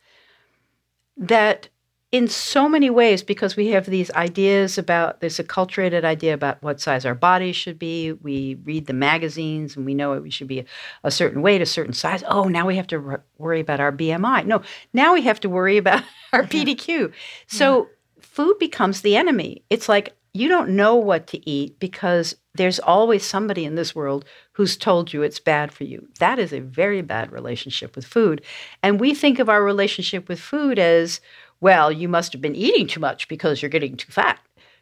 that 1.16 1.70
in 2.12 2.28
so 2.28 2.68
many 2.68 2.90
ways, 2.90 3.22
because 3.22 3.56
we 3.56 3.68
have 3.68 3.86
these 3.86 4.10
ideas 4.12 4.80
about, 4.80 5.22
this 5.22 5.38
acculturated 5.38 6.04
idea 6.06 6.34
about 6.34 6.64
what 6.64 6.82
size 6.82 7.06
our 7.06 7.14
bodies 7.14 7.56
should 7.56 7.78
be. 7.78 8.14
We 8.14 8.56
read 8.64 8.88
the 8.88 8.94
magazines 8.94 9.76
and 9.76 9.86
we 9.86 9.94
know 9.94 10.14
it 10.14 10.24
we 10.24 10.32
should 10.32 10.48
be 10.48 10.62
a, 10.62 10.66
a 11.04 11.12
certain 11.12 11.44
weight, 11.44 11.62
a 11.62 11.68
certain 11.68 11.94
size. 11.94 12.24
Oh, 12.28 12.46
now 12.46 12.66
we 12.66 12.78
have 12.78 12.88
to 12.88 12.98
r- 12.98 13.24
worry 13.38 13.60
about 13.60 13.80
our 13.80 13.92
BMI. 13.92 14.46
No, 14.46 14.64
now 14.94 15.14
we 15.14 15.22
have 15.22 15.40
to 15.42 15.50
worry 15.50 15.78
about 15.78 16.02
our 16.34 16.44
PDQ. 16.44 17.14
So 17.46 17.78
yeah. 17.78 18.22
food 18.22 18.58
becomes 18.58 19.02
the 19.02 19.16
enemy. 19.16 19.64
It's 19.70 19.88
like 19.88 20.17
you 20.38 20.48
don't 20.48 20.70
know 20.70 20.96
what 20.96 21.28
to 21.28 21.50
eat 21.50 21.80
because 21.80 22.36
there's 22.54 22.80
always 22.80 23.24
somebody 23.24 23.66
in 23.66 23.76
this 23.76 23.96
world 23.96 24.26
who's 24.54 24.78
told 24.78 25.14
you 25.14 25.22
it's 25.22 25.40
bad 25.40 25.72
for 25.72 25.84
you. 25.84 26.08
That 26.20 26.40
is 26.40 26.54
a 26.54 26.60
very 26.60 27.02
bad 27.02 27.32
relationship 27.32 27.96
with 27.96 28.06
food. 28.06 28.44
And 28.84 29.00
we 29.00 29.14
think 29.14 29.40
of 29.40 29.50
our 29.50 29.64
relationship 29.64 30.28
with 30.28 30.40
food 30.40 30.80
as, 30.80 31.22
well, 31.60 31.92
you 31.92 32.08
must 32.08 32.34
have 32.34 32.42
been 32.42 32.56
eating 32.56 32.88
too 32.88 33.00
much 33.00 33.28
because 33.28 33.62
you're 33.62 33.70
getting 33.70 33.98
too 33.98 34.12
fat. 34.12 34.40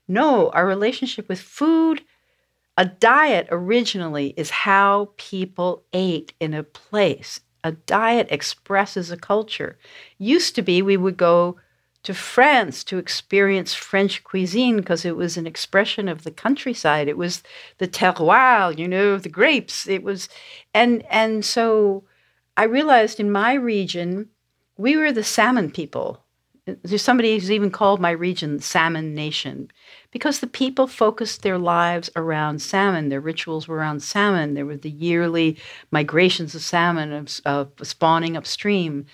No, 0.07 0.49
our 0.49 0.65
relationship 0.65 1.27
with 1.27 1.41
food, 1.41 2.01
a 2.77 2.85
diet 2.85 3.47
originally 3.49 4.33
is 4.37 4.49
how 4.49 5.11
people 5.17 5.83
ate 5.93 6.33
in 6.39 6.53
a 6.53 6.63
place. 6.63 7.39
A 7.63 7.71
diet 7.71 8.27
expresses 8.29 9.09
a 9.09 9.17
culture. 9.17 9.77
Used 10.17 10.55
to 10.55 10.61
be 10.61 10.81
we 10.81 10.97
would 10.97 11.17
go 11.17 11.57
to 12.05 12.13
France 12.13 12.83
to 12.85 12.97
experience 12.97 13.73
French 13.73 14.23
cuisine 14.23 14.77
because 14.77 15.05
it 15.05 15.15
was 15.15 15.37
an 15.37 15.47
expression 15.47 16.07
of 16.07 16.23
the 16.23 16.31
countryside. 16.31 17.07
It 17.07 17.17
was 17.17 17.43
the 17.79 17.87
terroir, 17.87 18.77
you 18.77 18.87
know, 18.87 19.17
the 19.17 19.29
grapes. 19.29 19.87
It 19.87 20.03
was, 20.03 20.29
and 20.73 21.03
and 21.09 21.43
so 21.43 22.03
I 22.55 22.63
realized 22.63 23.19
in 23.19 23.31
my 23.31 23.53
region 23.53 24.29
we 24.77 24.95
were 24.97 25.11
the 25.11 25.23
salmon 25.23 25.71
people. 25.71 26.21
There's 26.65 27.03
somebody 27.03 27.33
who's 27.33 27.51
even 27.51 27.69
called 27.69 28.01
my 28.01 28.09
region 28.09 28.59
Salmon 28.59 29.13
Nation 29.13 29.69
because 30.09 30.39
the 30.39 30.47
people 30.47 30.87
focused 30.87 31.43
their 31.43 31.59
lives 31.59 32.09
around 32.15 32.59
salmon. 32.59 33.09
Their 33.09 33.21
rituals 33.21 33.67
were 33.67 33.77
around 33.77 34.01
salmon. 34.01 34.55
There 34.55 34.65
were 34.65 34.77
the 34.77 34.89
yearly 34.89 35.57
migrations 35.91 36.55
of 36.55 36.63
salmon, 36.63 37.11
of, 37.13 37.39
of 37.45 37.71
spawning 37.83 38.35
upstream. 38.35 39.05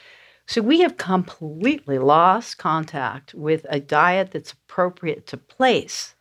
So 0.51 0.61
we 0.61 0.81
have 0.81 0.97
completely 0.97 1.97
lost 1.97 2.57
contact 2.57 3.33
with 3.33 3.65
a 3.69 3.79
diet 3.79 4.31
that's 4.31 4.51
appropriate 4.51 5.25
to 5.27 5.37
place. 5.37 6.13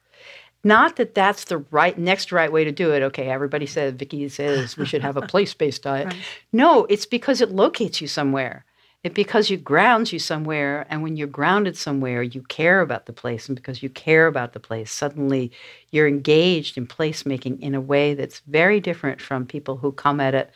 Not 0.63 0.95
that 0.97 1.17
that's 1.17 1.47
the 1.47 1.59
right 1.73 1.99
next 1.99 2.31
right 2.31 2.53
way 2.53 2.63
to 2.63 2.71
do 2.71 2.93
it. 2.93 3.03
Okay, 3.03 3.29
everybody 3.29 3.67
says 3.67 3.95
Vicki 3.95 4.29
says 4.29 4.77
we 4.77 4.87
should 4.87 5.03
have 5.03 5.17
a 5.17 5.23
place-based 5.23 5.83
diet. 5.83 6.07
Right. 6.15 6.17
No, 6.53 6.85
it's 6.85 7.07
because 7.07 7.41
it 7.41 7.51
locates 7.51 8.01
you 8.01 8.07
somewhere. 8.07 8.65
It 9.03 9.15
because 9.15 9.51
it 9.51 9.65
grounds 9.65 10.13
you 10.13 10.21
somewhere, 10.21 10.87
and 10.89 11.03
when 11.03 11.17
you're 11.17 11.27
grounded 11.27 11.77
somewhere, 11.77 12.23
you 12.23 12.43
care 12.43 12.83
about 12.83 13.07
the 13.07 13.13
place, 13.13 13.49
and 13.49 13.57
because 13.57 13.83
you 13.83 13.89
care 13.89 14.29
about 14.29 14.53
the 14.53 14.61
place, 14.61 14.93
suddenly 14.93 15.51
you're 15.91 16.07
engaged 16.07 16.79
in 16.79 16.87
placemaking 16.87 17.59
in 17.59 17.75
a 17.75 17.81
way 17.81 18.15
that's 18.15 18.43
very 18.47 18.79
different 18.79 19.21
from 19.21 19.45
people 19.45 19.79
who 19.79 19.91
come 19.91 20.21
at 20.21 20.37
it 20.37 20.53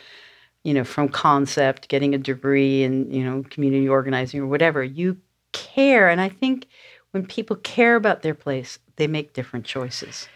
you 0.64 0.74
know, 0.74 0.84
from 0.84 1.08
concept, 1.08 1.88
getting 1.88 2.14
a 2.14 2.18
degree 2.18 2.82
in, 2.82 3.12
you 3.12 3.22
know, 3.22 3.44
community 3.50 3.88
organizing 3.88 4.40
or 4.40 4.46
whatever. 4.46 4.82
You 4.82 5.18
care. 5.52 6.08
And 6.08 6.20
I 6.20 6.28
think 6.28 6.66
when 7.12 7.26
people 7.26 7.56
care 7.56 7.94
about 7.94 8.22
their 8.22 8.34
place, 8.34 8.78
they 8.96 9.06
make 9.06 9.34
different 9.34 9.66
choices. 9.66 10.28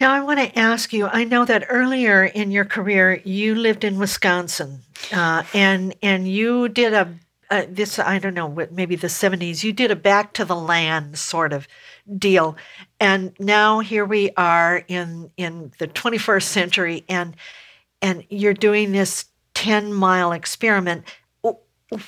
Now, 0.00 0.12
I 0.12 0.22
want 0.22 0.40
to 0.40 0.58
ask 0.58 0.94
you. 0.94 1.06
I 1.06 1.24
know 1.24 1.44
that 1.44 1.66
earlier 1.68 2.24
in 2.24 2.50
your 2.50 2.64
career, 2.64 3.20
you 3.22 3.54
lived 3.54 3.84
in 3.84 3.98
Wisconsin, 3.98 4.80
uh, 5.12 5.42
and 5.52 5.94
and 6.02 6.26
you 6.26 6.70
did 6.70 6.94
a, 6.94 7.14
a 7.50 7.66
this. 7.66 7.98
I 7.98 8.18
don't 8.18 8.32
know, 8.32 8.66
maybe 8.70 8.96
the 8.96 9.10
seventies. 9.10 9.62
You 9.62 9.74
did 9.74 9.90
a 9.90 9.96
back 9.96 10.32
to 10.34 10.46
the 10.46 10.56
land 10.56 11.18
sort 11.18 11.52
of 11.52 11.68
deal, 12.16 12.56
and 12.98 13.34
now 13.38 13.80
here 13.80 14.06
we 14.06 14.30
are 14.38 14.82
in 14.88 15.30
in 15.36 15.72
the 15.78 15.86
twenty 15.86 16.16
first 16.16 16.48
century, 16.48 17.04
and 17.06 17.36
and 18.00 18.24
you're 18.30 18.54
doing 18.54 18.92
this 18.92 19.26
10 19.60 19.92
mile 19.92 20.32
experiment. 20.32 21.04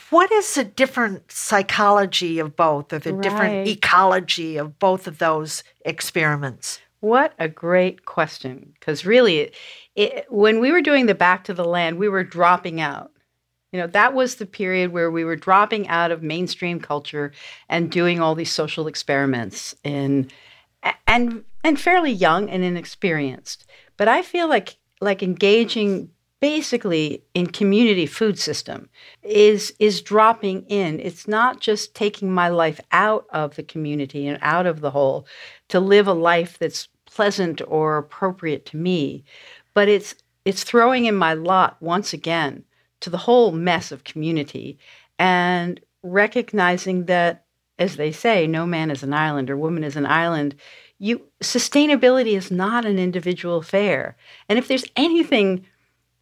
What 0.08 0.32
is 0.32 0.54
the 0.54 0.64
different 0.64 1.30
psychology 1.30 2.38
of 2.38 2.56
both, 2.56 2.94
or 2.94 2.98
the 2.98 3.12
right. 3.12 3.22
different 3.22 3.68
ecology 3.68 4.56
of 4.56 4.78
both 4.78 5.06
of 5.06 5.18
those 5.18 5.62
experiments? 5.84 6.80
What 7.00 7.34
a 7.38 7.48
great 7.48 8.06
question. 8.06 8.72
Because 8.72 9.04
really, 9.04 9.40
it, 9.40 9.54
it, 9.96 10.26
when 10.30 10.60
we 10.60 10.72
were 10.72 10.80
doing 10.80 11.04
the 11.04 11.14
back 11.14 11.44
to 11.44 11.52
the 11.52 11.64
land, 11.64 11.98
we 11.98 12.08
were 12.08 12.24
dropping 12.24 12.80
out. 12.80 13.10
You 13.70 13.80
know, 13.80 13.86
that 13.88 14.14
was 14.14 14.36
the 14.36 14.46
period 14.46 14.92
where 14.92 15.10
we 15.10 15.24
were 15.24 15.36
dropping 15.36 15.88
out 15.88 16.10
of 16.10 16.22
mainstream 16.22 16.80
culture 16.80 17.32
and 17.68 17.90
doing 17.90 18.18
all 18.18 18.34
these 18.34 18.52
social 18.52 18.86
experiments 18.86 19.74
and 19.84 20.32
and 21.06 21.44
and 21.62 21.78
fairly 21.78 22.12
young 22.12 22.48
and 22.48 22.64
inexperienced. 22.64 23.66
But 23.98 24.08
I 24.08 24.22
feel 24.22 24.48
like 24.48 24.76
like 25.02 25.22
engaging 25.22 26.08
basically 26.42 27.24
in 27.32 27.46
community 27.46 28.04
food 28.04 28.38
system 28.38 28.90
is 29.22 29.72
is 29.78 30.02
dropping 30.02 30.64
in. 30.64 31.00
It's 31.00 31.26
not 31.26 31.60
just 31.60 31.94
taking 31.94 32.30
my 32.30 32.48
life 32.48 32.80
out 32.90 33.24
of 33.30 33.56
the 33.56 33.62
community 33.62 34.26
and 34.26 34.38
out 34.42 34.66
of 34.66 34.80
the 34.82 34.90
whole 34.90 35.26
to 35.70 35.80
live 35.80 36.06
a 36.06 36.12
life 36.12 36.58
that's 36.58 36.88
pleasant 37.06 37.62
or 37.66 37.96
appropriate 37.96 38.66
to 38.66 38.76
me 38.76 39.24
but 39.74 39.88
it's 39.88 40.14
it's 40.44 40.64
throwing 40.64 41.04
in 41.04 41.14
my 41.14 41.34
lot 41.34 41.76
once 41.80 42.12
again 42.12 42.64
to 43.00 43.10
the 43.10 43.18
whole 43.18 43.52
mess 43.52 43.92
of 43.92 44.04
community 44.04 44.78
and 45.18 45.80
recognizing 46.02 47.06
that 47.06 47.44
as 47.78 47.96
they 47.96 48.12
say 48.12 48.46
no 48.46 48.66
man 48.66 48.90
is 48.90 49.02
an 49.02 49.14
island 49.14 49.50
or 49.50 49.56
woman 49.56 49.84
is 49.84 49.96
an 49.96 50.06
island. 50.06 50.54
You 50.98 51.22
sustainability 51.42 52.36
is 52.36 52.50
not 52.50 52.84
an 52.84 52.98
individual 52.98 53.58
affair. 53.58 54.16
And 54.48 54.58
if 54.58 54.68
there's 54.68 54.84
anything 54.96 55.66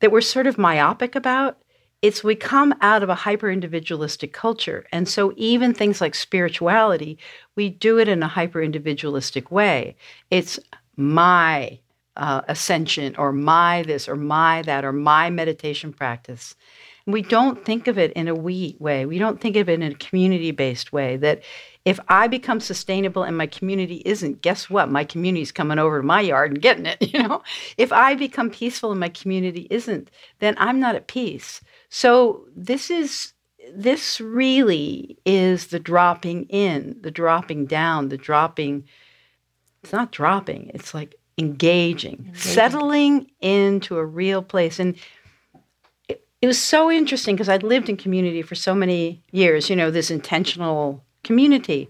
that 0.01 0.13
we're 0.13 0.21
sort 0.21 0.47
of 0.47 0.59
myopic 0.59 1.15
about, 1.15 1.59
it's 2.03 2.25
we 2.25 2.35
come 2.35 2.75
out 2.81 3.03
of 3.03 3.09
a 3.09 3.15
hyper 3.15 3.51
individualistic 3.51 4.33
culture. 4.33 4.87
And 4.91 5.09
so 5.09 5.33
even 5.37 5.75
things 5.75 6.01
like 6.01 6.15
spirituality, 6.15 7.19
we 7.57 7.69
do 7.69 7.99
it 7.99 8.09
in 8.09 8.23
a 8.23 8.29
hyper 8.29 8.63
individualistic 8.63 9.51
way. 9.51 9.97
It's 10.31 10.59
my 10.97 11.79
uh, 12.17 12.43
ascension 12.49 13.15
or 13.17 13.33
my 13.33 13.83
this 13.83 14.09
or 14.09 14.17
my 14.17 14.63
that 14.63 14.85
or 14.85 14.93
my 14.93 15.31
meditation 15.31 15.93
practice. 15.93 16.55
And 17.07 17.13
we 17.13 17.23
don't 17.23 17.65
think 17.65 17.87
of 17.87 17.99
it 17.99 18.13
in 18.13 18.29
a 18.29 18.35
we 18.35 18.77
way. 18.79 19.07
We 19.07 19.19
don't 19.19 19.41
think 19.41 19.57
of 19.57 19.69
it 19.69 19.75
in 19.75 19.93
a 19.93 19.95
community 19.95 20.51
based 20.51 20.93
way 20.93 21.17
that 21.19 21.43
if 21.85 21.99
I 22.09 22.29
become 22.29 22.61
sustainable 22.61 23.23
and 23.23 23.37
my 23.37 23.47
community 23.47 24.03
isn't, 24.05 24.43
guess 24.43 24.69
what? 24.69 24.90
My 24.90 25.05
community's 25.05 25.53
coming 25.53 25.79
over 25.79 26.01
to 26.01 26.07
my 26.07 26.21
yard 26.21 26.53
and 26.53 26.62
getting 26.62 26.87
it, 26.87 26.99
you 27.12 27.23
know? 27.23 27.43
If 27.79 27.93
I 27.93 28.14
become 28.14 28.51
peaceful 28.51 28.90
and 28.90 29.01
my 29.01 29.09
community 29.09 29.66
isn't, 29.71 30.11
then 30.40 30.55
I'm 30.59 30.79
not 30.79 30.95
at 30.95 31.07
peace. 31.07 31.61
So 31.88 32.47
this 32.55 32.90
is 32.90 33.33
this 33.75 34.21
really 34.21 35.19
is 35.25 35.69
the 35.69 35.79
dropping 35.79 36.45
in, 36.47 36.97
the 37.03 37.11
dropping 37.11 37.66
down, 37.66 38.09
the 38.09 38.16
dropping 38.16 38.85
it's 39.83 39.93
not 39.93 40.12
dropping, 40.12 40.71
it's 40.75 40.93
like 40.93 41.14
engaging, 41.38 42.27
engaging. 42.27 42.35
settling 42.35 43.31
into 43.40 43.97
a 43.97 44.05
real 44.05 44.43
place 44.43 44.79
and 44.79 44.97
it, 46.09 46.27
it 46.43 46.47
was 46.47 46.61
so 46.61 46.90
interesting 46.90 47.35
because 47.35 47.49
I'd 47.49 47.62
lived 47.62 47.88
in 47.88 47.97
community 47.97 48.43
for 48.43 48.55
so 48.55 48.75
many 48.75 49.23
years, 49.31 49.71
you 49.71 49.77
know, 49.77 49.90
this 49.90 50.11
intentional 50.11 51.03
community. 51.22 51.88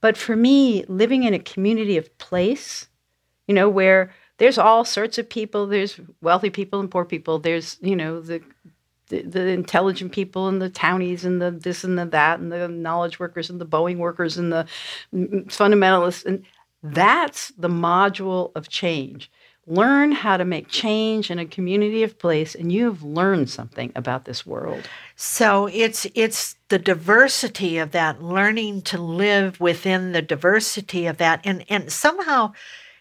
But 0.00 0.16
for 0.16 0.36
me, 0.36 0.84
living 0.88 1.24
in 1.24 1.34
a 1.34 1.38
community 1.38 1.96
of 1.96 2.16
place, 2.18 2.88
you 3.46 3.54
know, 3.54 3.68
where 3.68 4.12
there's 4.38 4.58
all 4.58 4.84
sorts 4.84 5.18
of 5.18 5.28
people, 5.28 5.66
there's 5.66 6.00
wealthy 6.22 6.50
people 6.50 6.80
and 6.80 6.90
poor 6.90 7.04
people, 7.04 7.38
there's, 7.38 7.78
you 7.80 7.96
know, 7.96 8.20
the 8.20 8.40
the, 9.08 9.22
the 9.22 9.48
intelligent 9.48 10.12
people 10.12 10.48
and 10.48 10.60
the 10.60 10.68
townies 10.68 11.24
and 11.24 11.40
the 11.40 11.50
this 11.50 11.84
and 11.84 11.98
the 11.98 12.04
that 12.06 12.40
and 12.40 12.52
the 12.52 12.68
knowledge 12.68 13.18
workers 13.18 13.50
and 13.50 13.60
the 13.60 13.66
Boeing 13.66 13.96
workers 13.96 14.36
and 14.36 14.52
the 14.52 14.66
mm, 15.14 15.28
mm, 15.28 15.46
fundamentalists 15.46 16.24
and 16.24 16.44
that's 16.82 17.48
the 17.58 17.68
module 17.68 18.52
of 18.54 18.68
change 18.68 19.30
learn 19.68 20.12
how 20.12 20.36
to 20.36 20.44
make 20.44 20.68
change 20.68 21.30
in 21.30 21.38
a 21.38 21.44
community 21.44 22.02
of 22.02 22.18
place 22.18 22.54
and 22.54 22.72
you've 22.72 23.02
learned 23.02 23.50
something 23.50 23.92
about 23.94 24.24
this 24.24 24.46
world. 24.46 24.88
So 25.14 25.68
it's 25.72 26.06
it's 26.14 26.56
the 26.68 26.78
diversity 26.78 27.76
of 27.76 27.90
that 27.90 28.22
learning 28.22 28.82
to 28.82 29.00
live 29.00 29.60
within 29.60 30.12
the 30.12 30.22
diversity 30.22 31.06
of 31.06 31.18
that. 31.18 31.40
And 31.44 31.64
and 31.68 31.92
somehow 31.92 32.52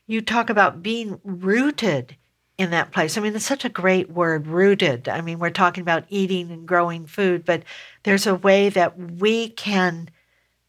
you 0.07 0.21
talk 0.21 0.49
about 0.49 0.83
being 0.83 1.19
rooted 1.23 2.17
in 2.57 2.71
that 2.71 2.91
place. 2.91 3.17
I 3.17 3.21
mean 3.21 3.35
it's 3.35 3.45
such 3.45 3.63
a 3.63 3.69
great 3.69 4.11
word 4.11 4.45
rooted. 4.45 5.07
I 5.07 5.21
mean 5.21 5.39
we're 5.39 5.49
talking 5.51 5.81
about 5.81 6.03
eating 6.09 6.51
and 6.51 6.67
growing 6.67 7.05
food 7.05 7.45
but 7.45 7.63
there's 8.03 8.27
a 8.27 8.35
way 8.35 8.67
that 8.69 8.99
we 8.99 9.49
can 9.49 10.09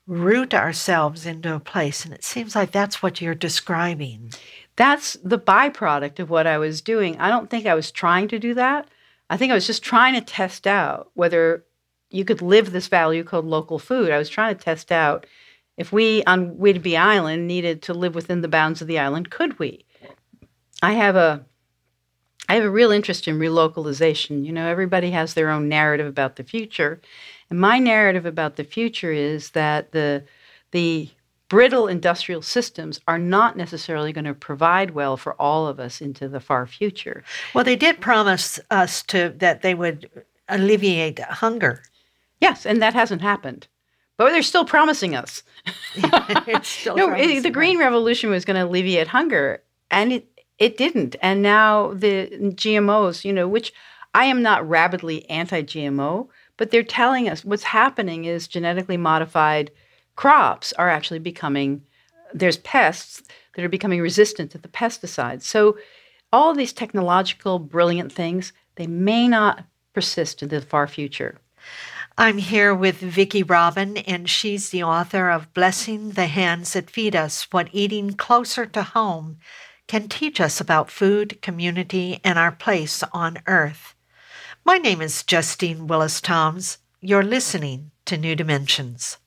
root 0.07 0.55
ourselves 0.55 1.27
into 1.27 1.55
a 1.55 1.61
place 1.61 2.05
and 2.05 2.15
it 2.15 2.25
seems 2.25 2.55
like 2.55 2.71
that's 2.71 3.03
what 3.03 3.21
you're 3.21 3.35
describing 3.35 4.33
that's 4.79 5.15
the 5.25 5.41
byproduct 5.41 6.21
of 6.21 6.31
what 6.31 6.47
I 6.47 6.57
was 6.57 6.81
doing. 6.81 7.19
I 7.19 7.31
don't 7.31 7.51
think 7.51 7.67
I 7.67 7.75
was 7.75 7.91
trying 7.91 8.29
to 8.29 8.39
do 8.39 8.55
that. 8.55 8.89
I 9.29 9.37
think 9.37 9.51
I 9.51 9.57
was 9.57 9.67
just 9.67 9.83
trying 9.83 10.15
to 10.15 10.21
test 10.21 10.69
out 10.69 11.11
whether 11.15 11.65
you 12.11 12.25
could 12.25 12.41
live 12.41 12.71
this 12.71 12.87
value 12.87 13.25
called 13.25 13.45
local 13.45 13.81
food. 13.81 14.13
I 14.13 14.19
was 14.19 14.29
trying 14.29 14.57
to 14.57 14.65
test 14.65 14.93
out 14.93 15.27
if 15.77 15.93
we 15.93 16.23
on 16.25 16.55
Whidbey 16.57 16.97
Island 16.97 17.49
needed 17.49 17.83
to 17.83 17.93
live 17.93 18.15
within 18.15 18.41
the 18.41 18.49
bounds 18.49 18.81
of 18.81 18.87
the 18.87 19.01
island, 19.01 19.31
could 19.31 19.59
we? 19.59 19.85
I 20.81 20.93
have 20.93 21.17
a 21.17 21.45
I 22.49 22.55
have 22.55 22.65
a 22.65 22.71
real 22.71 22.93
interest 22.93 23.27
in 23.27 23.39
relocalization. 23.39 24.47
You 24.47 24.53
know, 24.53 24.69
everybody 24.69 25.11
has 25.11 25.35
their 25.35 25.51
own 25.51 25.69
narrative 25.69 26.07
about 26.07 26.37
the 26.37 26.45
future. 26.45 27.01
And 27.51 27.61
my 27.61 27.81
narrative 27.81 28.25
about 28.25 28.55
the 28.55 28.65
future 28.65 29.13
is 29.13 29.51
that 29.51 29.91
the 29.91 30.25
the 30.71 31.11
brittle 31.49 31.89
industrial 31.89 32.43
systems 32.43 33.01
are 33.09 33.19
not 33.19 33.57
necessarily 33.57 34.13
going 34.13 34.25
to 34.25 34.35
provide 34.35 34.91
well 34.91 35.17
for 35.17 35.35
all 35.35 35.67
of 35.67 35.81
us 35.81 36.01
into 36.01 36.29
the 36.29 36.41
far 36.41 36.67
future. 36.67 37.25
Well, 37.55 37.65
they 37.65 37.77
did 37.77 38.01
promise 38.01 38.61
us 38.71 39.03
to 39.05 39.35
that 39.39 39.63
they 39.63 39.75
would 39.75 40.11
alleviate 40.49 41.19
hunger. 41.19 41.83
Yes, 42.41 42.67
and 42.67 42.83
that 42.83 42.95
hasn't 42.95 43.23
happened. 43.23 43.67
But 44.17 44.31
they're 44.31 44.43
still 44.43 44.65
promising 44.65 45.15
us. 45.15 45.43
still 46.63 46.97
no, 46.97 47.07
promising 47.09 47.43
the 47.43 47.51
Green 47.51 47.79
Revolution 47.79 48.31
was 48.31 48.45
going 48.45 48.57
to 48.57 48.65
alleviate 48.65 49.09
hunger, 49.09 49.63
and 49.91 50.13
it 50.13 50.29
it 50.59 50.77
didn't. 50.77 51.15
And 51.23 51.41
now 51.41 51.93
the 51.95 52.29
GMOs, 52.33 53.25
you 53.25 53.33
know, 53.33 53.47
which 53.47 53.73
I 54.15 54.25
am 54.25 54.43
not 54.43 54.69
rabidly 54.69 55.29
anti-GMO, 55.31 56.29
but 56.57 56.71
they're 56.73 56.83
telling 56.83 57.29
us 57.29 57.45
what's 57.45 57.63
happening 57.63 58.25
is 58.25 58.49
genetically 58.49 58.97
modified 58.97 59.71
crops 60.19 60.73
are 60.73 60.89
actually 60.89 61.21
becoming 61.21 61.81
there's 62.35 62.57
pests 62.57 63.23
that 63.55 63.65
are 63.65 63.69
becoming 63.69 64.01
resistant 64.01 64.51
to 64.51 64.59
the 64.59 64.67
pesticides. 64.67 65.43
So 65.43 65.79
all 66.33 66.55
these 66.55 66.73
technological 66.73 67.61
brilliant 67.61 68.11
things, 68.11 68.53
they 68.75 68.89
may 68.89 69.29
not 69.29 69.65
persist 69.95 70.43
in 70.43 70.49
the 70.49 70.61
far 70.61 70.89
future. 70.89 71.39
I'm 72.19 72.39
here 72.39 72.75
with 72.75 72.97
Vicki 72.97 73.45
Robin, 73.45 73.97
and 73.99 74.29
she's 74.29 74.71
the 74.71 74.83
author 74.83 75.31
of 75.31 75.55
Blessing 75.55 76.11
the 76.11 76.27
Hands 76.27 76.73
That 76.73 76.91
Feed 76.91 77.15
Us 77.15 77.45
What 77.53 77.69
Eating 77.71 78.15
Closer 78.15 78.67
to 78.67 78.83
Home 78.83 79.39
Can 79.87 80.09
Teach 80.09 80.41
Us 80.41 80.61
About 80.61 80.91
Food, 80.91 81.41
Community, 81.43 82.19
and 82.25 82.41
Our 82.41 82.51
Place 82.51 83.05
on 83.13 83.39
Earth. 83.47 83.95
My 84.65 84.79
name 84.79 85.01
is 85.01 85.23
Justine 85.23 85.87
Willis 85.87 86.21
Toms. 86.21 86.79
You're 87.01 87.23
listening 87.23 87.93
to 88.07 88.19
New 88.19 88.35
Dimensions. 88.35 89.19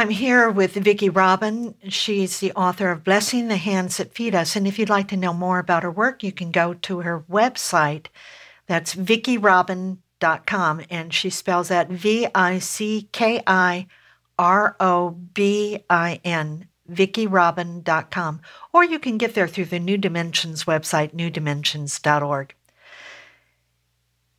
I'm 0.00 0.08
here 0.08 0.48
with 0.48 0.72
Vicki 0.72 1.10
Robin. 1.10 1.74
She's 1.86 2.40
the 2.40 2.52
author 2.52 2.90
of 2.90 3.04
Blessing 3.04 3.48
the 3.48 3.58
Hands 3.58 3.94
That 3.98 4.14
Feed 4.14 4.34
Us. 4.34 4.56
And 4.56 4.66
if 4.66 4.78
you'd 4.78 4.88
like 4.88 5.08
to 5.08 5.16
know 5.18 5.34
more 5.34 5.58
about 5.58 5.82
her 5.82 5.90
work, 5.90 6.22
you 6.22 6.32
can 6.32 6.50
go 6.50 6.72
to 6.72 7.00
her 7.00 7.20
website. 7.30 8.06
That's 8.66 8.94
vickirobin.com. 8.94 10.80
And 10.88 11.12
she 11.12 11.28
spells 11.28 11.68
that 11.68 11.90
V 11.90 12.26
I 12.34 12.60
C 12.60 13.10
K 13.12 13.42
I 13.46 13.88
R 14.38 14.74
O 14.80 15.10
B 15.10 15.84
I 15.90 16.18
N, 16.24 16.66
vickirobin.com. 16.90 18.40
Or 18.72 18.82
you 18.82 18.98
can 18.98 19.18
get 19.18 19.34
there 19.34 19.48
through 19.48 19.66
the 19.66 19.78
New 19.78 19.98
Dimensions 19.98 20.64
website, 20.64 21.12
newdimensions.org. 21.12 22.54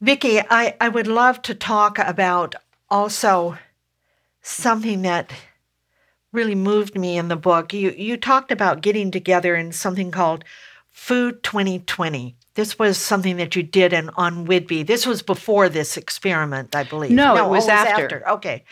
Vicki, 0.01 0.39
I, 0.39 0.75
I 0.81 0.89
would 0.89 1.05
love 1.05 1.43
to 1.43 1.53
talk 1.53 1.99
about 1.99 2.55
also 2.89 3.59
something 4.41 5.03
that 5.03 5.31
really 6.31 6.55
moved 6.55 6.97
me 6.97 7.17
in 7.17 7.27
the 7.27 7.35
book. 7.35 7.73
You 7.73 7.91
you 7.91 8.17
talked 8.17 8.51
about 8.51 8.81
getting 8.81 9.11
together 9.11 9.55
in 9.55 9.71
something 9.71 10.11
called 10.11 10.43
Food 10.89 11.43
2020. 11.43 12.35
This 12.55 12.77
was 12.77 12.97
something 12.97 13.37
that 13.37 13.55
you 13.55 13.63
did 13.63 13.93
in 13.93 14.09
on 14.11 14.45
Whidbey. 14.45 14.85
This 14.85 15.05
was 15.05 15.21
before 15.21 15.69
this 15.69 15.95
experiment, 15.95 16.75
I 16.75 16.83
believe. 16.83 17.11
No, 17.11 17.35
no 17.35 17.43
oh, 17.43 17.47
it 17.47 17.49
was, 17.49 17.67
oh, 17.67 17.71
after. 17.71 18.03
after. 18.03 18.29
Okay. 18.29 18.63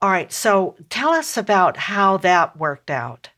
All 0.00 0.10
right. 0.10 0.32
So 0.32 0.74
tell 0.90 1.10
us 1.10 1.36
about 1.36 1.76
how 1.76 2.16
that 2.18 2.56
worked 2.56 2.90
out. 2.90 3.30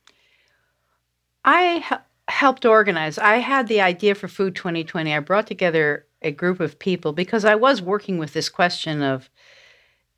I 1.44 2.00
helped 2.28 2.64
organize. 2.64 3.18
I 3.18 3.36
had 3.36 3.68
the 3.68 3.82
idea 3.82 4.14
for 4.14 4.28
Food 4.28 4.56
2020. 4.56 5.14
I 5.14 5.20
brought 5.20 5.46
together 5.46 6.06
a 6.22 6.30
group 6.30 6.60
of 6.60 6.78
people 6.78 7.12
because 7.12 7.44
I 7.44 7.54
was 7.54 7.82
working 7.82 8.16
with 8.16 8.32
this 8.32 8.48
question 8.48 9.02
of 9.02 9.28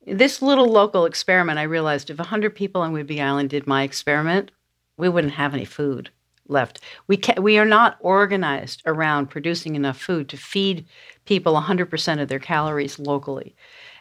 this 0.07 0.41
little 0.41 0.67
local 0.67 1.05
experiment. 1.05 1.59
I 1.59 1.63
realized 1.63 2.09
if 2.09 2.17
100 2.17 2.55
people 2.55 2.81
on 2.81 2.93
Whidbey 2.93 3.21
Island 3.21 3.49
did 3.49 3.67
my 3.67 3.83
experiment, 3.83 4.51
we 4.97 5.09
wouldn't 5.09 5.33
have 5.33 5.53
any 5.53 5.65
food 5.65 6.09
left. 6.47 6.79
We 7.07 7.17
can, 7.17 7.43
we 7.43 7.57
are 7.57 7.65
not 7.65 7.97
organized 7.99 8.81
around 8.85 9.29
producing 9.29 9.75
enough 9.75 9.99
food 9.99 10.29
to 10.29 10.37
feed 10.37 10.85
people 11.25 11.53
100% 11.53 12.21
of 12.21 12.29
their 12.29 12.39
calories 12.39 12.97
locally. 12.97 13.55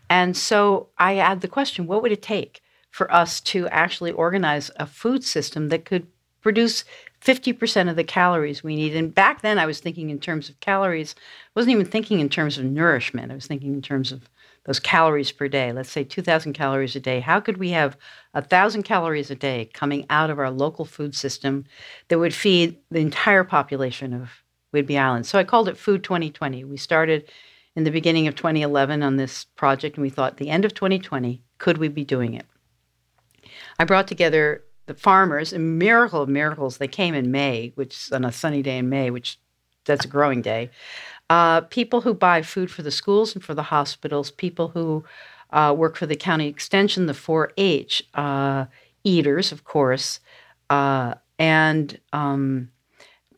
And 0.09 0.37
so 0.37 0.88
I 0.99 1.14
had 1.14 1.40
the 1.40 1.49
question, 1.49 1.87
what 1.87 2.03
would 2.03 2.12
it 2.12 2.23
take 2.23 2.62
for 2.90 3.12
us 3.12 3.40
to 3.42 3.69
actually 3.69 4.12
organize 4.12 4.71
a 4.77 4.87
food 4.87 5.25
system 5.25 5.69
that 5.69 5.85
could 5.85 6.07
produce 6.40 6.85
50% 7.21 7.90
of 7.90 7.97
the 7.97 8.05
calories 8.05 8.62
we 8.62 8.77
need. 8.77 8.95
And 8.95 9.12
back 9.12 9.42
then 9.42 9.59
I 9.59 9.66
was 9.66 9.81
thinking 9.81 10.11
in 10.11 10.21
terms 10.21 10.49
of 10.49 10.61
calories. 10.61 11.16
I 11.19 11.51
wasn't 11.57 11.73
even 11.73 11.87
thinking 11.87 12.21
in 12.21 12.29
terms 12.29 12.57
of 12.57 12.64
nourishment. 12.64 13.33
I 13.33 13.35
was 13.35 13.49
thinking 13.49 13.75
in 13.75 13.83
terms 13.83 14.12
of 14.12 14.31
those 14.67 14.81
calories 14.81 15.33
per 15.33 15.49
day. 15.49 15.73
Let's 15.73 15.91
say 15.91 16.05
2,000 16.05 16.53
calories 16.53 16.97
a 16.97 17.01
day. 17.01 17.21
How 17.21 17.41
could 17.41 17.57
we 17.57 17.71
have 17.71 17.97
1,000 18.33 18.83
calories 18.83 19.31
a 19.31 19.37
day 19.37 19.71
coming 19.73 20.05
out 20.11 20.29
of 20.29 20.39
our 20.39 20.51
local 20.51 20.85
food 20.85 21.15
system 21.15 21.65
that 22.09 22.19
would 22.19 22.35
feed 22.35 22.77
the 22.91 23.01
entire 23.01 23.45
population 23.45 24.13
of 24.13 24.31
Whidbey 24.75 24.99
Island? 24.99 25.27
So 25.27 25.39
I 25.39 25.45
called 25.45 25.69
it 25.69 25.79
Food 25.79 26.03
2020. 26.03 26.65
We 26.65 26.77
started 26.77 27.31
in 27.77 27.85
the 27.85 27.91
beginning 27.91 28.27
of 28.27 28.35
2011 28.35 29.03
on 29.03 29.17
this 29.17 29.45
project, 29.45 29.97
and 29.97 30.03
we 30.03 30.11
thought 30.11 30.39
the 30.39 30.51
end 30.51 30.65
of 30.65 30.75
2020, 30.75 31.43
could 31.59 31.79
we 31.79 31.89
be 31.89 32.05
doing 32.05 32.35
it? 32.35 32.47
I 33.79 33.85
brought 33.85 34.09
together 34.09 34.65
the 34.87 34.95
farmers, 34.95 35.53
a 35.53 35.59
miracle 35.59 36.23
of 36.23 36.29
miracles, 36.29 36.79
they 36.79 36.89
came 36.89 37.15
in 37.15 37.31
May, 37.31 37.73
which 37.75 38.11
on 38.13 38.25
a 38.25 38.33
sunny 38.33 38.63
day 38.63 38.79
in 38.79 38.89
May, 38.89 39.11
which 39.11 39.39
that's 39.85 40.05
a 40.05 40.09
growing 40.09 40.43
day. 40.43 40.71
Uh, 41.29 41.61
people 41.62 42.03
who 42.03 42.15
buy 42.15 42.43
food 42.43 42.71
for 42.71 42.83
the 42.83 42.91
schools 42.91 43.35
and 43.35 43.43
for 43.43 43.55
the 43.55 43.65
hospitals, 43.65 44.31
people 44.31 44.69
who 44.69 45.05
uh, 45.51 45.75
work 45.77 45.97
for 45.97 46.07
the 46.07 46.17
county 46.17 46.47
extension, 46.47 47.07
the 47.07 47.15
4 47.15 47.53
H, 47.57 48.07
uh, 48.15 48.67
eaters, 49.05 49.53
of 49.53 49.65
course, 49.65 50.21
uh, 50.71 51.15
and 51.39 51.99
um, 52.12 52.71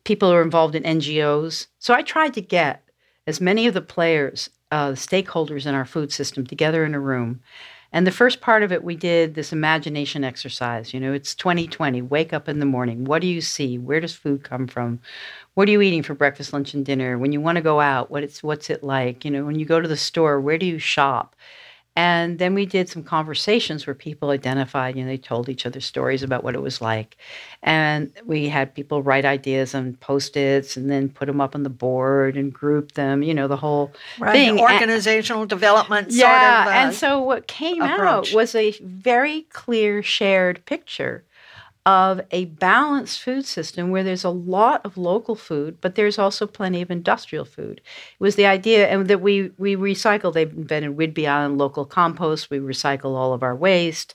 people 0.03 0.29
who 0.29 0.35
are 0.35 0.41
involved 0.41 0.75
in 0.75 0.83
NGOs. 0.83 1.67
So 1.79 1.93
I 1.93 2.01
tried 2.01 2.33
to 2.35 2.41
get 2.41 2.83
as 3.27 3.41
many 3.41 3.67
of 3.67 3.73
the 3.73 3.81
players, 3.81 4.49
uh, 4.71 4.91
the 4.91 4.97
stakeholders 4.97 5.65
in 5.65 5.75
our 5.75 5.85
food 5.85 6.11
system 6.11 6.45
together 6.45 6.85
in 6.85 6.95
a 6.95 6.99
room 6.99 7.41
and 7.91 8.05
the 8.05 8.11
first 8.11 8.39
part 8.41 8.61
of 8.63 8.71
it, 8.71 8.83
we 8.83 8.95
did 8.95 9.33
this 9.33 9.51
imagination 9.51 10.23
exercise. 10.23 10.93
You 10.93 10.99
know, 10.99 11.13
it's 11.13 11.33
2020. 11.33 12.01
Wake 12.03 12.33
up 12.33 12.47
in 12.47 12.59
the 12.59 12.65
morning. 12.65 13.03
What 13.05 13.21
do 13.21 13.27
you 13.27 13.41
see? 13.41 13.77
Where 13.79 13.99
does 13.99 14.13
food 14.15 14.43
come 14.43 14.67
from? 14.67 14.99
What 15.55 15.67
are 15.67 15.71
you 15.71 15.81
eating 15.81 16.03
for 16.03 16.13
breakfast, 16.13 16.53
lunch, 16.53 16.73
and 16.73 16.85
dinner? 16.85 17.17
When 17.17 17.31
you 17.31 17.41
want 17.41 17.57
to 17.57 17.61
go 17.63 17.79
out, 17.79 18.11
what 18.11 18.23
it's 18.23 18.43
what's 18.43 18.69
it 18.69 18.83
like? 18.83 19.25
You 19.25 19.31
know, 19.31 19.45
when 19.45 19.59
you 19.59 19.65
go 19.65 19.81
to 19.81 19.87
the 19.87 19.97
store, 19.97 20.39
where 20.39 20.57
do 20.57 20.65
you 20.67 20.79
shop? 20.79 21.35
And 21.99 22.39
then 22.39 22.53
we 22.53 22.65
did 22.65 22.87
some 22.87 23.03
conversations 23.03 23.85
where 23.85 23.93
people 23.93 24.29
identified, 24.29 24.95
you 24.95 25.03
know, 25.03 25.09
they 25.09 25.17
told 25.17 25.49
each 25.49 25.65
other 25.65 25.81
stories 25.81 26.23
about 26.23 26.45
what 26.45 26.55
it 26.55 26.61
was 26.61 26.79
like. 26.79 27.17
And 27.61 28.13
we 28.23 28.47
had 28.47 28.73
people 28.73 29.03
write 29.03 29.25
ideas 29.25 29.75
on 29.75 29.95
post 29.95 30.37
its 30.37 30.77
and 30.77 30.89
then 30.89 31.09
put 31.09 31.25
them 31.25 31.41
up 31.41 31.55
on 31.55 31.63
the 31.63 31.69
board 31.69 32.37
and 32.37 32.53
group 32.53 32.93
them, 32.93 33.21
you 33.21 33.33
know, 33.33 33.49
the 33.49 33.57
whole 33.57 33.91
right, 34.17 34.31
thing. 34.31 34.61
Organizational 34.61 35.41
and, 35.41 35.49
development 35.49 36.11
yeah, 36.11 36.63
sort 36.63 36.69
of. 36.69 36.73
Uh, 36.73 36.77
and 36.85 36.95
so 36.95 37.21
what 37.21 37.47
came 37.47 37.81
approach. 37.81 38.29
out 38.29 38.33
was 38.33 38.55
a 38.55 38.71
very 38.81 39.41
clear 39.51 40.01
shared 40.01 40.65
picture 40.65 41.25
of 41.89 42.21
a 42.29 42.45
balanced 42.45 43.19
food 43.19 43.45
system 43.45 43.89
where 43.89 44.03
there's 44.03 44.23
a 44.23 44.29
lot 44.29 44.85
of 44.85 44.95
local 44.95 45.35
food, 45.35 45.81
but 45.81 45.95
there's 45.95 46.19
also 46.19 46.45
plenty 46.45 46.83
of 46.83 46.91
industrial 46.91 47.45
food. 47.45 47.81
It 48.19 48.23
was 48.23 48.35
the 48.35 48.45
idea, 48.45 48.87
and 48.89 49.07
that 49.07 49.21
we 49.21 49.51
we 49.57 49.75
recycle. 49.75 50.31
They've 50.31 50.57
invented 50.63 50.97
Whidbey 50.97 51.27
Island 51.27 51.57
local 51.57 51.85
compost. 51.85 52.51
We 52.51 52.59
recycle 52.59 53.15
all 53.15 53.33
of 53.33 53.41
our 53.41 53.55
waste. 53.55 54.13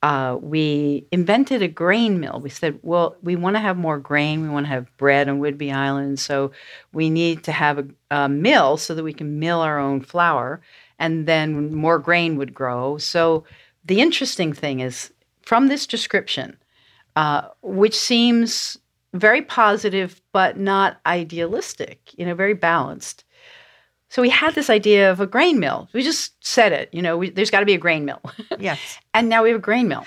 Uh, 0.00 0.38
we 0.40 1.06
invented 1.10 1.60
a 1.60 1.66
grain 1.66 2.20
mill. 2.20 2.38
We 2.40 2.50
said, 2.50 2.78
well, 2.82 3.16
we 3.20 3.34
want 3.34 3.56
to 3.56 3.60
have 3.60 3.76
more 3.76 3.98
grain. 3.98 4.42
We 4.42 4.48
want 4.48 4.66
to 4.66 4.74
have 4.76 4.96
bread 4.96 5.28
on 5.28 5.40
Whidbey 5.40 5.74
Island, 5.74 6.20
so 6.20 6.52
we 6.92 7.10
need 7.10 7.42
to 7.44 7.52
have 7.52 7.78
a, 7.78 7.86
a 8.12 8.28
mill 8.28 8.76
so 8.76 8.94
that 8.94 9.02
we 9.02 9.12
can 9.12 9.40
mill 9.40 9.60
our 9.60 9.80
own 9.80 10.00
flour, 10.02 10.60
and 11.00 11.26
then 11.26 11.74
more 11.74 11.98
grain 11.98 12.36
would 12.36 12.54
grow. 12.54 12.96
So 12.98 13.42
the 13.84 14.00
interesting 14.00 14.52
thing 14.52 14.78
is, 14.78 15.12
from 15.42 15.66
this 15.66 15.84
description 15.84 16.56
uh, 17.18 17.48
which 17.62 17.98
seems 17.98 18.78
very 19.12 19.42
positive 19.42 20.22
but 20.32 20.56
not 20.56 21.00
idealistic, 21.04 22.16
you 22.16 22.24
know, 22.24 22.32
very 22.32 22.54
balanced. 22.54 23.24
So 24.08 24.22
we 24.22 24.28
had 24.28 24.54
this 24.54 24.70
idea 24.70 25.10
of 25.10 25.18
a 25.18 25.26
grain 25.26 25.58
mill. 25.58 25.88
We 25.92 26.02
just 26.04 26.32
said 26.46 26.70
it, 26.70 26.88
you 26.92 27.02
know, 27.02 27.16
we, 27.16 27.30
there's 27.30 27.50
got 27.50 27.58
to 27.58 27.66
be 27.66 27.74
a 27.74 27.78
grain 27.78 28.04
mill. 28.04 28.22
Yes. 28.60 28.98
and 29.14 29.28
now 29.28 29.42
we 29.42 29.48
have 29.50 29.58
a 29.58 29.62
grain 29.62 29.88
mill. 29.88 30.04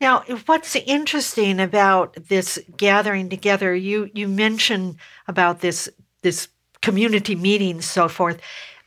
Now, 0.00 0.22
what's 0.46 0.76
interesting 0.76 1.58
about 1.58 2.14
this 2.28 2.60
gathering 2.76 3.28
together, 3.28 3.74
you 3.74 4.08
you 4.14 4.28
mentioned 4.28 4.96
about 5.26 5.60
this 5.60 5.88
this 6.22 6.46
community 6.82 7.34
meeting, 7.34 7.80
so 7.80 8.08
forth, 8.08 8.40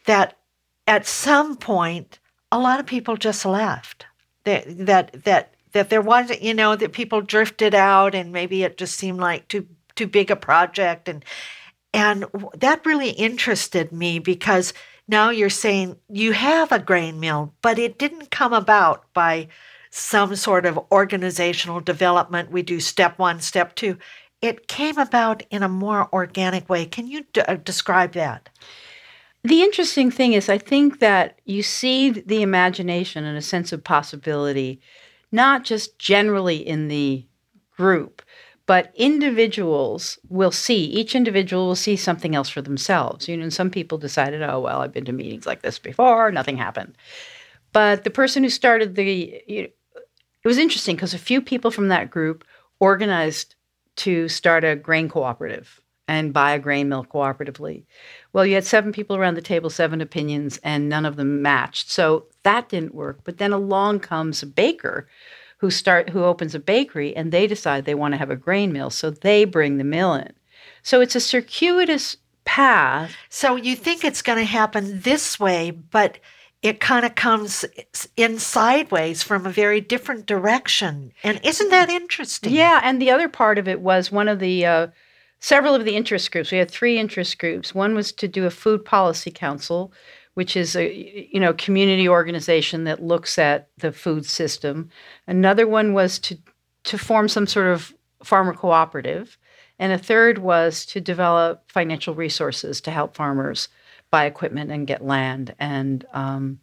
that 0.06 0.38
at 0.86 1.06
some 1.06 1.58
point 1.58 2.20
a 2.50 2.60
lot 2.60 2.80
of 2.80 2.86
people 2.86 3.18
just 3.18 3.46
left. 3.46 4.06
That 4.46 4.64
that 4.86 5.24
that 5.26 5.57
that 5.72 5.90
there 5.90 6.02
wasn't, 6.02 6.42
you 6.42 6.54
know 6.54 6.76
that 6.76 6.94
people 6.94 7.22
drifted 7.22 7.76
out 7.76 8.16
and 8.16 8.32
maybe 8.32 8.64
it 8.64 8.78
just 8.78 8.98
seemed 8.98 9.20
like 9.20 9.48
too 9.48 9.68
too 9.96 10.08
big 10.08 10.32
a 10.32 10.36
project. 10.36 11.10
And 11.10 11.26
and 11.94 12.26
that 12.56 12.86
really 12.86 13.10
interested 13.12 13.92
me 13.92 14.20
because 14.20 14.74
now 15.08 15.30
you're 15.30 15.50
saying 15.50 15.98
you 16.10 16.34
have 16.34 16.72
a 16.72 16.80
grain 16.80 17.20
mill 17.20 17.54
but 17.62 17.80
it 17.80 17.98
didn't 17.98 18.32
come 18.32 18.54
about 18.54 19.12
by 19.14 19.48
some 19.90 20.36
sort 20.36 20.66
of 20.66 20.80
organizational 20.92 21.80
development. 21.80 22.52
We 22.52 22.62
do 22.62 22.80
step 22.80 23.18
1 23.18 23.42
step 23.42 23.76
2 23.76 23.98
it 24.42 24.68
came 24.68 24.98
about 24.98 25.42
in 25.50 25.64
a 25.64 25.70
more 25.70 26.10
organic 26.14 26.70
way. 26.70 26.86
Can 26.86 27.08
you 27.08 27.26
d- 27.34 27.42
uh, 27.42 27.56
describe 27.56 28.12
that? 28.14 28.50
The 29.44 29.64
interesting 29.64 30.12
thing 30.12 30.34
is 30.34 30.50
i 30.50 30.58
think 30.58 31.00
that 31.00 31.40
you 31.46 31.64
see 31.64 32.10
the 32.10 32.42
imagination 32.42 33.24
and 33.24 33.38
a 33.38 33.42
sense 33.42 33.72
of 33.72 33.84
possibility 33.84 34.82
not 35.32 35.64
just 35.64 36.00
generally 36.00 36.58
in 36.58 36.88
the 36.88 37.26
group, 37.76 38.22
but 38.66 38.92
individuals 38.96 40.20
will 40.30 40.52
see, 40.52 40.86
each 40.86 41.16
individual 41.16 41.68
will 41.68 41.76
see 41.76 41.96
something 41.96 42.36
else 42.36 42.50
for 42.50 42.62
themselves. 42.62 43.28
You 43.28 43.38
know, 43.38 43.44
and 43.44 43.54
some 43.54 43.70
people 43.70 43.98
decided, 43.98 44.42
oh, 44.42 44.60
well, 44.60 44.82
I've 44.82 44.92
been 44.92 45.06
to 45.06 45.14
meetings 45.14 45.46
like 45.46 45.62
this 45.62 45.80
before, 45.80 46.32
nothing 46.32 46.58
happened. 46.58 46.98
But 47.72 48.04
the 48.04 48.10
person 48.10 48.44
who 48.44 48.50
started 48.50 48.96
the, 48.96 49.42
you 49.48 49.62
know, 49.64 49.68
it 50.44 50.48
was 50.48 50.58
interesting 50.58 50.96
because 50.96 51.14
a 51.14 51.20
few 51.20 51.42
people 51.42 51.72
from 51.72 51.90
that 51.90 52.10
group 52.10 52.44
organized 52.80 53.56
to 53.98 54.28
start 54.30 54.64
a 54.64 54.76
grain 54.76 55.10
cooperative 55.10 55.82
and 56.08 56.34
buy 56.34 56.52
a 56.52 56.60
grain 56.60 56.88
mill 56.88 57.04
cooperatively. 57.04 57.84
Well, 58.32 58.46
you 58.46 58.56
had 58.56 58.66
seven 58.66 58.92
people 58.92 59.18
around 59.18 59.36
the 59.36 59.42
table, 59.42 59.70
seven 59.70 60.00
opinions, 60.00 60.58
and 60.64 60.88
none 60.88 61.06
of 61.06 61.18
them 61.18 61.42
matched. 61.42 61.90
So 61.90 62.28
that 62.48 62.70
didn't 62.70 62.96
work. 62.96 63.20
But 63.26 63.38
then 63.38 63.52
along 63.52 64.00
comes 64.00 64.42
a 64.42 64.48
baker 64.48 65.08
who 65.58 65.70
start 65.70 66.10
who 66.10 66.24
opens 66.24 66.56
a 66.56 66.60
bakery 66.60 67.16
and 67.16 67.32
they 67.32 67.46
decide 67.46 67.84
they 67.84 67.96
want 67.96 68.14
to 68.14 68.18
have 68.18 68.30
a 68.30 68.36
grain 68.36 68.72
mill. 68.72 68.90
So 68.90 69.10
they 69.10 69.44
bring 69.44 69.78
the 69.78 69.84
mill 69.84 70.14
in. 70.14 70.32
So 70.82 71.02
it's 71.02 71.16
a 71.16 71.20
circuitous 71.20 72.18
path. 72.46 73.12
So 73.30 73.58
you 73.58 73.76
think 73.76 74.04
it's 74.06 74.22
going 74.22 74.38
to 74.38 74.46
happen 74.46 75.02
this 75.02 75.38
way, 75.38 75.72
but 75.72 76.20
it 76.62 76.80
kind 76.80 77.06
of 77.06 77.16
comes 77.16 77.66
in 78.16 78.40
sideways 78.40 79.22
from 79.24 79.46
a 79.46 79.50
very 79.50 79.82
different 79.82 80.26
direction. 80.26 81.12
And 81.24 81.42
isn't 81.44 81.70
that 81.70 81.90
interesting? 81.90 82.54
Yeah, 82.54 82.80
and 82.84 83.02
the 83.02 83.12
other 83.12 83.28
part 83.28 83.58
of 83.58 83.68
it 83.68 83.82
was 83.82 84.12
one 84.12 84.28
of 84.30 84.40
the 84.40 84.66
uh, 84.66 84.88
several 85.40 85.76
of 85.76 85.86
the 85.86 85.96
interest 85.96 86.32
groups. 86.32 86.52
We 86.52 86.58
had 86.58 86.72
three 86.72 86.98
interest 86.98 87.38
groups. 87.38 87.76
One 87.76 87.94
was 87.94 88.12
to 88.14 88.28
do 88.28 88.46
a 88.46 88.50
food 88.50 88.86
policy 88.86 89.32
council, 89.32 89.92
which 90.38 90.56
is 90.56 90.76
a 90.76 91.28
you 91.34 91.40
know 91.40 91.52
community 91.52 92.08
organization 92.08 92.84
that 92.84 93.02
looks 93.02 93.40
at 93.40 93.70
the 93.80 93.92
food 93.92 94.24
system. 94.24 94.88
Another 95.26 95.66
one 95.66 95.94
was 95.94 96.20
to 96.20 96.38
to 96.84 96.96
form 96.96 97.28
some 97.28 97.48
sort 97.48 97.66
of 97.66 97.92
farmer 98.24 98.54
cooperative, 98.54 99.36
and 99.80 99.92
a 99.92 99.98
third 99.98 100.38
was 100.38 100.86
to 100.86 101.02
develop 101.02 101.72
financial 101.72 102.14
resources 102.14 102.80
to 102.82 102.92
help 102.92 103.16
farmers 103.16 103.68
buy 104.12 104.26
equipment 104.26 104.70
and 104.70 104.86
get 104.86 105.04
land. 105.04 105.56
And 105.60 106.06
um, 106.14 106.60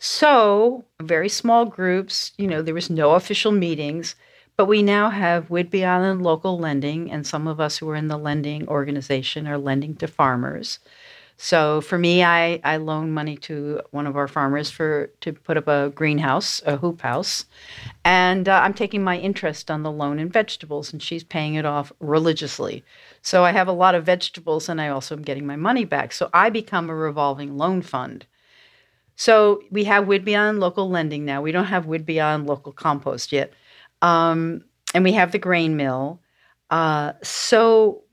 so, 0.00 0.84
very 1.00 1.28
small 1.28 1.66
groups. 1.66 2.32
You 2.36 2.48
know, 2.48 2.62
there 2.62 2.74
was 2.74 2.90
no 2.90 3.12
official 3.12 3.52
meetings 3.52 4.16
but 4.56 4.66
we 4.66 4.82
now 4.82 5.10
have 5.10 5.48
Whidbey 5.48 5.84
Island 5.84 6.22
local 6.22 6.58
lending, 6.58 7.10
and 7.10 7.26
some 7.26 7.48
of 7.48 7.58
us 7.58 7.78
who 7.78 7.88
are 7.90 7.96
in 7.96 8.06
the 8.06 8.16
lending 8.16 8.68
organization 8.68 9.48
are 9.48 9.58
lending 9.58 9.96
to 9.96 10.06
farmers. 10.06 10.78
So 11.36 11.80
for 11.80 11.98
me, 11.98 12.22
I, 12.22 12.60
I 12.62 12.76
loan 12.76 13.10
money 13.10 13.36
to 13.38 13.80
one 13.90 14.06
of 14.06 14.16
our 14.16 14.28
farmers 14.28 14.70
for 14.70 15.10
to 15.20 15.32
put 15.32 15.56
up 15.56 15.66
a 15.66 15.90
greenhouse, 15.94 16.62
a 16.64 16.76
hoop 16.76 17.00
house, 17.00 17.46
and 18.04 18.48
uh, 18.48 18.60
I'm 18.62 18.72
taking 18.72 19.02
my 19.02 19.18
interest 19.18 19.70
on 19.70 19.82
the 19.82 19.90
loan 19.90 20.20
in 20.20 20.28
vegetables, 20.28 20.92
and 20.92 21.02
she's 21.02 21.24
paying 21.24 21.54
it 21.54 21.66
off 21.66 21.92
religiously. 21.98 22.84
So 23.22 23.44
I 23.44 23.50
have 23.50 23.66
a 23.66 23.72
lot 23.72 23.96
of 23.96 24.06
vegetables, 24.06 24.68
and 24.68 24.80
I 24.80 24.88
also 24.88 25.16
am 25.16 25.22
getting 25.22 25.46
my 25.46 25.56
money 25.56 25.84
back. 25.84 26.12
So 26.12 26.30
I 26.32 26.50
become 26.50 26.88
a 26.88 26.94
revolving 26.94 27.56
loan 27.56 27.82
fund. 27.82 28.26
So 29.16 29.62
we 29.70 29.84
have 29.84 30.08
on 30.08 30.60
local 30.60 30.88
lending 30.88 31.24
now. 31.24 31.42
We 31.42 31.52
don't 31.52 31.64
have 31.66 31.86
on 32.20 32.46
local 32.46 32.72
compost 32.72 33.32
yet, 33.32 33.52
um, 34.02 34.64
and 34.94 35.02
we 35.02 35.12
have 35.12 35.32
the 35.32 35.38
grain 35.38 35.76
mill. 35.76 36.20
Uh, 36.70 37.12
so 37.22 38.03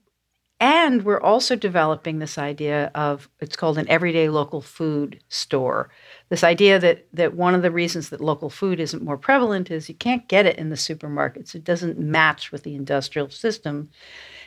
and 0.61 1.03
we're 1.03 1.19
also 1.19 1.55
developing 1.55 2.19
this 2.19 2.37
idea 2.37 2.91
of 2.93 3.27
it's 3.39 3.55
called 3.55 3.79
an 3.79 3.89
everyday 3.89 4.29
local 4.29 4.61
food 4.61 5.19
store. 5.27 5.89
This 6.29 6.43
idea 6.43 6.77
that 6.77 7.07
that 7.13 7.33
one 7.35 7.55
of 7.55 7.63
the 7.63 7.71
reasons 7.71 8.09
that 8.09 8.21
local 8.21 8.49
food 8.51 8.79
isn't 8.79 9.03
more 9.03 9.17
prevalent 9.17 9.71
is 9.71 9.89
you 9.89 9.95
can't 9.95 10.27
get 10.27 10.45
it 10.45 10.59
in 10.59 10.69
the 10.69 10.75
supermarkets. 10.75 11.55
It 11.55 11.63
doesn't 11.63 11.97
match 11.99 12.51
with 12.51 12.61
the 12.61 12.75
industrial 12.75 13.31
system. 13.31 13.89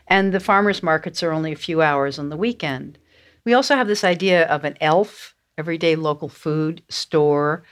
And 0.08 0.32
the 0.32 0.40
farmers 0.40 0.82
markets 0.82 1.22
are 1.22 1.32
only 1.32 1.52
a 1.52 1.56
few 1.56 1.82
hours 1.82 2.18
on 2.18 2.28
the 2.28 2.36
weekend. 2.36 2.98
We 3.44 3.54
also 3.54 3.74
have 3.76 3.88
this 3.88 4.04
idea 4.04 4.46
of 4.46 4.64
an 4.64 4.76
ELF, 4.80 5.34
everyday 5.58 5.96
local 5.96 6.28
food 6.28 6.82
store, 6.88 7.64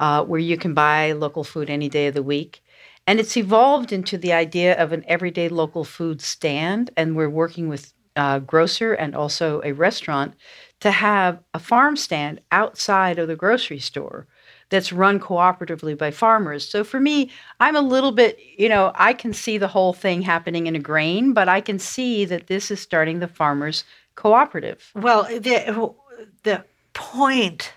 uh, 0.00 0.24
where 0.24 0.40
you 0.40 0.56
can 0.56 0.74
buy 0.74 1.12
local 1.12 1.44
food 1.44 1.70
any 1.70 1.88
day 1.88 2.08
of 2.08 2.14
the 2.14 2.22
week. 2.22 2.62
And 3.06 3.18
it's 3.18 3.36
evolved 3.36 3.92
into 3.92 4.16
the 4.16 4.32
idea 4.32 4.80
of 4.80 4.92
an 4.92 5.04
everyday 5.08 5.48
local 5.48 5.84
food 5.84 6.20
stand. 6.20 6.90
And 6.96 7.16
we're 7.16 7.28
working 7.30 7.68
with 7.68 7.92
a 8.16 8.40
grocer 8.40 8.92
and 8.92 9.14
also 9.16 9.60
a 9.64 9.72
restaurant 9.72 10.34
to 10.80 10.90
have 10.90 11.40
a 11.54 11.58
farm 11.58 11.96
stand 11.96 12.40
outside 12.50 13.18
of 13.18 13.28
the 13.28 13.36
grocery 13.36 13.78
store 13.78 14.26
that's 14.68 14.92
run 14.92 15.20
cooperatively 15.20 15.96
by 15.96 16.10
farmers. 16.10 16.68
So 16.68 16.82
for 16.82 16.98
me, 16.98 17.30
I'm 17.60 17.76
a 17.76 17.82
little 17.82 18.12
bit, 18.12 18.38
you 18.56 18.68
know, 18.68 18.92
I 18.94 19.12
can 19.12 19.32
see 19.32 19.58
the 19.58 19.68
whole 19.68 19.92
thing 19.92 20.22
happening 20.22 20.66
in 20.66 20.74
a 20.74 20.80
grain, 20.80 21.32
but 21.32 21.48
I 21.48 21.60
can 21.60 21.78
see 21.78 22.24
that 22.24 22.46
this 22.46 22.70
is 22.70 22.80
starting 22.80 23.20
the 23.20 23.28
farmers 23.28 23.84
cooperative. 24.14 24.90
Well, 24.94 25.24
the 25.24 25.94
the 26.42 26.64
point 26.94 27.72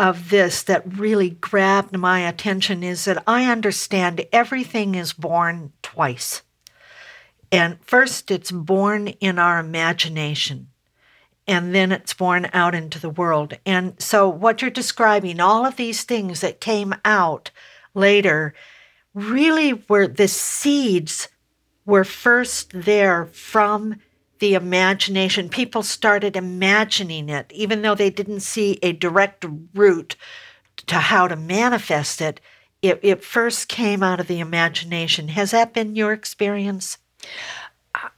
of 0.00 0.30
this 0.30 0.62
that 0.62 0.96
really 0.96 1.28
grabbed 1.28 1.94
my 1.94 2.20
attention 2.20 2.82
is 2.82 3.04
that 3.04 3.22
I 3.26 3.44
understand 3.44 4.26
everything 4.32 4.94
is 4.94 5.12
born 5.12 5.74
twice. 5.82 6.40
And 7.52 7.76
first, 7.84 8.30
it's 8.30 8.50
born 8.50 9.08
in 9.08 9.38
our 9.38 9.58
imagination, 9.58 10.68
and 11.46 11.74
then 11.74 11.92
it's 11.92 12.14
born 12.14 12.48
out 12.54 12.74
into 12.74 12.98
the 12.98 13.10
world. 13.10 13.58
And 13.66 14.00
so, 14.00 14.26
what 14.26 14.62
you're 14.62 14.70
describing, 14.70 15.38
all 15.38 15.66
of 15.66 15.76
these 15.76 16.04
things 16.04 16.40
that 16.40 16.62
came 16.62 16.94
out 17.04 17.50
later, 17.92 18.54
really 19.12 19.74
were 19.86 20.06
the 20.08 20.28
seeds 20.28 21.28
were 21.84 22.04
first 22.04 22.70
there 22.72 23.26
from 23.26 23.96
the 24.40 24.54
imagination. 24.54 25.48
People 25.48 25.82
started 25.82 26.36
imagining 26.36 27.28
it, 27.28 27.50
even 27.54 27.82
though 27.82 27.94
they 27.94 28.10
didn't 28.10 28.40
see 28.40 28.78
a 28.82 28.92
direct 28.92 29.46
route 29.74 30.16
to 30.86 30.96
how 30.96 31.28
to 31.28 31.36
manifest 31.36 32.20
it. 32.20 32.40
It, 32.82 32.98
it 33.02 33.22
first 33.22 33.68
came 33.68 34.02
out 34.02 34.20
of 34.20 34.26
the 34.26 34.40
imagination. 34.40 35.28
Has 35.28 35.50
that 35.52 35.74
been 35.74 35.94
your 35.94 36.12
experience? 36.12 36.98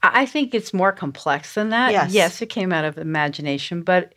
I 0.02 0.26
think 0.26 0.54
it's 0.54 0.72
more 0.72 0.92
complex 0.92 1.54
than 1.54 1.70
that. 1.70 1.92
Yes. 1.92 2.12
yes, 2.12 2.42
it 2.42 2.48
came 2.48 2.72
out 2.72 2.84
of 2.84 2.98
imagination, 2.98 3.82
but 3.82 4.14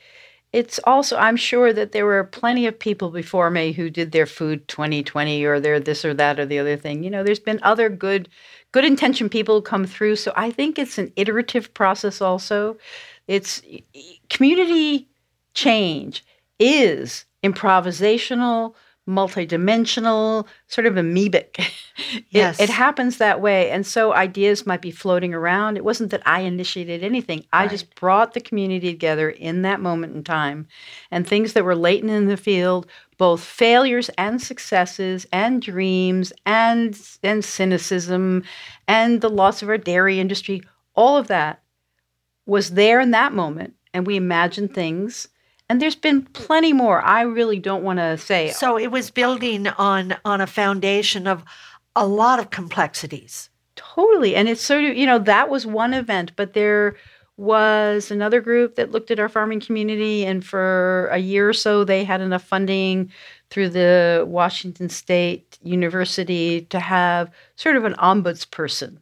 it's 0.56 0.80
also 0.86 1.18
i'm 1.18 1.36
sure 1.36 1.74
that 1.74 1.92
there 1.92 2.06
were 2.06 2.24
plenty 2.24 2.66
of 2.66 2.80
people 2.80 3.10
before 3.10 3.52
me 3.52 3.74
who 3.74 3.90
did 3.90 4.14
their 4.14 4.26
food 4.26 4.66
2020 4.70 5.44
or 5.44 5.60
their 5.60 5.82
this 5.82 6.06
or 6.06 6.14
that 6.14 6.40
or 6.40 6.46
the 6.46 6.58
other 6.58 6.78
thing 6.78 7.04
you 7.04 7.10
know 7.10 7.24
there's 7.24 7.40
been 7.40 7.60
other 7.62 7.90
good 7.90 8.30
good 8.76 8.84
intention 8.84 9.30
people 9.30 9.62
come 9.62 9.86
through. 9.86 10.18
So 10.18 10.34
I 10.36 10.52
think 10.52 10.78
it's 10.78 10.98
an 10.98 11.10
iterative 11.16 11.74
process 11.74 12.20
also. 12.20 12.76
It's 13.26 13.62
community 14.30 15.08
change 15.54 16.26
is 16.60 17.24
improvisational, 17.42 18.74
multidimensional, 19.08 20.48
sort 20.68 20.88
of 20.88 20.96
amoebic. 20.96 21.64
Yes. 22.30 22.60
It, 22.60 22.70
it, 22.70 22.70
happens 22.70 23.18
that 23.18 23.40
way. 23.40 23.70
And 23.70 23.86
so 23.86 24.14
ideas 24.14 24.66
might 24.66 24.82
be 24.82 24.92
floating 24.92 25.34
around. 25.34 25.78
It 25.78 25.86
wasn't 25.86 26.12
that 26.12 26.24
I 26.26 26.42
initiated 26.42 27.04
anything, 27.04 27.46
I 27.54 27.68
just 27.68 27.96
brought 27.96 28.34
the 28.34 28.42
community 28.42 28.92
together 28.92 29.30
in 29.30 29.62
that 29.62 29.80
moment 29.80 30.16
in 30.16 30.24
time. 30.24 30.68
And 31.12 31.26
things 31.26 31.54
that 31.54 31.64
were 31.64 31.76
latent 31.76 32.12
in 32.12 32.28
the 32.28 32.38
field, 32.38 32.88
both 33.18 33.44
failures 33.44 34.10
and 34.18 34.42
successes, 34.42 35.26
and 35.32 35.62
dreams, 35.62 36.34
and, 36.46 37.00
and 37.24 37.46
cynicism, 37.46 38.44
and 38.88 39.22
the 39.22 39.30
loss 39.30 39.62
of 39.62 39.70
our 39.70 39.78
dairy 39.78 40.20
industry, 40.20 40.62
all 40.96 41.18
of 41.18 41.28
that 41.28 41.62
was 42.46 42.72
there 42.72 43.00
in 43.00 43.12
that 43.12 43.34
moment. 43.34 43.76
And 43.94 44.06
we 44.06 44.18
imagined 44.18 44.74
things 44.74 45.30
and 45.70 45.82
there's 45.82 45.96
been 45.96 46.24
plenty 46.24 46.74
more 46.74 47.02
i 47.02 47.22
really 47.22 47.60
don't 47.60 47.84
want 47.84 48.00
to 48.00 48.18
say. 48.18 48.52
So 48.52 48.78
it 48.78 48.92
was 48.92 49.12
building 49.12 49.68
on 49.68 50.16
on 50.26 50.42
a 50.42 50.48
foundation 50.48 51.28
of 51.28 51.44
a 51.96 52.06
lot 52.06 52.40
of 52.40 52.50
complexities. 52.50 53.50
Totally 53.76 54.36
and 54.36 54.48
it's 54.48 54.62
sort 54.62 54.84
of 54.84 54.96
you 54.96 55.06
know 55.06 55.20
that 55.20 55.50
was 55.50 55.66
one 55.66 55.94
event 55.94 56.32
but 56.36 56.54
there 56.54 56.96
was 57.38 58.12
another 58.12 58.40
group 58.40 58.76
that 58.76 58.92
looked 58.92 59.12
at 59.12 59.20
our 59.20 59.28
farming 59.28 59.60
community 59.60 60.26
and 60.26 60.46
for 60.46 61.08
a 61.12 61.18
year 61.18 61.50
or 61.50 61.54
so 61.54 61.84
they 61.84 62.06
had 62.06 62.22
enough 62.22 62.44
funding 62.44 63.12
through 63.50 63.68
the 63.68 64.24
washington 64.28 64.88
state 64.88 65.58
university 65.62 66.62
to 66.62 66.80
have 66.80 67.30
sort 67.56 67.76
of 67.76 67.84
an 67.84 67.94
ombudsperson. 67.96 68.98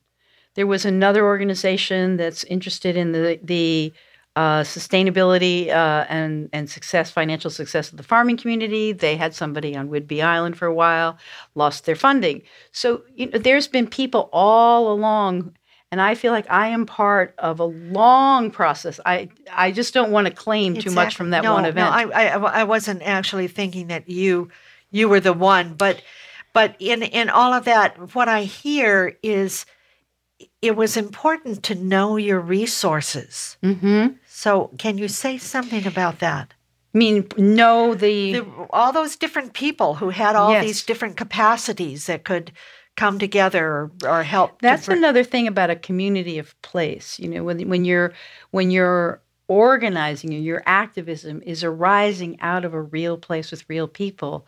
There 0.56 0.68
was 0.68 0.86
another 0.86 1.26
organization 1.26 2.18
that's 2.18 2.44
interested 2.46 2.96
in 2.96 3.12
the 3.12 3.40
the 3.44 3.94
uh, 4.36 4.62
sustainability 4.62 5.70
uh, 5.70 6.06
and 6.10 6.50
and 6.54 6.70
success, 6.70 7.12
financial 7.12 7.52
success 7.52 7.92
of 7.92 7.98
the 7.98 8.04
farming 8.04 8.38
community. 8.38 8.92
They 8.92 9.16
had 9.16 9.36
somebody 9.36 9.76
on 9.76 9.90
Whidbey 9.90 10.24
Island 10.24 10.58
for 10.58 10.66
a 10.66 10.74
while, 10.74 11.18
lost 11.56 11.86
their 11.86 11.96
funding. 11.96 12.42
So 12.72 13.04
you 13.16 13.30
know, 13.30 13.38
there's 13.38 13.68
been 13.68 13.88
people 13.88 14.30
all 14.34 14.92
along, 14.92 15.56
and 15.92 16.02
I 16.02 16.16
feel 16.16 16.32
like 16.32 16.50
I 16.50 16.70
am 16.70 16.88
part 16.88 17.36
of 17.38 17.60
a 17.60 17.66
long 17.66 18.50
process. 18.50 19.00
I 19.06 19.30
I 19.52 19.72
just 19.72 19.94
don't 19.94 20.12
want 20.12 20.26
to 20.28 20.34
claim 20.34 20.74
exactly. 20.74 20.90
too 20.90 20.96
much 20.96 21.16
from 21.16 21.30
that 21.30 21.44
no, 21.44 21.54
one 21.54 21.66
event. 21.66 21.88
No, 21.88 22.12
I, 22.12 22.24
I 22.24 22.62
I 22.62 22.64
wasn't 22.64 23.04
actually 23.04 23.48
thinking 23.48 23.88
that 23.88 24.10
you 24.10 24.50
you 24.90 25.10
were 25.10 25.20
the 25.20 25.34
one, 25.34 25.76
but 25.76 26.02
but 26.54 26.76
in 26.80 27.04
in 27.04 27.30
all 27.30 27.54
of 27.54 27.66
that, 27.66 28.16
what 28.16 28.28
I 28.28 28.44
hear 28.44 29.16
is 29.22 29.68
it 30.62 30.76
was 30.76 30.98
important 30.98 31.64
to 31.64 31.76
know 31.76 32.18
your 32.18 32.40
resources. 32.40 33.58
Mm-hmm. 33.62 34.16
So, 34.36 34.72
can 34.80 34.98
you 34.98 35.08
say 35.08 35.38
something 35.38 35.86
about 35.86 36.18
that? 36.18 36.56
I 36.96 36.98
mean, 36.98 37.28
know 37.38 37.94
the, 37.94 38.34
the 38.34 38.68
all 38.72 38.92
those 38.92 39.16
different 39.16 39.54
people 39.54 39.94
who 39.94 40.10
had 40.10 40.36
all 40.36 40.52
Yes. 40.54 40.66
these 40.66 40.84
different 40.84 41.18
capacities 41.18 42.08
that 42.08 42.24
could 42.24 42.52
come 42.96 43.20
together 43.20 43.64
or, 43.64 43.92
or 44.04 44.24
help. 44.24 44.60
That's 44.60 44.88
br- 44.88 44.94
another 44.94 45.24
thing 45.24 45.48
about 45.48 45.70
a 45.70 45.76
community 45.76 46.40
of 46.40 46.60
place. 46.64 47.20
You 47.20 47.30
know, 47.30 47.44
when 47.44 47.70
when 47.70 47.86
you're 47.86 48.14
when 48.50 48.72
you're 48.72 49.22
organizing 49.48 50.34
and 50.34 50.44
your 50.44 50.64
activism 50.66 51.44
is 51.46 51.64
arising 51.64 52.42
out 52.42 52.66
of 52.66 52.74
a 52.74 52.82
real 52.82 53.18
place 53.20 53.52
with 53.52 53.64
real 53.70 53.88
people, 53.88 54.48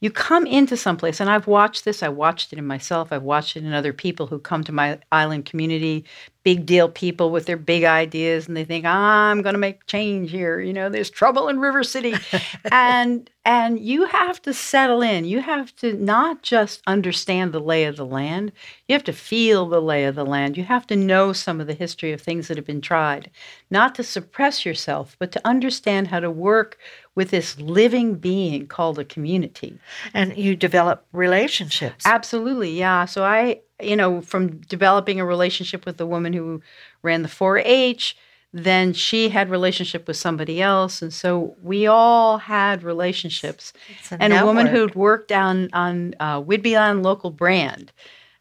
you 0.00 0.10
come 0.10 0.46
into 0.46 0.76
someplace, 0.76 1.18
and 1.18 1.28
I've 1.28 1.48
watched 1.48 1.84
this. 1.84 2.02
I 2.02 2.08
watched 2.08 2.52
it 2.52 2.58
in 2.58 2.66
myself. 2.66 3.12
I've 3.12 3.24
watched 3.24 3.56
it 3.56 3.64
in 3.64 3.72
other 3.72 3.92
people 3.92 4.28
who 4.28 4.38
come 4.38 4.62
to 4.64 4.72
my 4.72 4.98
island 5.10 5.44
community, 5.44 6.04
big 6.44 6.64
deal 6.64 6.88
people 6.88 7.30
with 7.30 7.46
their 7.46 7.56
big 7.56 7.82
ideas, 7.82 8.46
and 8.46 8.56
they 8.56 8.64
think 8.64 8.84
I'm 8.86 9.42
going 9.42 9.54
to 9.54 9.58
make 9.58 9.86
change 9.86 10.30
here. 10.30 10.60
You 10.60 10.72
know, 10.72 10.88
there's 10.88 11.10
trouble 11.10 11.48
in 11.48 11.58
River 11.58 11.82
City, 11.82 12.14
and 12.72 13.28
and 13.44 13.80
you 13.80 14.04
have 14.04 14.40
to 14.42 14.54
settle 14.54 15.02
in. 15.02 15.24
You 15.24 15.40
have 15.40 15.74
to 15.76 15.94
not 15.94 16.42
just 16.42 16.80
understand 16.86 17.52
the 17.52 17.60
lay 17.60 17.84
of 17.84 17.96
the 17.96 18.06
land. 18.06 18.52
You 18.86 18.92
have 18.92 19.04
to 19.04 19.12
feel 19.12 19.66
the 19.66 19.82
lay 19.82 20.04
of 20.04 20.14
the 20.14 20.24
land. 20.24 20.56
You 20.56 20.64
have 20.64 20.86
to 20.88 20.96
know 20.96 21.32
some 21.32 21.60
of 21.60 21.66
the 21.66 21.74
history 21.74 22.12
of 22.12 22.20
things 22.20 22.46
that 22.48 22.56
have 22.56 22.66
been 22.66 22.80
tried, 22.80 23.30
not 23.70 23.94
to 23.96 24.04
suppress 24.04 24.64
yourself, 24.64 25.16
but 25.18 25.32
to 25.32 25.46
understand 25.46 26.08
how 26.08 26.20
to 26.20 26.30
work 26.30 26.78
with 27.18 27.30
this 27.30 27.58
living 27.58 28.14
being 28.14 28.68
called 28.68 28.96
a 28.96 29.04
community. 29.04 29.76
and 30.14 30.36
you 30.38 30.54
develop 30.54 31.04
relationships. 31.10 32.06
Absolutely, 32.06 32.78
yeah. 32.78 33.06
So 33.06 33.24
I, 33.24 33.58
you 33.82 33.96
know, 33.96 34.20
from 34.20 34.58
developing 34.68 35.18
a 35.18 35.24
relationship 35.24 35.84
with 35.84 35.96
the 35.96 36.06
woman 36.06 36.32
who 36.32 36.62
ran 37.02 37.22
the 37.22 37.28
4-H, 37.28 38.16
then 38.52 38.92
she 38.92 39.30
had 39.30 39.50
relationship 39.50 40.06
with 40.06 40.16
somebody 40.16 40.62
else, 40.62 41.02
and 41.02 41.12
so 41.12 41.56
we 41.60 41.88
all 41.88 42.38
had 42.38 42.84
relationships. 42.84 43.72
A 44.12 44.22
and 44.22 44.32
a 44.32 44.46
woman 44.46 44.68
who'd 44.68 44.94
worked 44.94 45.32
on 45.32 45.68
on 45.72 46.14
uh, 46.20 46.40
Whidbey 46.40 46.78
Island 46.78 47.02
local 47.02 47.32
brand. 47.32 47.90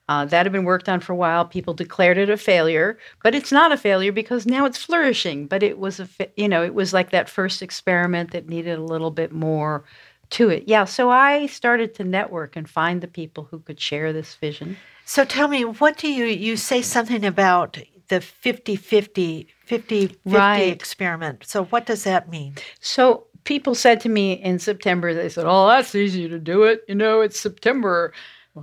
Uh, 0.09 0.23
that 0.25 0.45
had 0.45 0.53
been 0.53 0.63
worked 0.63 0.87
on 0.87 0.99
for 0.99 1.13
a 1.13 1.17
while. 1.17 1.43
People 1.43 1.73
declared 1.73 2.17
it 2.17 2.29
a 2.29 2.37
failure, 2.37 2.97
but 3.23 3.35
it's 3.35 3.51
not 3.51 3.71
a 3.71 3.77
failure 3.77 4.11
because 4.11 4.45
now 4.45 4.65
it's 4.65 4.77
flourishing. 4.81 5.47
But 5.47 5.63
it 5.63 5.79
was 5.79 5.99
a, 5.99 6.07
you 6.37 6.47
know, 6.47 6.63
it 6.63 6.73
was 6.73 6.93
like 6.93 7.11
that 7.11 7.29
first 7.29 7.61
experiment 7.61 8.31
that 8.31 8.47
needed 8.47 8.79
a 8.79 8.83
little 8.83 9.11
bit 9.11 9.31
more 9.33 9.83
to 10.31 10.49
it. 10.49 10.63
Yeah. 10.67 10.85
So 10.85 11.09
I 11.09 11.47
started 11.47 11.93
to 11.95 12.03
network 12.03 12.55
and 12.55 12.69
find 12.69 13.01
the 13.01 13.07
people 13.07 13.47
who 13.49 13.59
could 13.59 13.79
share 13.79 14.13
this 14.13 14.35
vision. 14.35 14.77
So 15.05 15.25
tell 15.25 15.47
me, 15.47 15.65
what 15.65 15.97
do 15.97 16.09
you, 16.09 16.25
you 16.25 16.57
say 16.57 16.81
something 16.81 17.25
about 17.25 17.77
the 18.07 18.21
50 18.21 18.75
50 18.75 19.47
50 19.65 20.17
right. 20.25 20.71
experiment. 20.71 21.43
So, 21.45 21.65
what 21.65 21.85
does 21.85 22.03
that 22.05 22.29
mean? 22.29 22.55
So, 22.79 23.25
people 23.43 23.75
said 23.75 23.99
to 24.01 24.09
me 24.09 24.33
in 24.33 24.59
September, 24.59 25.13
they 25.13 25.29
said, 25.29 25.45
Oh, 25.45 25.67
that's 25.67 25.93
easy 25.93 26.27
to 26.29 26.39
do 26.39 26.63
it. 26.63 26.83
You 26.87 26.95
know, 26.95 27.21
it's 27.21 27.39
September. 27.39 28.13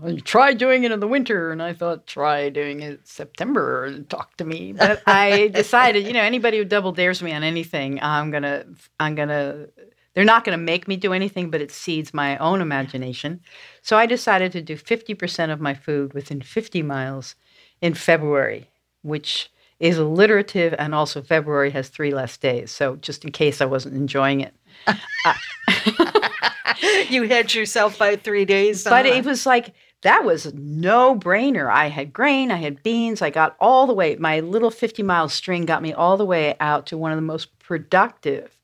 Well, 0.01 0.17
try 0.19 0.55
doing 0.55 0.83
it 0.83 0.91
in 0.91 0.99
the 0.99 1.07
winter. 1.07 1.53
And 1.53 1.63
I 1.63 1.73
thought, 1.73 2.07
try 2.07 2.49
doing 2.49 2.81
it 2.81 3.07
September 3.07 3.85
and 3.85 4.09
talk 4.11 4.37
to 4.39 4.45
me. 4.45 4.73
But 4.73 5.03
I 5.07 5.49
decided, 5.49 6.07
you 6.07 6.13
know, 6.13 6.23
anybody 6.23 6.59
who 6.59 6.65
double 6.65 6.91
dares 6.91 7.23
me 7.23 7.33
on 7.33 7.45
anything, 7.45 8.01
I'm 8.03 8.31
going 8.31 8.43
to, 8.43 8.67
I'm 8.99 9.15
going 9.15 9.29
to, 9.29 9.69
they're 10.15 10.25
not 10.25 10.45
going 10.45 10.59
to 10.59 10.65
make 10.65 10.89
me 10.89 10.97
do 10.97 11.13
anything, 11.13 11.49
but 11.51 11.61
it 11.61 11.71
seeds 11.71 12.13
my 12.13 12.37
own 12.39 12.61
imagination. 12.61 13.41
So 13.83 13.97
I 13.97 14.07
decided 14.07 14.51
to 14.53 14.63
do 14.63 14.77
50% 14.77 15.53
of 15.53 15.61
my 15.61 15.75
food 15.75 16.13
within 16.13 16.41
50 16.41 16.83
miles 16.83 17.37
in 17.81 17.95
February, 17.95 18.69
which 19.03 19.51
is 19.79 19.99
alliterative 19.99 20.75
and 20.79 20.95
also 20.95 21.23
February 21.23 21.71
has 21.71 21.89
three 21.89 22.13
less 22.13 22.37
days. 22.37 22.73
So 22.73 22.97
just 22.97 23.25
in 23.25 23.31
case 23.31 23.61
I 23.61 23.67
wasn't 23.67 23.95
enjoying 23.95 24.41
it. 24.41 24.55
Uh, 25.27 25.35
you 27.09 27.23
hedged 27.23 27.55
yourself 27.55 27.99
by 27.99 28.17
three 28.17 28.45
days. 28.45 28.85
But 28.85 29.07
it 29.07 29.25
was 29.25 29.47
like 29.47 29.73
that 30.05 30.23
was 30.23 30.53
no 30.53 31.17
brainer. 31.19 31.71
I 31.71 31.89
had 31.89 32.13
grain, 32.13 32.51
I 32.51 32.57
had 32.57 32.83
beans, 32.83 33.23
I 33.23 33.31
got 33.31 33.57
all 33.59 33.87
the 33.87 33.95
way. 33.95 34.17
My 34.17 34.41
little 34.41 34.71
50 34.71 35.03
mile 35.03 35.31
string 35.31 35.65
got 35.65 35.83
me 35.83 35.95
all 35.95 36.19
the 36.19 36.27
way 36.27 36.57
out 36.61 36.87
to 36.87 36.99
one 36.99 37.11
of 37.11 37.17
the 37.17 37.23
most 37.23 37.59
productive 37.59 38.59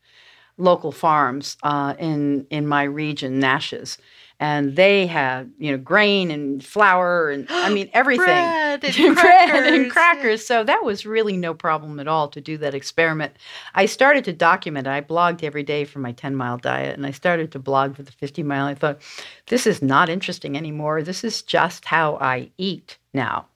local 0.58 0.92
farms 0.92 1.56
uh, 1.62 1.94
in 1.98 2.46
in 2.50 2.66
my 2.66 2.82
region, 2.82 3.40
Nash's 3.40 3.96
and 4.40 4.74
they 4.74 5.06
had 5.06 5.52
you 5.58 5.70
know 5.70 5.78
grain 5.78 6.30
and 6.30 6.64
flour 6.64 7.30
and 7.30 7.46
I 7.50 7.68
mean 7.68 7.90
everything, 7.94 8.24
bread, 8.24 8.82
and, 8.82 9.14
bread 9.14 9.72
and 9.72 9.90
crackers. 9.90 10.44
So 10.44 10.64
that 10.64 10.82
was 10.82 11.06
really 11.06 11.36
no 11.36 11.54
problem 11.54 12.00
at 12.00 12.08
all 12.08 12.28
to 12.28 12.40
do 12.40 12.56
that 12.58 12.74
experiment. 12.74 13.34
I 13.74 13.86
started 13.86 14.24
to 14.24 14.32
document. 14.32 14.88
I 14.88 15.02
blogged 15.02 15.44
every 15.44 15.62
day 15.62 15.84
for 15.84 15.98
my 16.00 16.12
ten 16.12 16.34
mile 16.34 16.56
diet, 16.56 16.96
and 16.96 17.06
I 17.06 17.10
started 17.10 17.52
to 17.52 17.58
blog 17.58 17.94
for 17.94 18.02
the 18.02 18.12
fifty 18.12 18.42
mile. 18.42 18.66
I 18.66 18.74
thought 18.74 19.00
this 19.46 19.66
is 19.66 19.82
not 19.82 20.08
interesting 20.08 20.56
anymore. 20.56 21.02
This 21.02 21.22
is 21.22 21.42
just 21.42 21.84
how 21.84 22.16
I 22.16 22.50
eat 22.56 22.96
now. 23.12 23.46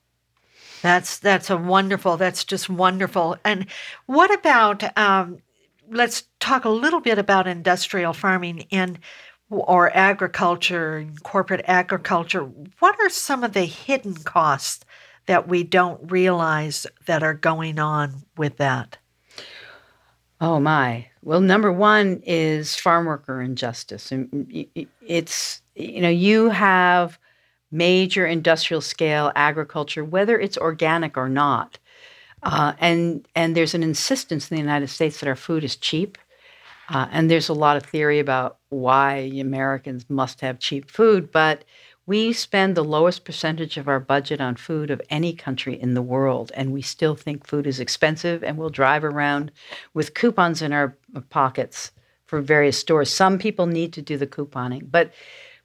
That's 0.83 1.17
that's 1.17 1.49
a 1.49 1.57
wonderful. 1.57 2.15
That's 2.15 2.43
just 2.43 2.69
wonderful. 2.69 3.37
And 3.43 3.65
what 4.05 4.31
about? 4.31 4.97
Um, 4.97 5.39
let's 5.89 6.23
talk 6.39 6.65
a 6.65 6.69
little 6.69 6.99
bit 6.99 7.17
about 7.17 7.47
industrial 7.47 8.13
farming 8.13 8.65
and 8.71 8.99
or 9.49 9.95
agriculture 9.95 10.97
and 10.97 11.21
corporate 11.23 11.63
agriculture, 11.65 12.43
what 12.79 12.99
are 12.99 13.09
some 13.09 13.43
of 13.43 13.53
the 13.53 13.65
hidden 13.65 14.15
costs 14.15 14.83
that 15.27 15.47
we 15.47 15.63
don't 15.63 16.11
realize 16.11 16.85
that 17.05 17.23
are 17.23 17.33
going 17.33 17.79
on 17.79 18.23
with 18.37 18.57
that? 18.57 18.97
Oh 20.41 20.59
my. 20.59 21.07
Well, 21.21 21.41
number 21.41 21.71
one 21.71 22.21
is 22.25 22.75
farm 22.75 23.05
worker 23.05 23.41
injustice. 23.41 24.11
It's, 25.01 25.61
you 25.75 26.01
know, 26.01 26.09
you 26.09 26.49
have 26.49 27.17
major 27.71 28.25
industrial 28.25 28.81
scale 28.81 29.31
agriculture, 29.35 30.03
whether 30.03 30.39
it's 30.39 30.57
organic 30.57 31.17
or 31.17 31.29
not. 31.29 31.79
Uh, 32.43 32.73
and 32.79 33.27
and 33.33 33.55
there's 33.55 33.73
an 33.73 33.81
insistence 33.81 34.51
in 34.51 34.55
the 34.55 34.61
United 34.61 34.87
States 34.87 35.19
that 35.19 35.27
our 35.27 35.35
food 35.35 35.63
is 35.63 35.75
cheap 35.75 36.17
uh, 36.89 37.07
and 37.11 37.29
there's 37.29 37.49
a 37.49 37.53
lot 37.53 37.77
of 37.77 37.83
theory 37.83 38.19
about 38.19 38.57
why 38.69 39.31
Americans 39.39 40.05
must 40.09 40.41
have 40.41 40.59
cheap 40.59 40.89
food, 40.91 41.31
but 41.31 41.63
we 42.07 42.33
spend 42.33 42.75
the 42.75 42.83
lowest 42.83 43.25
percentage 43.25 43.77
of 43.77 43.87
our 43.87 43.99
budget 43.99 44.39
on 44.39 44.55
food 44.55 44.91
of 44.91 45.01
any 45.09 45.33
country 45.33 45.79
in 45.79 45.95
the 45.95 46.01
world, 46.01 46.51
and 46.55 46.71
we 46.71 46.81
still 46.81 47.15
think 47.15 47.47
food 47.47 47.65
is 47.65 47.79
expensive, 47.79 48.43
and 48.43 48.57
we'll 48.57 48.69
drive 48.69 49.03
around 49.03 49.51
with 49.93 50.13
coupons 50.13 50.61
in 50.61 50.71
our 50.71 50.95
pockets 51.29 51.91
for 52.27 52.41
various 52.41 52.77
stores. 52.77 53.11
Some 53.11 53.39
people 53.39 53.65
need 53.65 53.91
to 53.93 54.01
do 54.01 54.17
the 54.17 54.27
couponing, 54.27 54.91
but 54.91 55.11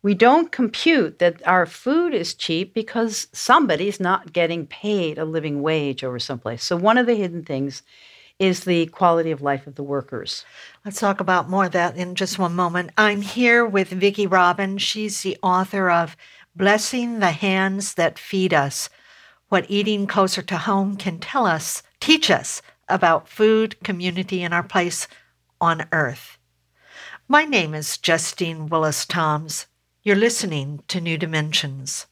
we 0.03 0.14
don't 0.14 0.51
compute 0.51 1.18
that 1.18 1.47
our 1.47 1.66
food 1.66 2.14
is 2.14 2.33
cheap 2.33 2.73
because 2.73 3.29
somebody's 3.33 4.01
not 4.01 4.33
getting 4.33 4.66
paid 4.66 5.18
a 5.18 5.27
living 5.27 5.61
wage 5.61 6.03
over 6.03 6.18
someplace. 6.18 6.64
So, 6.64 6.77
one 6.77 6.97
of 6.97 7.07
the 7.07 7.14
hidden 7.14 7.45
things 7.45 7.83
is 8.41 8.64
the 8.64 8.86
quality 8.86 9.30
of 9.30 9.43
life 9.43 9.66
of 9.66 9.74
the 9.74 9.82
workers. 9.82 10.45
Let's 10.84 10.99
talk 10.99 11.20
about 11.20 11.51
more 11.51 11.66
of 11.66 11.72
that 11.72 11.97
in 11.97 12.14
just 12.14 12.38
one 12.38 12.57
moment. 12.57 12.91
I'm 12.97 13.20
here 13.20 13.66
with 13.66 13.91
Vicki 13.91 14.26
Robin. 14.26 14.78
She's 14.78 15.20
the 15.20 15.36
author 15.43 15.91
of 15.91 16.16
Blessing 16.57 17.20
the 17.20 17.32
Hands 17.32 17.95
That 17.95 18.18
Feed 18.18 18.55
Us 18.55 18.88
What 19.51 19.66
Eating 19.68 20.07
Closer 20.07 20.41
to 20.43 20.57
Home 20.57 20.97
Can 20.97 21.18
Tell 21.18 21.47
Us, 21.47 21.82
Teach 22.01 22.30
Us 22.30 22.62
about 22.88 23.28
Food, 23.28 23.76
Community, 23.84 24.43
and 24.43 24.55
Our 24.55 24.64
Place 24.64 25.07
on 25.61 25.86
Earth. 25.93 26.38
My 27.28 27.45
name 27.45 27.74
is 27.74 27.99
Justine 27.99 28.68
Willis 28.68 29.05
Toms. 29.05 29.66
You're 30.03 30.16
listening 30.16 30.82
to 30.88 31.01
New 31.01 31.18
Dimensions. 31.18 32.07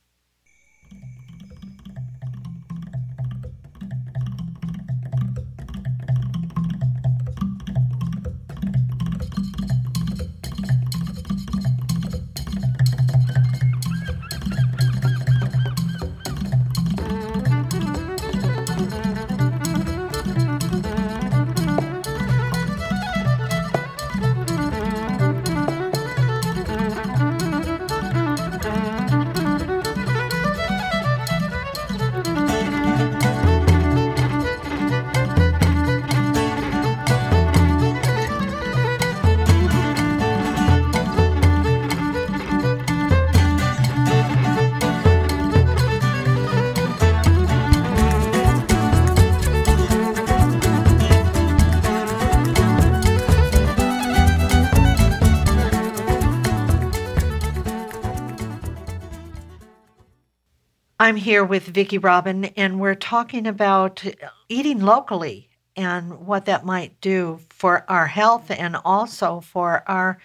I'm 61.09 61.17
here 61.17 61.43
with 61.43 61.65
Vicki 61.65 61.97
Robin, 61.97 62.45
and 62.45 62.79
we're 62.79 62.95
talking 62.95 63.47
about 63.47 64.05
eating 64.51 64.81
locally 64.81 65.49
and 65.75 66.27
what 66.27 66.45
that 66.45 66.67
might 66.67 67.01
do 67.01 67.41
for 67.49 67.91
our 67.91 68.07
health 68.07 68.51
and 68.51 68.77
also 68.85 69.41
for 69.41 69.85
our 69.87 70.19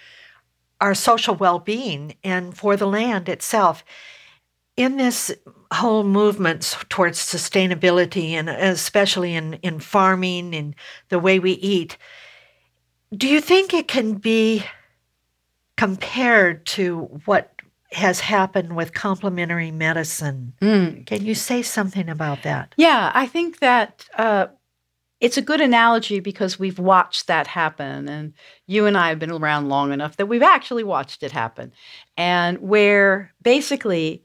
our 0.81 0.93
social 0.93 1.35
well-being 1.35 2.17
and 2.21 2.57
for 2.57 2.75
the 2.75 2.85
land 2.85 3.29
itself. 3.29 3.85
In 4.75 4.97
this 4.97 5.33
whole 5.71 6.03
movement 6.03 6.75
towards 6.89 7.17
sustainability 7.17 8.31
and 8.31 8.49
especially 8.49 9.35
in, 9.35 9.53
in 9.63 9.79
farming 9.79 10.53
and 10.53 10.75
the 11.07 11.17
way 11.17 11.39
we 11.39 11.53
eat, 11.53 11.97
do 13.15 13.29
you 13.29 13.39
think 13.39 13.73
it 13.73 13.87
can 13.87 14.15
be 14.15 14.65
compared 15.77 16.65
to 16.65 17.03
what 17.23 17.52
has 17.93 18.19
happened 18.19 18.75
with 18.75 18.93
complementary 18.93 19.71
medicine. 19.71 20.53
Mm. 20.61 21.05
Can 21.05 21.25
you 21.25 21.35
say 21.35 21.61
something 21.61 22.09
about 22.09 22.43
that? 22.43 22.73
Yeah, 22.77 23.11
I 23.13 23.27
think 23.27 23.59
that 23.59 24.05
uh, 24.17 24.47
it's 25.19 25.37
a 25.37 25.41
good 25.41 25.61
analogy 25.61 26.19
because 26.19 26.59
we've 26.59 26.79
watched 26.79 27.27
that 27.27 27.47
happen. 27.47 28.09
And 28.09 28.33
you 28.67 28.85
and 28.85 28.97
I 28.97 29.09
have 29.09 29.19
been 29.19 29.31
around 29.31 29.69
long 29.69 29.93
enough 29.93 30.17
that 30.17 30.25
we've 30.25 30.41
actually 30.41 30.83
watched 30.83 31.23
it 31.23 31.31
happen. 31.31 31.71
And 32.17 32.57
where 32.59 33.33
basically 33.41 34.23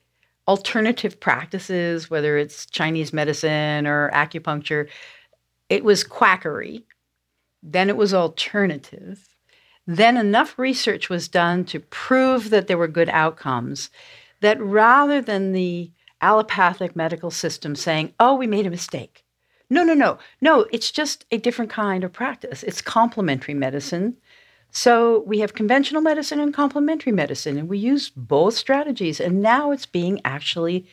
alternative 0.48 1.20
practices, 1.20 2.10
whether 2.10 2.36
it's 2.36 2.66
Chinese 2.66 3.12
medicine 3.12 3.86
or 3.86 4.10
acupuncture, 4.12 4.88
it 5.68 5.84
was 5.84 6.02
quackery. 6.02 6.84
Then 7.62 7.88
it 7.88 7.96
was 7.96 8.14
alternative. 8.14 9.28
Then 9.90 10.18
enough 10.18 10.58
research 10.58 11.08
was 11.08 11.28
done 11.28 11.64
to 11.64 11.80
prove 11.80 12.50
that 12.50 12.66
there 12.66 12.76
were 12.76 12.88
good 12.88 13.08
outcomes 13.08 13.88
that 14.42 14.60
rather 14.60 15.22
than 15.22 15.52
the 15.52 15.90
allopathic 16.20 16.94
medical 16.94 17.30
system 17.30 17.74
saying, 17.74 18.12
oh, 18.20 18.34
we 18.34 18.46
made 18.46 18.66
a 18.66 18.70
mistake. 18.70 19.24
No, 19.70 19.84
no, 19.84 19.94
no. 19.94 20.18
No, 20.42 20.66
it's 20.72 20.90
just 20.90 21.24
a 21.30 21.38
different 21.38 21.70
kind 21.70 22.04
of 22.04 22.12
practice. 22.12 22.62
It's 22.62 22.82
complementary 22.82 23.54
medicine. 23.54 24.18
So 24.70 25.20
we 25.20 25.38
have 25.38 25.54
conventional 25.54 26.02
medicine 26.02 26.38
and 26.38 26.52
complementary 26.52 27.12
medicine, 27.12 27.56
and 27.56 27.66
we 27.70 27.78
use 27.78 28.10
both 28.10 28.54
strategies. 28.54 29.20
And 29.20 29.40
now 29.40 29.70
it's 29.70 29.86
being 29.86 30.20
actually, 30.22 30.86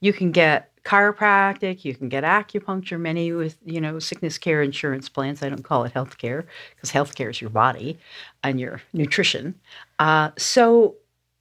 you 0.00 0.12
can 0.12 0.32
get 0.32 0.70
chiropractic, 0.84 1.84
you 1.84 1.94
can 1.94 2.08
get 2.08 2.24
acupuncture, 2.24 2.98
many 2.98 3.32
with, 3.32 3.58
you 3.64 3.80
know, 3.80 3.98
sickness 3.98 4.38
care 4.38 4.62
insurance 4.62 5.08
plans. 5.08 5.42
I 5.42 5.48
don't 5.48 5.62
call 5.62 5.84
it 5.84 5.92
health 5.92 6.18
care 6.18 6.46
because 6.74 6.90
health 6.90 7.14
care 7.14 7.30
is 7.30 7.40
your 7.40 7.50
body 7.50 7.98
and 8.42 8.58
your 8.58 8.80
nutrition. 8.92 9.54
Uh, 9.98 10.30
so 10.38 10.96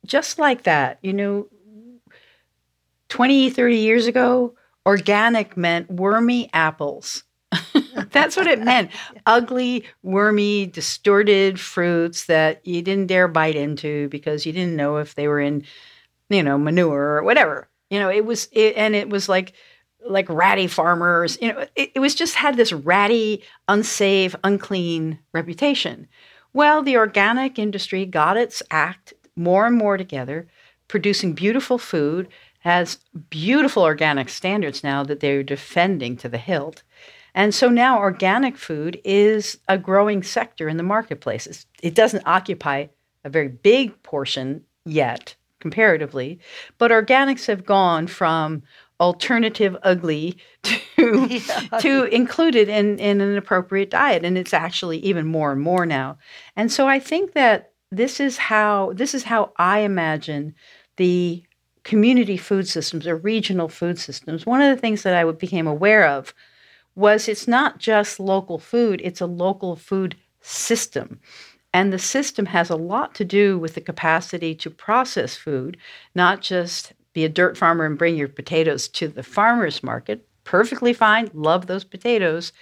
just 0.05 0.38
like 0.38 0.64
that, 0.64 0.99
you 1.01 1.14
know, 1.14 1.47
20, 3.10 3.49
30 3.49 3.78
years 3.78 4.05
ago, 4.05 4.53
organic 4.86 5.55
meant 5.55 5.89
wormy 5.89 6.49
apples. 6.53 7.24
That's 8.12 8.36
what 8.36 8.47
it 8.47 8.62
meant. 8.62 8.91
Ugly, 9.26 9.86
wormy, 10.03 10.66
distorted 10.66 11.60
fruits 11.60 12.26
that 12.26 12.66
you 12.68 12.82
didn't 12.82 13.08
dare 13.08 13.28
bite 13.28 13.55
into 13.55 14.10
because 14.10 14.45
you 14.45 14.51
didn't 14.51 14.76
know 14.76 14.97
if 14.97 15.16
they 15.16 15.28
were 15.28 15.39
in, 15.39 15.64
you 16.30 16.43
know, 16.43 16.58
manure 16.58 17.16
or 17.16 17.24
whatever. 17.24 17.70
You 17.90 18.00
know, 18.00 18.10
it 18.10 18.26
was, 18.26 18.50
it, 18.52 18.76
and 18.76 18.96
it 18.96 19.10
was 19.10 19.30
like, 19.30 19.54
like 20.06 20.30
ratty 20.30 20.68
farmers. 20.68 21.38
You 21.42 21.54
know, 21.54 21.66
it, 21.76 21.92
it 21.96 22.00
was 22.00 22.16
just 22.16 22.36
had 22.36 22.58
this 22.58 22.72
ratty, 22.74 23.44
unsafe, 23.68 24.36
unclean 24.44 25.20
reputation. 25.34 26.08
Well, 26.54 26.82
the 26.82 26.98
organic 26.98 27.60
industry 27.60 28.06
got 28.06 28.38
its 28.38 28.64
act 28.72 29.14
more 29.36 29.66
and 29.66 29.78
more 29.78 29.98
together, 29.98 30.48
producing 30.88 31.34
beautiful 31.34 31.78
food, 31.78 32.28
has 32.60 32.98
beautiful 33.30 33.84
organic 33.84 34.28
standards 34.28 34.84
now 34.84 35.04
that 35.04 35.20
they're 35.20 35.44
defending 35.44 36.18
to 36.18 36.28
the 36.28 36.38
hilt. 36.38 36.84
And 37.34 37.54
so 37.54 37.70
now 37.70 38.00
organic 38.00 38.58
food 38.58 39.00
is 39.06 39.60
a 39.68 39.78
growing 39.78 40.24
sector 40.24 40.68
in 40.68 40.78
the 40.78 40.84
marketplaces. 40.84 41.66
It 41.82 41.96
doesn't 41.96 42.28
occupy 42.28 42.88
a 43.24 43.30
very 43.30 43.48
big 43.48 44.02
portion 44.04 44.64
yet, 44.86 45.36
comparatively, 45.60 46.39
but 46.78 46.91
organics 46.91 47.47
have 47.47 47.66
gone 47.66 48.08
from 48.08 48.64
alternative 48.99 49.78
ugly 49.84 50.38
to 50.64 50.80
yeah. 51.30 51.80
to 51.80 52.05
included 52.05 52.68
in, 52.68 52.97
in 52.99 53.22
an 53.22 53.38
appropriate 53.38 53.89
diet. 53.89 54.26
And 54.26 54.38
it's 54.38 54.53
actually 54.53 54.97
even 54.99 55.28
more 55.28 55.51
and 55.51 55.62
more 55.62 55.86
now. 55.86 56.18
And 56.55 56.72
so 56.72 56.88
I 56.88 56.99
think 56.99 57.34
that 57.34 57.72
this 57.91 58.20
is 58.20 58.38
how 58.38 58.93
this 58.93 59.14
is 59.14 59.24
how 59.24 59.51
I 59.58 59.80
imagine 59.80 60.55
the 60.97 61.43
community 61.84 62.36
food 62.36 62.68
systems 62.68 63.08
or 63.08 63.16
regional 63.16 63.70
food 63.70 63.97
systems. 63.97 64.45
One 64.45 64.62
of 64.62 64.76
the 64.76 64.82
things 64.82 65.03
that 65.03 65.16
I 65.16 65.24
became 65.32 65.68
aware 65.68 66.05
of 66.05 66.34
was 66.95 67.30
it's 67.30 67.47
not 67.47 67.78
just 67.78 68.20
local 68.20 68.58
food, 68.60 68.99
it's 69.03 69.22
a 69.22 69.28
local 69.28 69.76
food 69.76 70.18
system. 70.41 71.20
And 71.74 71.91
the 71.93 71.99
system 71.99 72.47
has 72.47 72.70
a 72.70 72.76
lot 72.76 73.13
to 73.15 73.26
do 73.26 73.59
with 73.59 73.76
the 73.76 73.82
capacity 73.82 74.55
to 74.55 74.70
process 74.70 75.36
food, 75.36 75.78
not 76.15 76.41
just 76.41 76.93
be 77.13 77.26
a 77.26 77.30
dirt 77.30 77.57
farmer 77.57 77.86
and 77.86 77.97
bring 77.97 78.15
your 78.15 78.28
potatoes 78.28 78.88
to 78.89 79.07
the 79.07 79.24
farmer's 79.24 79.84
market. 79.84 80.28
Perfectly 80.43 80.93
fine, 80.93 81.30
love 81.34 81.68
those 81.68 81.84
potatoes. 81.84 82.53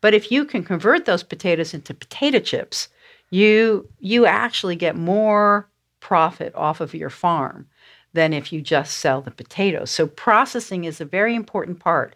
But 0.00 0.14
if 0.14 0.30
you 0.30 0.44
can 0.44 0.64
convert 0.64 1.06
those 1.06 1.22
potatoes 1.22 1.74
into 1.74 1.94
potato 1.94 2.38
chips, 2.38 2.88
you 3.30 3.88
you 3.98 4.26
actually 4.26 4.76
get 4.76 4.96
more 4.96 5.68
profit 6.00 6.54
off 6.54 6.80
of 6.80 6.94
your 6.94 7.10
farm 7.10 7.66
than 8.12 8.32
if 8.32 8.52
you 8.52 8.60
just 8.60 8.98
sell 8.98 9.22
the 9.22 9.30
potatoes. 9.30 9.90
So 9.90 10.06
processing 10.06 10.84
is 10.84 11.00
a 11.00 11.06
very 11.06 11.34
important 11.34 11.80
part 11.80 12.14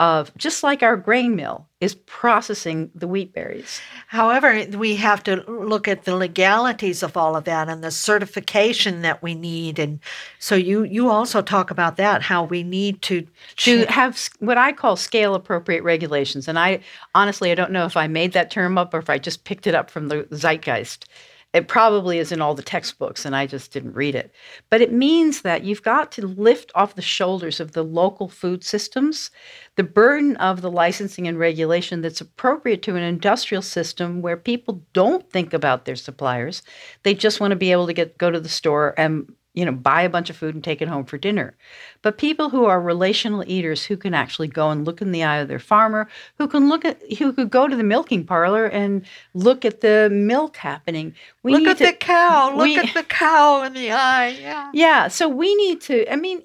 of 0.00 0.36
just 0.36 0.64
like 0.64 0.82
our 0.82 0.96
grain 0.96 1.36
mill 1.36 1.68
is 1.80 1.94
processing 1.94 2.90
the 2.96 3.06
wheat 3.06 3.32
berries. 3.32 3.80
However, 4.08 4.66
we 4.72 4.96
have 4.96 5.22
to 5.24 5.44
look 5.48 5.86
at 5.86 6.04
the 6.04 6.16
legalities 6.16 7.04
of 7.04 7.16
all 7.16 7.36
of 7.36 7.44
that 7.44 7.68
and 7.68 7.84
the 7.84 7.92
certification 7.92 9.02
that 9.02 9.22
we 9.22 9.34
need. 9.36 9.78
And 9.78 10.00
so 10.40 10.56
you 10.56 10.82
you 10.82 11.10
also 11.10 11.42
talk 11.42 11.70
about 11.70 11.96
that 11.98 12.22
how 12.22 12.42
we 12.42 12.64
need 12.64 13.02
to 13.02 13.24
to 13.56 13.84
have 13.86 14.20
what 14.40 14.58
I 14.58 14.72
call 14.72 14.96
scale 14.96 15.34
appropriate 15.34 15.84
regulations. 15.84 16.48
And 16.48 16.58
I 16.58 16.80
honestly 17.14 17.52
I 17.52 17.54
don't 17.54 17.72
know 17.72 17.86
if 17.86 17.96
I 17.96 18.08
made 18.08 18.32
that 18.32 18.50
term 18.50 18.76
up 18.76 18.94
or 18.94 18.98
if 18.98 19.08
I 19.08 19.18
just 19.18 19.44
picked 19.44 19.66
it 19.66 19.76
up 19.76 19.90
from 19.90 20.08
the 20.08 20.26
zeitgeist. 20.32 21.06
It 21.54 21.68
probably 21.68 22.18
is 22.18 22.32
in 22.32 22.42
all 22.42 22.54
the 22.56 22.62
textbooks, 22.62 23.24
and 23.24 23.36
I 23.36 23.46
just 23.46 23.72
didn't 23.72 23.94
read 23.94 24.16
it. 24.16 24.34
But 24.70 24.80
it 24.80 24.92
means 24.92 25.42
that 25.42 25.62
you've 25.62 25.84
got 25.84 26.10
to 26.12 26.26
lift 26.26 26.72
off 26.74 26.96
the 26.96 27.02
shoulders 27.02 27.60
of 27.60 27.72
the 27.72 27.84
local 27.84 28.28
food 28.28 28.64
systems 28.64 29.30
the 29.76 29.84
burden 29.84 30.36
of 30.36 30.60
the 30.62 30.70
licensing 30.70 31.26
and 31.26 31.38
regulation 31.38 32.00
that's 32.00 32.20
appropriate 32.20 32.82
to 32.82 32.96
an 32.96 33.02
industrial 33.02 33.62
system 33.62 34.20
where 34.22 34.36
people 34.36 34.82
don't 34.92 35.30
think 35.30 35.52
about 35.52 35.84
their 35.84 35.96
suppliers. 35.96 36.62
They 37.04 37.14
just 37.14 37.40
want 37.40 37.52
to 37.52 37.56
be 37.56 37.72
able 37.72 37.86
to 37.86 37.92
get 37.92 38.18
go 38.18 38.30
to 38.30 38.40
the 38.40 38.48
store 38.48 38.94
and 38.98 39.32
you 39.54 39.64
know, 39.64 39.72
buy 39.72 40.02
a 40.02 40.10
bunch 40.10 40.30
of 40.30 40.36
food 40.36 40.54
and 40.54 40.64
take 40.64 40.82
it 40.82 40.88
home 40.88 41.04
for 41.04 41.16
dinner. 41.16 41.56
But 42.02 42.18
people 42.18 42.50
who 42.50 42.64
are 42.64 42.80
relational 42.80 43.44
eaters 43.46 43.84
who 43.84 43.96
can 43.96 44.12
actually 44.12 44.48
go 44.48 44.70
and 44.70 44.84
look 44.84 45.00
in 45.00 45.12
the 45.12 45.22
eye 45.22 45.38
of 45.38 45.48
their 45.48 45.60
farmer, 45.60 46.08
who 46.38 46.48
can 46.48 46.68
look 46.68 46.84
at 46.84 47.00
who 47.18 47.32
could 47.32 47.50
go 47.50 47.68
to 47.68 47.76
the 47.76 47.84
milking 47.84 48.24
parlor 48.24 48.66
and 48.66 49.06
look 49.32 49.64
at 49.64 49.80
the 49.80 50.10
milk 50.12 50.56
happening. 50.56 51.14
We 51.44 51.52
look 51.52 51.68
at 51.68 51.78
to, 51.78 51.86
the 51.86 51.92
cow. 51.92 52.54
Look 52.56 52.76
at 52.76 52.94
the 52.94 53.04
cow 53.04 53.62
in 53.62 53.74
the 53.74 53.92
eye. 53.92 54.36
Yeah. 54.40 54.70
Yeah. 54.74 55.08
So 55.08 55.28
we 55.28 55.54
need 55.54 55.80
to, 55.82 56.12
I 56.12 56.16
mean, 56.16 56.42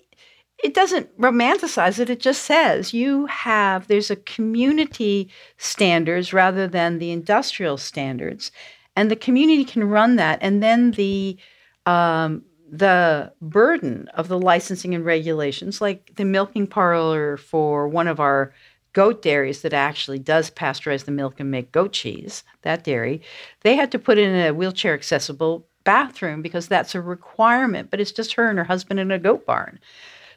it 0.64 0.74
doesn't 0.74 1.18
romanticize 1.18 2.00
it. 2.00 2.10
It 2.10 2.20
just 2.20 2.44
says 2.44 2.94
you 2.94 3.26
have, 3.26 3.88
there's 3.88 4.12
a 4.12 4.18
community 4.18 5.30
standards 5.58 6.32
rather 6.32 6.68
than 6.68 7.00
the 7.00 7.12
industrial 7.12 7.78
standards. 7.78 8.52
And 8.96 9.10
the 9.10 9.16
community 9.16 9.64
can 9.64 9.86
run 9.86 10.18
that. 10.18 10.38
And 10.42 10.62
then 10.62 10.92
the 10.92 11.38
um, 11.86 12.44
the 12.72 13.32
burden 13.42 14.08
of 14.14 14.28
the 14.28 14.40
licensing 14.40 14.94
and 14.94 15.06
regulations, 15.06 15.82
like 15.82 16.16
the 16.16 16.26
milking 16.26 16.68
parlor 16.68 17.38
for 17.38 17.88
one 17.88 18.08
of 18.08 18.20
our 18.20 18.54
goat 18.94 19.22
dairies 19.22 19.62
that 19.62 19.74
actually 19.74 20.20
does 20.20 20.50
pasteurize 20.50 21.06
the 21.06 21.12
milk 21.12 21.40
and 21.40 21.52
make 21.52 21.72
goat 21.72 21.94
cheese, 21.94 22.44
that 22.64 22.84
dairy, 22.84 23.22
they 23.62 23.76
had 23.76 23.92
to 23.92 24.00
put 24.00 24.18
in 24.18 24.36
a 24.36 24.54
wheelchair 24.54 24.94
accessible 24.94 25.66
bathroom 25.84 26.42
because 26.42 26.68
that's 26.68 26.96
a 26.96 27.02
requirement, 27.02 27.90
but 27.90 28.00
it's 28.00 28.12
just 28.12 28.34
her 28.34 28.50
and 28.50 28.58
her 28.58 28.66
husband 28.66 29.00
in 29.00 29.12
a 29.12 29.20
goat 29.20 29.46
barn. 29.46 29.80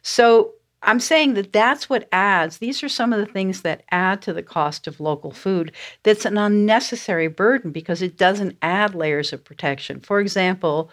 So 0.03 0.53
I'm 0.83 1.01
saying 1.01 1.35
that 1.35 1.53
that's 1.53 1.89
what 1.89 2.09
adds, 2.13 2.59
these 2.59 2.83
are 2.83 2.89
some 2.89 3.13
of 3.13 3.21
the 3.21 3.33
things 3.33 3.63
that 3.63 3.85
add 3.91 4.21
to 4.23 4.33
the 4.33 4.43
cost 4.43 4.87
of 4.87 5.01
local 5.01 5.31
food. 5.31 5.73
That's 6.03 6.25
an 6.25 6.37
unnecessary 6.37 7.29
burden 7.29 7.71
because 7.71 8.03
it 8.03 8.17
doesn't 8.17 8.57
add 8.63 8.95
layers 8.95 9.33
of 9.33 9.45
protection. 9.45 10.01
For 10.01 10.21
example, 10.21 10.91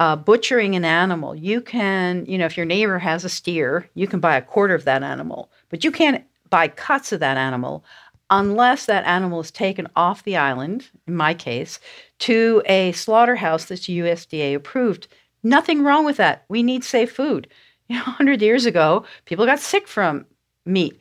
uh, 0.00 0.16
butchering 0.16 0.74
an 0.74 0.84
animal, 0.84 1.34
you 1.34 1.60
can, 1.60 2.26
you 2.26 2.36
know, 2.38 2.46
if 2.46 2.56
your 2.56 2.66
neighbor 2.66 2.98
has 2.98 3.24
a 3.24 3.28
steer, 3.28 3.88
you 3.94 4.06
can 4.06 4.20
buy 4.20 4.36
a 4.36 4.42
quarter 4.42 4.74
of 4.74 4.84
that 4.84 5.02
animal, 5.02 5.50
but 5.68 5.84
you 5.84 5.90
can't 5.90 6.24
buy 6.50 6.68
cuts 6.68 7.12
of 7.12 7.20
that 7.20 7.36
animal 7.36 7.84
unless 8.30 8.86
that 8.86 9.04
animal 9.04 9.40
is 9.40 9.50
taken 9.50 9.86
off 9.96 10.24
the 10.24 10.36
island, 10.36 10.90
in 11.06 11.14
my 11.14 11.34
case, 11.34 11.78
to 12.18 12.62
a 12.66 12.92
slaughterhouse 12.92 13.66
that's 13.66 13.82
USDA 13.86 14.54
approved. 14.54 15.06
Nothing 15.42 15.82
wrong 15.82 16.04
with 16.04 16.16
that. 16.16 16.44
We 16.48 16.62
need 16.62 16.84
safe 16.84 17.12
food. 17.12 17.48
You 17.86 17.96
know, 17.96 18.04
100 18.04 18.40
years 18.40 18.64
ago, 18.64 19.04
people 19.26 19.44
got 19.44 19.60
sick 19.60 19.86
from 19.86 20.24
meat. 20.64 20.98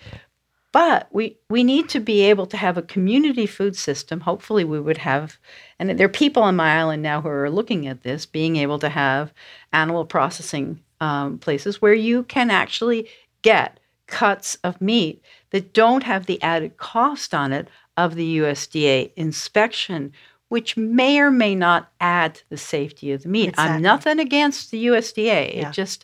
But 0.73 1.07
we, 1.11 1.37
we 1.51 1.63
need 1.63 1.87
to 1.89 1.99
be 1.99 2.21
able 2.23 2.47
to 2.47 2.57
have 2.57 2.77
a 2.77 2.81
community 2.81 3.45
food 3.45 3.75
system. 3.75 4.21
Hopefully, 4.21 4.63
we 4.63 4.79
would 4.79 4.97
have, 4.97 5.37
and 5.77 5.97
there 5.97 6.07
are 6.07 6.09
people 6.09 6.41
on 6.41 6.55
my 6.55 6.77
island 6.79 7.03
now 7.03 7.21
who 7.21 7.29
are 7.29 7.49
looking 7.49 7.87
at 7.87 8.01
this, 8.01 8.25
being 8.25 8.55
able 8.55 8.79
to 8.79 8.89
have 8.89 9.31
animal 9.71 10.03
processing 10.03 10.81
um, 10.99 11.37
places 11.37 11.79
where 11.79 11.93
you 11.93 12.23
can 12.23 12.49
actually 12.49 13.07
get 13.43 13.79
cuts 14.07 14.55
of 14.63 14.81
meat 14.81 15.21
that 15.51 15.73
don't 15.73 16.03
have 16.03 16.25
the 16.25 16.41
added 16.41 16.77
cost 16.77 17.35
on 17.35 17.53
it 17.53 17.67
of 17.95 18.15
the 18.15 18.39
USDA 18.39 19.11
inspection, 19.15 20.11
which 20.47 20.75
may 20.75 21.19
or 21.19 21.29
may 21.29 21.53
not 21.53 21.91
add 22.01 22.35
to 22.35 22.49
the 22.49 22.57
safety 22.57 23.11
of 23.11 23.21
the 23.21 23.29
meat. 23.29 23.49
Exactly. 23.49 23.75
I'm 23.75 23.81
nothing 23.83 24.19
against 24.19 24.71
the 24.71 24.87
USDA. 24.87 25.55
Yeah. 25.55 25.69
It 25.69 25.71
just 25.71 26.03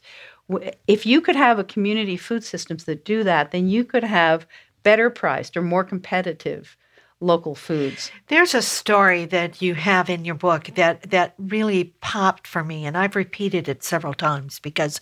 if 0.88 1.06
you 1.06 1.22
could 1.22 1.36
have 1.36 1.60
a 1.60 1.64
community 1.64 2.18
food 2.18 2.44
systems 2.44 2.86
that 2.86 3.06
do 3.06 3.24
that, 3.24 3.52
then 3.52 3.68
you 3.68 3.84
could 3.84 4.04
have 4.04 4.48
better 4.84 5.10
priced 5.10 5.56
or 5.56 5.62
more 5.62 5.84
competitive 5.84 6.76
local 7.22 7.54
foods. 7.54 8.12
There's 8.28 8.54
a 8.54 8.62
story 8.62 9.26
that 9.26 9.62
you 9.62 9.76
have 9.76 10.10
in 10.10 10.24
your 10.24 10.36
book 10.36 10.72
that 10.76 11.10
that 11.12 11.34
really 11.38 11.94
popped 12.02 12.48
for 12.48 12.64
me 12.64 12.86
and 12.86 12.98
I've 12.98 13.16
repeated 13.16 13.68
it 13.68 13.84
several 13.84 14.14
times 14.14 14.60
because 14.60 15.02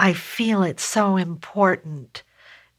I 0.00 0.14
feel 0.14 0.62
it's 0.62 0.82
so 0.82 1.16
important 1.16 2.22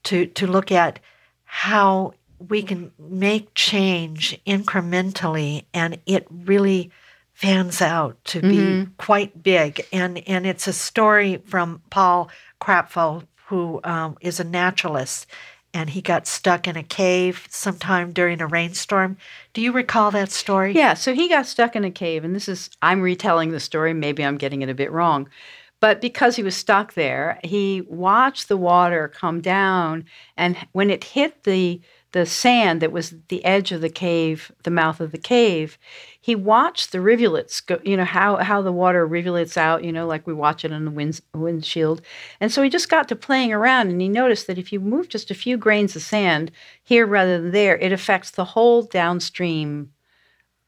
to 0.05 0.25
to 0.25 0.47
look 0.47 0.71
at 0.71 0.99
how 1.45 2.13
we 2.49 2.63
can 2.63 2.91
make 2.97 3.53
change 3.53 4.39
incrementally 4.45 5.65
and 5.73 5.99
it 6.05 6.25
really 6.29 6.91
fans 7.34 7.81
out 7.81 8.23
to 8.25 8.41
be 8.41 8.57
mm-hmm. 8.57 8.91
quite 8.97 9.43
big. 9.43 9.86
And, 9.91 10.27
and 10.27 10.45
it's 10.45 10.67
a 10.67 10.73
story 10.73 11.38
from 11.45 11.81
Paul 11.89 12.29
Krafel, 12.61 13.25
who 13.47 13.81
um, 13.84 14.17
is 14.21 14.39
a 14.39 14.43
naturalist 14.43 15.27
and 15.73 15.89
he 15.89 16.01
got 16.01 16.27
stuck 16.27 16.67
in 16.67 16.77
a 16.77 16.84
cave 16.84 17.47
sometime 17.49 18.11
during 18.11 18.41
a 18.41 18.47
rainstorm. 18.47 19.17
Do 19.53 19.61
you 19.61 19.71
recall 19.71 20.11
that 20.11 20.31
story? 20.31 20.73
Yeah, 20.73 20.93
so 20.93 21.15
he 21.15 21.27
got 21.27 21.47
stuck 21.47 21.75
in 21.75 21.84
a 21.84 21.91
cave, 21.91 22.23
and 22.23 22.36
this 22.36 22.47
is, 22.47 22.69
I'm 22.81 23.01
retelling 23.01 23.51
the 23.51 23.59
story. 23.59 23.93
Maybe 23.93 24.23
I'm 24.23 24.38
getting 24.38 24.61
it 24.61 24.69
a 24.69 24.75
bit 24.75 24.91
wrong. 24.91 25.29
But 25.79 25.99
because 25.99 26.36
he 26.36 26.43
was 26.43 26.55
stuck 26.55 26.93
there, 26.93 27.39
he 27.43 27.81
watched 27.89 28.47
the 28.47 28.57
water 28.57 29.07
come 29.07 29.41
down, 29.41 30.05
and 30.38 30.55
when 30.73 30.89
it 30.89 31.03
hit 31.03 31.43
the 31.43 31.81
the 32.14 32.26
sand 32.28 32.80
that 32.82 32.91
was 32.91 33.16
the 33.28 33.43
edge 33.43 33.72
of 33.72 33.82
the 33.82 33.89
cave, 33.89 34.51
the 34.64 34.72
mouth 34.72 35.01
of 35.01 35.11
the 35.11 35.18
cave, 35.18 35.80
he 36.22 36.36
watched 36.36 36.91
the 36.91 37.01
rivulets 37.01 37.59
go, 37.59 37.80
you 37.84 37.97
know, 37.97 38.05
how, 38.05 38.38
how 38.38 38.61
the 38.61 38.72
water 38.72 39.05
rivulets 39.05 39.57
out, 39.57 39.84
you 39.84 39.91
know, 39.91 40.05
like 40.05 40.26
we 40.26 40.34
watch 40.34 40.64
it 40.64 40.72
on 40.72 40.86
the 40.86 40.91
wind, 40.91 41.20
windshield. 41.34 42.01
And 42.39 42.51
so 42.51 42.61
he 42.61 42.70
just 42.70 42.88
got 42.88 43.07
to 43.09 43.16
playing 43.16 43.51
around 43.51 43.89
and 43.89 43.99
he 43.99 44.07
noticed 44.07 44.45
that 44.45 44.59
if 44.59 44.72
you 44.72 44.80
move 44.80 45.09
just 45.09 45.32
a 45.32 45.36
few 45.36 45.57
grains 45.57 45.95
of 45.95 46.03
sand 46.03 46.51
here 46.84 47.07
rather 47.07 47.41
than 47.41 47.51
there, 47.51 47.78
it 47.78 47.91
affects 47.91 48.30
the 48.30 48.45
whole 48.45 48.84
downstream 48.84 49.91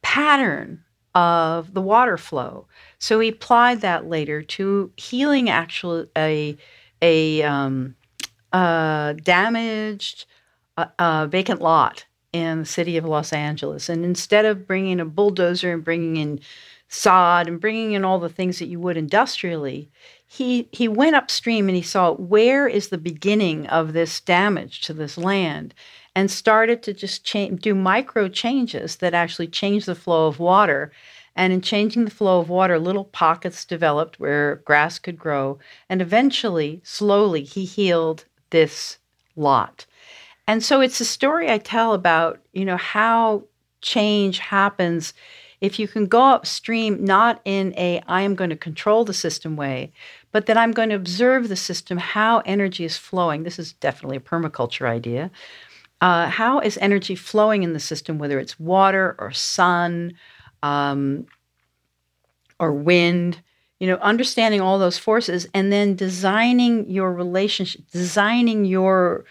pattern 0.02 0.84
of 1.14 1.76
the 1.76 1.82
water 1.82 2.18
flow. 2.18 2.68
So 2.98 3.20
he 3.20 3.30
applied 3.30 3.82
that 3.82 4.08
later 4.08 4.41
to 4.41 4.91
healing 4.98 5.50
actual 5.50 6.08
a 6.18 6.58
a 7.02 7.43
um, 7.43 7.96
uh, 8.52 9.14
damaged 9.14 10.26
a, 10.78 11.28
vacant 11.30 11.61
lot 11.61 12.05
in 12.34 12.59
the 12.59 12.65
city 12.65 12.97
of 12.97 13.05
Los 13.05 13.32
Angeles. 13.32 13.88
And 13.88 14.03
instead 14.03 14.45
of 14.45 14.67
bringing 14.67 14.99
a 14.99 15.05
bulldozer 15.05 15.73
and 15.73 15.84
bringing 15.84 16.17
in 16.17 16.39
sod 16.88 17.47
and 17.47 17.59
bringing 17.59 17.93
in 17.93 18.05
all 18.05 18.19
the 18.19 18.30
things 18.30 18.59
that 18.59 18.67
you 18.67 18.80
would 18.80 18.97
industrially, 18.97 19.89
he 20.28 20.67
he 20.71 20.88
went 20.88 21.15
upstream 21.15 21.67
and 21.67 21.76
he 21.76 21.82
saw 21.82 22.13
where 22.13 22.67
is 22.67 22.89
the 22.89 22.97
beginning 22.97 23.67
of 23.67 23.93
this 23.93 24.19
damage 24.19 24.82
to 24.82 24.93
this 24.93 25.17
land 25.17 25.73
and 26.15 26.32
started 26.32 26.82
to 26.84 26.93
just 26.93 27.23
change, 27.23 27.61
do 27.61 27.76
micro 27.76 28.28
changes 28.28 28.97
that 28.97 29.13
actually 29.13 29.47
change 29.47 29.86
the 29.86 29.95
flow 29.95 30.28
of 30.28 30.39
water. 30.39 30.91
And 31.38 31.51
in 31.51 31.59
changing 31.59 32.05
the 32.05 32.11
flow 32.11 32.39
of 32.39 32.47
water, 32.47 32.80
little 32.80 33.03
pockets 33.03 33.65
developed 33.65 34.21
where 34.21 34.57
grass 34.63 34.99
could 34.99 35.19
grow. 35.19 35.59
And 35.89 36.01
eventually, 36.01 36.80
slowly, 36.86 37.43
he 37.43 37.65
healed 37.65 38.23
this 38.51 38.99
lot. 39.36 39.86
And 40.48 40.64
so 40.64 40.82
it's 40.82 41.02
a 41.02 41.06
story 41.06 41.50
I 41.50 41.58
tell 41.58 41.93
about, 41.93 42.39
you 42.54 42.66
know, 42.66 42.78
how 42.78 43.43
change 43.82 44.39
happens 44.39 45.14
if 45.62 45.80
you 45.80 45.88
can 45.88 46.06
go 46.06 46.22
upstream 46.22 47.04
not 47.04 47.41
in 47.46 47.74
a 47.78 48.02
I 48.08 48.22
am 48.22 48.36
going 48.36 48.50
to 48.50 48.56
control 48.56 49.06
the 49.06 49.14
system 49.14 49.56
way, 49.56 49.91
but 50.32 50.46
that 50.46 50.58
I'm 50.58 50.72
going 50.72 50.89
to 50.89 50.96
observe 50.96 51.50
the 51.50 51.56
system, 51.56 51.98
how 51.98 52.43
energy 52.46 52.84
is 52.84 52.98
flowing. 52.98 53.43
This 53.43 53.58
is 53.58 53.74
definitely 53.74 54.18
a 54.18 54.22
permaculture 54.22 54.88
idea. 54.88 55.32
Uh, 56.02 56.28
how 56.28 56.60
is 56.60 56.78
energy 56.80 57.16
flowing 57.16 57.64
in 57.64 57.74
the 57.74 57.80
system, 57.80 58.20
whether 58.20 58.38
it's 58.38 58.60
water 58.60 59.16
or 59.18 59.32
sun 59.32 60.14
um, 60.62 61.26
or 62.60 62.74
wind? 62.74 63.41
You 63.80 63.88
know, 63.88 63.98
understanding 63.98 64.62
all 64.62 64.78
those 64.78 64.98
forces 64.98 65.48
and 65.54 65.72
then 65.72 65.96
designing 65.96 66.89
your 66.89 67.14
relationship, 67.14 67.82
designing 67.91 68.66
your 68.66 69.26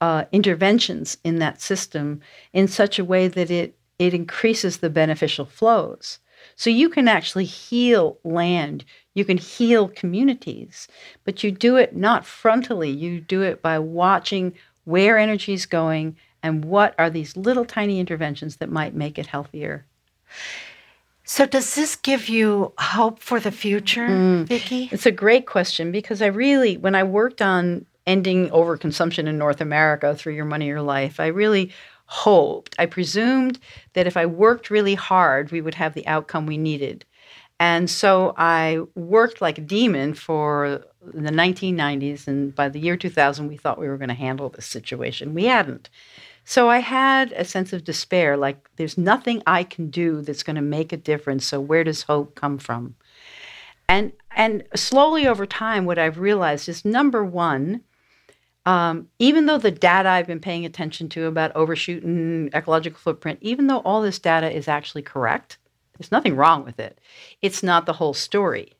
uh, 0.00 0.24
interventions 0.32 1.18
in 1.24 1.38
that 1.38 1.60
system 1.60 2.20
in 2.52 2.68
such 2.68 2.98
a 2.98 3.04
way 3.04 3.28
that 3.28 3.50
it 3.50 3.76
it 3.98 4.14
increases 4.14 4.78
the 4.78 4.88
beneficial 4.88 5.44
flows. 5.44 6.20
So 6.56 6.70
you 6.70 6.88
can 6.88 7.06
actually 7.06 7.44
heal 7.44 8.18
land, 8.24 8.84
you 9.14 9.26
can 9.26 9.36
heal 9.36 9.88
communities, 9.88 10.88
but 11.24 11.44
you 11.44 11.50
do 11.50 11.76
it 11.76 11.94
not 11.94 12.24
frontally. 12.24 12.96
You 12.96 13.20
do 13.20 13.42
it 13.42 13.60
by 13.60 13.78
watching 13.78 14.54
where 14.84 15.18
energy 15.18 15.52
is 15.52 15.66
going 15.66 16.16
and 16.42 16.64
what 16.64 16.94
are 16.98 17.10
these 17.10 17.36
little 17.36 17.66
tiny 17.66 18.00
interventions 18.00 18.56
that 18.56 18.70
might 18.70 18.94
make 18.94 19.18
it 19.18 19.26
healthier. 19.26 19.84
So 21.24 21.46
does 21.46 21.74
this 21.74 21.94
give 21.94 22.28
you 22.28 22.72
hope 22.78 23.20
for 23.20 23.38
the 23.38 23.52
future, 23.52 24.08
mm. 24.08 24.46
Vicki? 24.46 24.88
It's 24.90 25.06
a 25.06 25.12
great 25.12 25.46
question 25.46 25.92
because 25.92 26.22
I 26.22 26.26
really 26.26 26.76
when 26.76 26.94
I 26.94 27.04
worked 27.04 27.42
on 27.42 27.86
ending 28.10 28.50
overconsumption 28.50 29.28
in 29.28 29.38
North 29.38 29.60
America 29.60 30.16
through 30.16 30.34
your 30.34 30.44
money, 30.44 30.66
your 30.66 30.82
life. 30.82 31.20
I 31.20 31.28
really 31.28 31.70
hoped, 32.06 32.74
I 32.76 32.86
presumed 32.86 33.60
that 33.92 34.08
if 34.08 34.16
I 34.16 34.26
worked 34.26 34.68
really 34.68 34.96
hard, 34.96 35.52
we 35.52 35.60
would 35.60 35.76
have 35.76 35.94
the 35.94 36.04
outcome 36.08 36.44
we 36.44 36.58
needed. 36.58 37.04
And 37.60 37.88
so 37.88 38.34
I 38.36 38.80
worked 38.96 39.40
like 39.40 39.58
a 39.58 39.60
demon 39.60 40.14
for 40.14 40.84
the 41.04 41.30
1990s. 41.30 42.26
And 42.26 42.52
by 42.52 42.68
the 42.68 42.80
year 42.80 42.96
2000, 42.96 43.46
we 43.46 43.56
thought 43.56 43.78
we 43.78 43.86
were 43.86 43.96
going 43.96 44.08
to 44.08 44.14
handle 44.14 44.48
this 44.48 44.66
situation. 44.66 45.32
We 45.32 45.44
hadn't. 45.44 45.88
So 46.44 46.68
I 46.68 46.78
had 46.78 47.30
a 47.32 47.44
sense 47.44 47.72
of 47.72 47.84
despair 47.84 48.36
like, 48.36 48.68
there's 48.74 48.98
nothing 48.98 49.40
I 49.46 49.62
can 49.62 49.88
do 49.88 50.20
that's 50.20 50.42
going 50.42 50.56
to 50.56 50.62
make 50.62 50.92
a 50.92 50.96
difference. 50.96 51.46
So 51.46 51.60
where 51.60 51.84
does 51.84 52.02
hope 52.02 52.34
come 52.34 52.58
from? 52.58 52.96
And, 53.88 54.12
and 54.34 54.64
slowly 54.74 55.28
over 55.28 55.46
time, 55.46 55.84
what 55.84 55.98
I've 55.98 56.18
realized 56.18 56.68
is 56.68 56.84
number 56.84 57.24
one, 57.24 57.82
um, 58.66 59.08
even 59.18 59.46
though 59.46 59.58
the 59.58 59.70
data 59.70 60.08
I've 60.08 60.26
been 60.26 60.40
paying 60.40 60.64
attention 60.64 61.08
to 61.10 61.26
about 61.26 61.54
overshooting 61.56 62.50
ecological 62.52 62.98
footprint, 62.98 63.38
even 63.40 63.66
though 63.66 63.78
all 63.78 64.02
this 64.02 64.18
data 64.18 64.54
is 64.54 64.68
actually 64.68 65.02
correct, 65.02 65.58
there's 65.98 66.12
nothing 66.12 66.36
wrong 66.36 66.64
with 66.64 66.78
it. 66.78 66.98
It's 67.42 67.62
not 67.62 67.86
the 67.86 67.94
whole 67.94 68.14
story. 68.14 68.74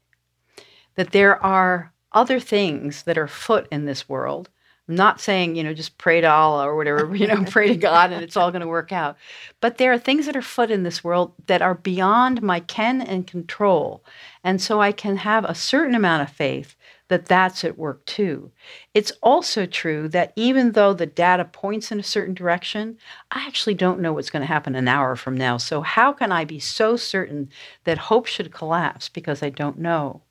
That 0.96 1.12
there 1.12 1.42
are 1.42 1.92
other 2.12 2.40
things 2.40 3.04
that 3.04 3.16
are 3.16 3.28
foot 3.28 3.68
in 3.70 3.84
this 3.84 4.08
world. 4.08 4.50
I'm 4.88 4.96
not 4.96 5.20
saying, 5.20 5.54
you 5.54 5.62
know, 5.62 5.72
just 5.72 5.98
pray 5.98 6.20
to 6.20 6.28
Allah 6.28 6.66
or 6.66 6.76
whatever, 6.76 7.14
you 7.14 7.26
know, 7.26 7.44
pray 7.44 7.68
to 7.68 7.76
God 7.76 8.12
and 8.12 8.22
it's 8.22 8.36
all 8.36 8.50
going 8.50 8.62
to 8.62 8.66
work 8.66 8.90
out. 8.90 9.16
But 9.60 9.78
there 9.78 9.92
are 9.92 9.98
things 9.98 10.26
that 10.26 10.36
are 10.36 10.42
foot 10.42 10.70
in 10.70 10.82
this 10.82 11.04
world 11.04 11.32
that 11.46 11.62
are 11.62 11.74
beyond 11.74 12.42
my 12.42 12.60
ken 12.60 13.00
and 13.00 13.26
control. 13.26 14.04
And 14.42 14.60
so 14.60 14.80
I 14.80 14.92
can 14.92 15.18
have 15.18 15.44
a 15.44 15.54
certain 15.54 15.94
amount 15.94 16.22
of 16.22 16.34
faith 16.34 16.74
that 17.10 17.26
that's 17.26 17.64
at 17.64 17.76
work 17.76 18.06
too. 18.06 18.52
It's 18.94 19.12
also 19.20 19.66
true 19.66 20.08
that 20.08 20.32
even 20.36 20.72
though 20.72 20.94
the 20.94 21.06
data 21.06 21.44
points 21.44 21.90
in 21.90 21.98
a 21.98 22.04
certain 22.04 22.34
direction, 22.34 22.98
I 23.32 23.46
actually 23.46 23.74
don't 23.74 23.98
know 24.00 24.12
what's 24.12 24.30
going 24.30 24.42
to 24.42 24.46
happen 24.46 24.76
an 24.76 24.86
hour 24.86 25.16
from 25.16 25.36
now. 25.36 25.56
So, 25.56 25.82
how 25.82 26.12
can 26.12 26.30
I 26.30 26.44
be 26.44 26.60
so 26.60 26.96
certain 26.96 27.50
that 27.82 27.98
hope 27.98 28.26
should 28.26 28.54
collapse 28.54 29.08
because 29.08 29.42
I 29.42 29.50
don't 29.50 29.80
know? 29.80 30.22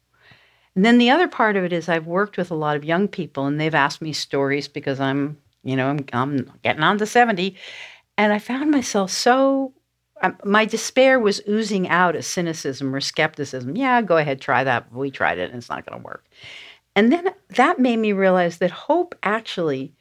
And 0.74 0.86
then 0.86 1.00
the 1.00 1.10
other 1.10 1.28
part 1.28 1.58
of 1.58 1.66
it 1.66 1.74
is 1.74 1.90
I've 1.90 2.08
worked 2.08 2.38
with 2.38 2.50
a 2.50 2.56
lot 2.56 2.78
of 2.78 2.86
young 2.86 3.10
people 3.10 3.46
and 3.46 3.60
they've 3.60 3.76
asked 3.76 4.02
me 4.02 4.14
stories 4.14 4.70
because 4.70 5.02
I'm, 5.02 5.38
you 5.64 5.76
know, 5.76 5.90
I'm, 5.90 6.06
I'm 6.14 6.52
getting 6.64 6.84
on 6.84 6.98
to 7.00 7.06
70. 7.06 7.58
And 8.18 8.32
I 8.32 8.40
found 8.40 8.72
myself 8.72 9.12
so 9.12 9.74
um, 10.22 10.38
my 10.44 10.66
despair 10.66 11.20
was 11.20 11.42
oozing 11.48 11.88
out 11.90 12.16
as 12.16 12.28
cynicism 12.28 12.94
or 12.94 13.02
skepticism. 13.02 13.76
Yeah, 13.76 14.02
go 14.02 14.18
ahead, 14.18 14.42
try 14.42 14.64
that. 14.64 14.94
We 14.94 15.12
tried 15.12 15.38
it 15.38 15.50
and 15.50 15.58
it's 15.58 15.70
not 15.70 15.86
going 15.86 16.00
to 16.00 16.06
work. 16.06 16.26
And 17.00 17.14
then 17.14 17.30
that 17.56 17.80
made 17.80 17.96
me 17.96 18.12
realize 18.12 18.58
that 18.58 18.72
hope 18.72 19.16
actually 19.24 19.94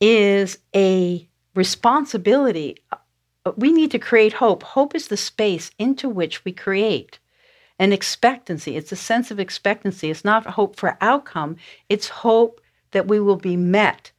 is 0.00 0.56
a 0.74 1.28
responsibility. 1.54 2.78
Uh, 2.90 3.52
we 3.56 3.70
need 3.70 3.90
to 3.90 3.98
create 3.98 4.32
hope. 4.32 4.62
Hope 4.62 4.94
is 4.94 5.08
the 5.08 5.18
space 5.18 5.72
into 5.78 6.08
which 6.08 6.42
we 6.42 6.52
create 6.52 7.18
an 7.78 7.92
expectancy. 7.92 8.78
It's 8.78 8.92
a 8.92 8.96
sense 8.96 9.30
of 9.30 9.38
expectancy. 9.38 10.08
It's 10.08 10.24
not 10.24 10.46
hope 10.46 10.76
for 10.76 10.96
outcome, 11.02 11.56
it's 11.90 12.08
hope 12.08 12.62
that 12.92 13.08
we 13.08 13.20
will 13.20 13.36
be 13.36 13.58
met 13.58 14.10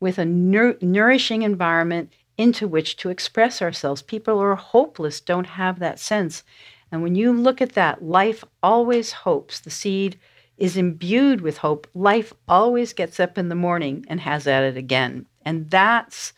with 0.00 0.18
a 0.18 0.24
nour- 0.24 0.78
nourishing 0.80 1.42
environment 1.42 2.12
into 2.38 2.66
which 2.66 2.96
to 2.96 3.08
express 3.08 3.62
ourselves. 3.62 4.02
People 4.02 4.34
who 4.34 4.42
are 4.42 4.56
hopeless 4.56 5.20
don't 5.20 5.46
have 5.46 5.78
that 5.78 6.00
sense. 6.00 6.42
And 6.90 7.04
when 7.04 7.14
you 7.14 7.32
look 7.32 7.60
at 7.60 7.74
that, 7.74 8.02
life 8.02 8.42
always 8.64 9.12
hopes. 9.12 9.60
The 9.60 9.70
seed 9.70 10.18
is 10.60 10.76
imbued 10.76 11.40
with 11.40 11.58
hope, 11.58 11.88
life 11.94 12.32
always 12.46 12.92
gets 12.92 13.18
up 13.18 13.38
in 13.38 13.48
the 13.48 13.54
morning 13.54 14.04
and 14.08 14.20
has 14.20 14.46
at 14.46 14.62
it 14.62 14.76
again. 14.76 15.26
And 15.44 15.70
that's 15.70 16.34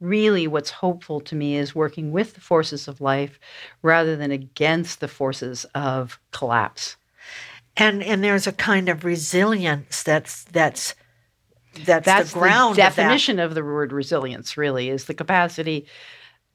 really 0.00 0.46
what's 0.46 0.70
hopeful 0.70 1.20
to 1.20 1.34
me 1.34 1.56
is 1.56 1.74
working 1.74 2.10
with 2.10 2.34
the 2.34 2.40
forces 2.40 2.88
of 2.88 3.00
life 3.00 3.38
rather 3.82 4.16
than 4.16 4.30
against 4.30 5.00
the 5.00 5.08
forces 5.08 5.66
of 5.74 6.18
collapse. 6.32 6.96
And 7.76 8.02
and 8.02 8.24
there's 8.24 8.46
a 8.46 8.52
kind 8.52 8.88
of 8.88 9.04
resilience 9.04 10.02
that's 10.02 10.44
that's 10.44 10.94
that's, 11.84 12.06
that's 12.06 12.32
the 12.32 12.38
ground 12.38 12.74
the 12.74 12.82
definition 12.82 13.38
of, 13.38 13.50
of, 13.50 13.54
the 13.54 13.62
word 13.62 13.92
resilience 13.92 14.56
really 14.56 14.88
is 14.88 15.04
the 15.04 15.14
capacity 15.14 15.86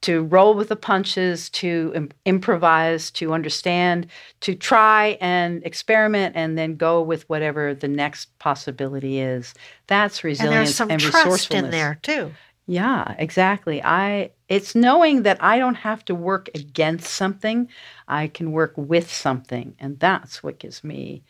to 0.02 0.24
roll 0.24 0.54
with 0.54 0.68
the 0.68 0.76
punches, 0.76 1.48
to 1.50 1.92
Im- 1.94 2.10
improvise, 2.24 3.10
to 3.12 3.32
understand, 3.32 4.06
to 4.40 4.54
try 4.54 5.16
and 5.20 5.64
experiment, 5.64 6.36
and 6.36 6.58
then 6.58 6.76
go 6.76 7.00
with 7.00 7.28
whatever 7.28 7.74
the 7.74 7.88
next 7.88 8.38
possibility 8.38 9.20
is. 9.20 9.54
That's 9.86 10.22
resilience 10.22 10.80
and, 10.80 10.92
and 10.92 11.00
trust 11.00 11.54
in 11.54 11.70
there 11.70 11.98
too. 12.02 12.32
Yeah, 12.66 13.14
exactly. 13.18 13.82
I 13.82 14.30
it's 14.48 14.74
knowing 14.74 15.22
that 15.22 15.42
I 15.42 15.58
don't 15.58 15.74
have 15.74 16.04
to 16.06 16.14
work 16.14 16.48
against 16.54 17.10
something; 17.12 17.68
I 18.08 18.28
can 18.28 18.52
work 18.52 18.72
with 18.76 19.12
something, 19.12 19.74
and 19.78 19.98
that's 20.00 20.42
what 20.42 20.58
gives 20.58 20.82
me 20.82 21.22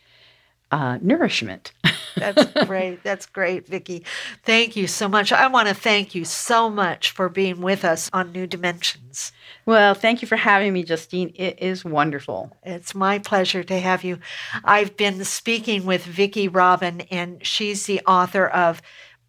uh, 0.71 0.97
nourishment. 1.01 1.71
That's 2.15 2.65
great. 2.65 3.03
That's 3.03 3.25
great, 3.25 3.67
Vicki. 3.67 4.05
Thank 4.43 4.75
you 4.75 4.87
so 4.87 5.07
much. 5.07 5.31
I 5.31 5.47
want 5.47 5.67
to 5.67 5.73
thank 5.73 6.15
you 6.15 6.25
so 6.25 6.69
much 6.69 7.11
for 7.11 7.29
being 7.29 7.61
with 7.61 7.83
us 7.83 8.09
on 8.13 8.31
New 8.31 8.47
Dimensions. 8.47 9.31
Well, 9.65 9.93
thank 9.93 10.21
you 10.21 10.27
for 10.27 10.37
having 10.37 10.73
me, 10.73 10.83
Justine. 10.83 11.33
It 11.35 11.59
is 11.61 11.83
wonderful. 11.83 12.55
It's 12.63 12.95
my 12.95 13.19
pleasure 13.19 13.63
to 13.63 13.79
have 13.79 14.03
you. 14.03 14.19
I've 14.63 14.95
been 14.95 15.23
speaking 15.25 15.85
with 15.85 16.05
Vicki 16.05 16.47
Robin, 16.47 17.01
and 17.11 17.45
she's 17.45 17.85
the 17.85 18.01
author 18.07 18.47
of 18.47 18.81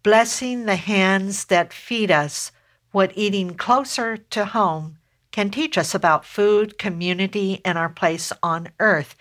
Blessing 0.03 0.65
the 0.65 0.75
Hands 0.75 1.45
That 1.45 1.73
Feed 1.73 2.11
Us 2.11 2.51
What 2.91 3.11
Eating 3.15 3.55
Closer 3.55 4.15
to 4.17 4.45
Home 4.45 4.97
Can 5.31 5.49
Teach 5.49 5.77
Us 5.77 5.93
About 5.93 6.23
Food, 6.23 6.77
Community, 6.77 7.61
and 7.65 7.77
Our 7.77 7.89
Place 7.89 8.31
on 8.41 8.69
Earth. 8.79 9.15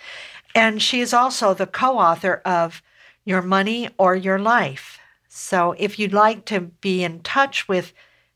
And 0.57 0.81
she 0.81 1.03
is 1.03 1.13
also 1.13 1.53
the 1.53 1.67
co 1.67 1.99
author 1.99 2.41
of 2.47 2.83
Your 3.27 3.43
Money 3.43 3.91
or 3.99 4.17
Your 4.17 4.39
Life. 4.39 4.99
So 5.29 5.75
if 5.77 5.99
you'd 5.99 6.15
like 6.15 6.47
to 6.47 6.61
be 6.61 7.05
in 7.05 7.21
touch 7.21 7.69
with 7.69 7.93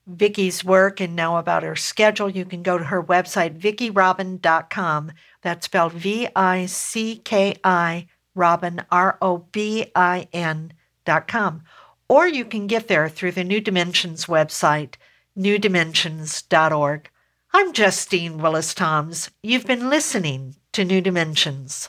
Vicki's 0.06 0.62
work 0.62 1.00
and 1.00 1.16
know 1.16 1.38
about 1.38 1.62
her 1.62 1.74
schedule, 1.74 2.28
you 2.28 2.44
can 2.44 2.62
go 2.62 2.76
to 2.76 2.84
her 2.84 3.02
website, 3.02 3.58
vickirobin.com. 3.58 5.12
That's 5.40 5.64
spelled 5.64 5.94
V 5.94 6.28
I 6.36 6.66
C 6.66 7.16
K 7.16 7.56
I 7.64 8.06
Robin, 8.34 8.82
R 8.92 9.16
O 9.22 9.38
B 9.50 9.86
I 9.94 10.28
N.com. 10.34 11.62
Or 12.06 12.28
you 12.28 12.44
can 12.44 12.66
get 12.66 12.88
there 12.88 13.08
through 13.08 13.32
the 13.32 13.44
New 13.44 13.62
Dimensions 13.62 14.26
website, 14.26 14.96
newdimensions.org. 15.38 17.10
I'm 17.54 17.72
Justine 17.72 18.36
Willis 18.36 18.74
Toms. 18.74 19.30
You've 19.42 19.66
been 19.66 19.88
listening 19.88 20.56
to 20.72 20.84
New 20.84 21.00
Dimensions. 21.00 21.88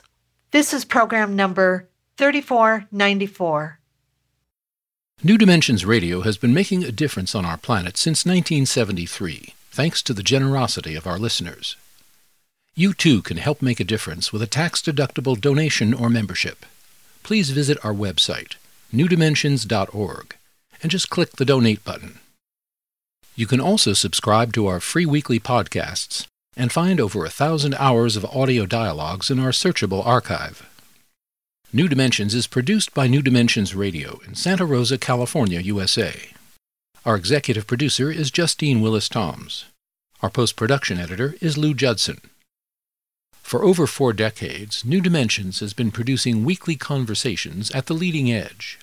This 0.52 0.74
is 0.74 0.84
program 0.84 1.34
number 1.34 1.88
3494. 2.18 3.78
New 5.22 5.38
Dimensions 5.38 5.86
Radio 5.86 6.20
has 6.20 6.36
been 6.36 6.52
making 6.52 6.84
a 6.84 6.92
difference 6.92 7.34
on 7.34 7.46
our 7.46 7.56
planet 7.56 7.96
since 7.96 8.26
1973, 8.26 9.54
thanks 9.70 10.02
to 10.02 10.12
the 10.12 10.22
generosity 10.22 10.94
of 10.94 11.06
our 11.06 11.18
listeners. 11.18 11.76
You 12.74 12.92
too 12.92 13.22
can 13.22 13.38
help 13.38 13.62
make 13.62 13.80
a 13.80 13.84
difference 13.84 14.30
with 14.30 14.42
a 14.42 14.46
tax 14.46 14.82
deductible 14.82 15.40
donation 15.40 15.94
or 15.94 16.10
membership. 16.10 16.66
Please 17.22 17.48
visit 17.48 17.82
our 17.82 17.94
website, 17.94 18.56
newdimensions.org, 18.92 20.36
and 20.82 20.90
just 20.90 21.08
click 21.08 21.32
the 21.36 21.46
donate 21.46 21.82
button. 21.82 22.18
You 23.34 23.46
can 23.46 23.58
also 23.58 23.94
subscribe 23.94 24.52
to 24.52 24.66
our 24.66 24.80
free 24.80 25.06
weekly 25.06 25.40
podcasts 25.40 26.26
and 26.56 26.72
find 26.72 27.00
over 27.00 27.24
a 27.24 27.30
thousand 27.30 27.74
hours 27.74 28.16
of 28.16 28.24
audio 28.26 28.66
dialogues 28.66 29.30
in 29.30 29.38
our 29.38 29.50
searchable 29.50 30.04
archive. 30.06 30.68
New 31.72 31.88
Dimensions 31.88 32.34
is 32.34 32.46
produced 32.46 32.92
by 32.92 33.06
New 33.06 33.22
Dimensions 33.22 33.74
Radio 33.74 34.20
in 34.26 34.34
Santa 34.34 34.66
Rosa, 34.66 34.98
California, 34.98 35.60
USA. 35.60 36.14
Our 37.06 37.16
executive 37.16 37.66
producer 37.66 38.10
is 38.10 38.30
Justine 38.30 38.80
Willis 38.80 39.08
Toms. 39.08 39.64
Our 40.20 40.30
post 40.30 40.54
production 40.54 40.98
editor 40.98 41.34
is 41.40 41.56
Lou 41.56 41.72
Judson. 41.74 42.20
For 43.32 43.64
over 43.64 43.86
four 43.86 44.12
decades, 44.12 44.84
New 44.84 45.00
Dimensions 45.00 45.60
has 45.60 45.72
been 45.72 45.90
producing 45.90 46.44
weekly 46.44 46.76
conversations 46.76 47.70
at 47.70 47.86
the 47.86 47.94
leading 47.94 48.30
edge. 48.30 48.78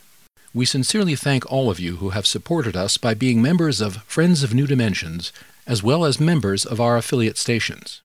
We 0.53 0.65
sincerely 0.65 1.15
thank 1.15 1.49
all 1.51 1.69
of 1.69 1.79
you 1.79 1.97
who 1.97 2.09
have 2.09 2.25
supported 2.25 2.75
us 2.75 2.97
by 2.97 3.13
being 3.13 3.41
members 3.41 3.81
of 3.81 4.03
Friends 4.03 4.41
of 4.41 4.53
New 4.53 4.65
Dimensions 4.65 5.31
as 5.69 5.83
well 5.83 6.03
as 6.03 6.19
members 6.19 6.65
of 6.65 6.81
our 6.81 6.97
affiliate 6.97 7.37
stations. 7.37 8.01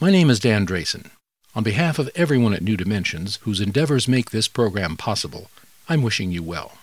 My 0.00 0.08
name 0.08 0.30
is 0.30 0.38
Dan 0.38 0.64
Drayson. 0.64 1.10
On 1.56 1.64
behalf 1.64 1.98
of 1.98 2.08
everyone 2.14 2.54
at 2.54 2.62
New 2.62 2.76
Dimensions 2.76 3.40
whose 3.42 3.60
endeavors 3.60 4.06
make 4.06 4.30
this 4.30 4.46
program 4.46 4.96
possible, 4.96 5.50
I'm 5.88 6.00
wishing 6.00 6.30
you 6.30 6.44
well. 6.44 6.78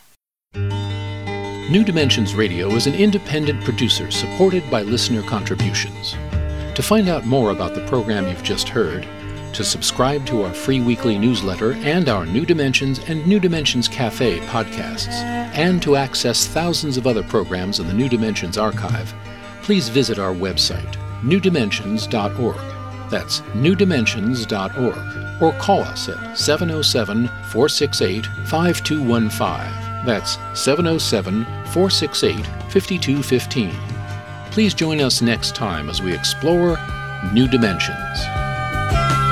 New 0.54 1.86
Dimensions 1.86 2.36
Radio 2.36 2.68
is 2.72 2.86
an 2.86 2.96
independent 2.96 3.64
producer 3.64 4.12
supported 4.12 4.70
by 4.70 4.82
listener 4.82 5.22
contributions. 5.22 6.18
To 6.76 6.84
find 6.84 7.08
out 7.08 7.26
more 7.26 7.52
about 7.52 7.74
the 7.74 7.88
program 7.88 8.28
you've 8.28 8.44
just 8.44 8.68
heard, 8.68 9.08
to 9.54 9.64
subscribe 9.64 10.26
to 10.26 10.44
our 10.44 10.54
free 10.54 10.82
weekly 10.82 11.18
newsletter 11.18 11.74
and 11.76 12.10
our 12.10 12.26
New 12.26 12.46
Dimensions 12.46 13.00
and 13.08 13.26
New 13.26 13.40
Dimensions 13.40 13.88
Cafe 13.88 14.40
podcasts, 14.48 15.24
and 15.56 15.82
to 15.82 15.96
access 15.96 16.46
thousands 16.46 16.98
of 16.98 17.08
other 17.08 17.24
programs 17.24 17.80
in 17.80 17.88
the 17.88 17.94
New 17.94 18.10
Dimensions 18.10 18.58
archive, 18.58 19.14
please 19.68 19.89
visit 19.89 20.18
our 20.18 20.34
website, 20.34 20.95
newdimensions.org. 21.24 23.11
That's 23.11 23.41
newdimensions.org. 23.41 25.43
Or 25.43 25.51
call 25.59 25.82
us 25.82 26.07
at 26.07 26.38
707 26.38 27.28
468 27.51 28.26
5215. 28.47 30.05
That's 30.05 30.38
707 30.57 31.43
468 31.74 32.45
5215. 32.72 33.76
Please 34.51 34.74
join 34.74 35.01
us 35.01 35.22
next 35.22 35.53
time 35.53 35.89
as 35.89 36.01
we 36.01 36.13
explore 36.13 36.78
New 37.34 37.49
Dimensions. 37.49 39.27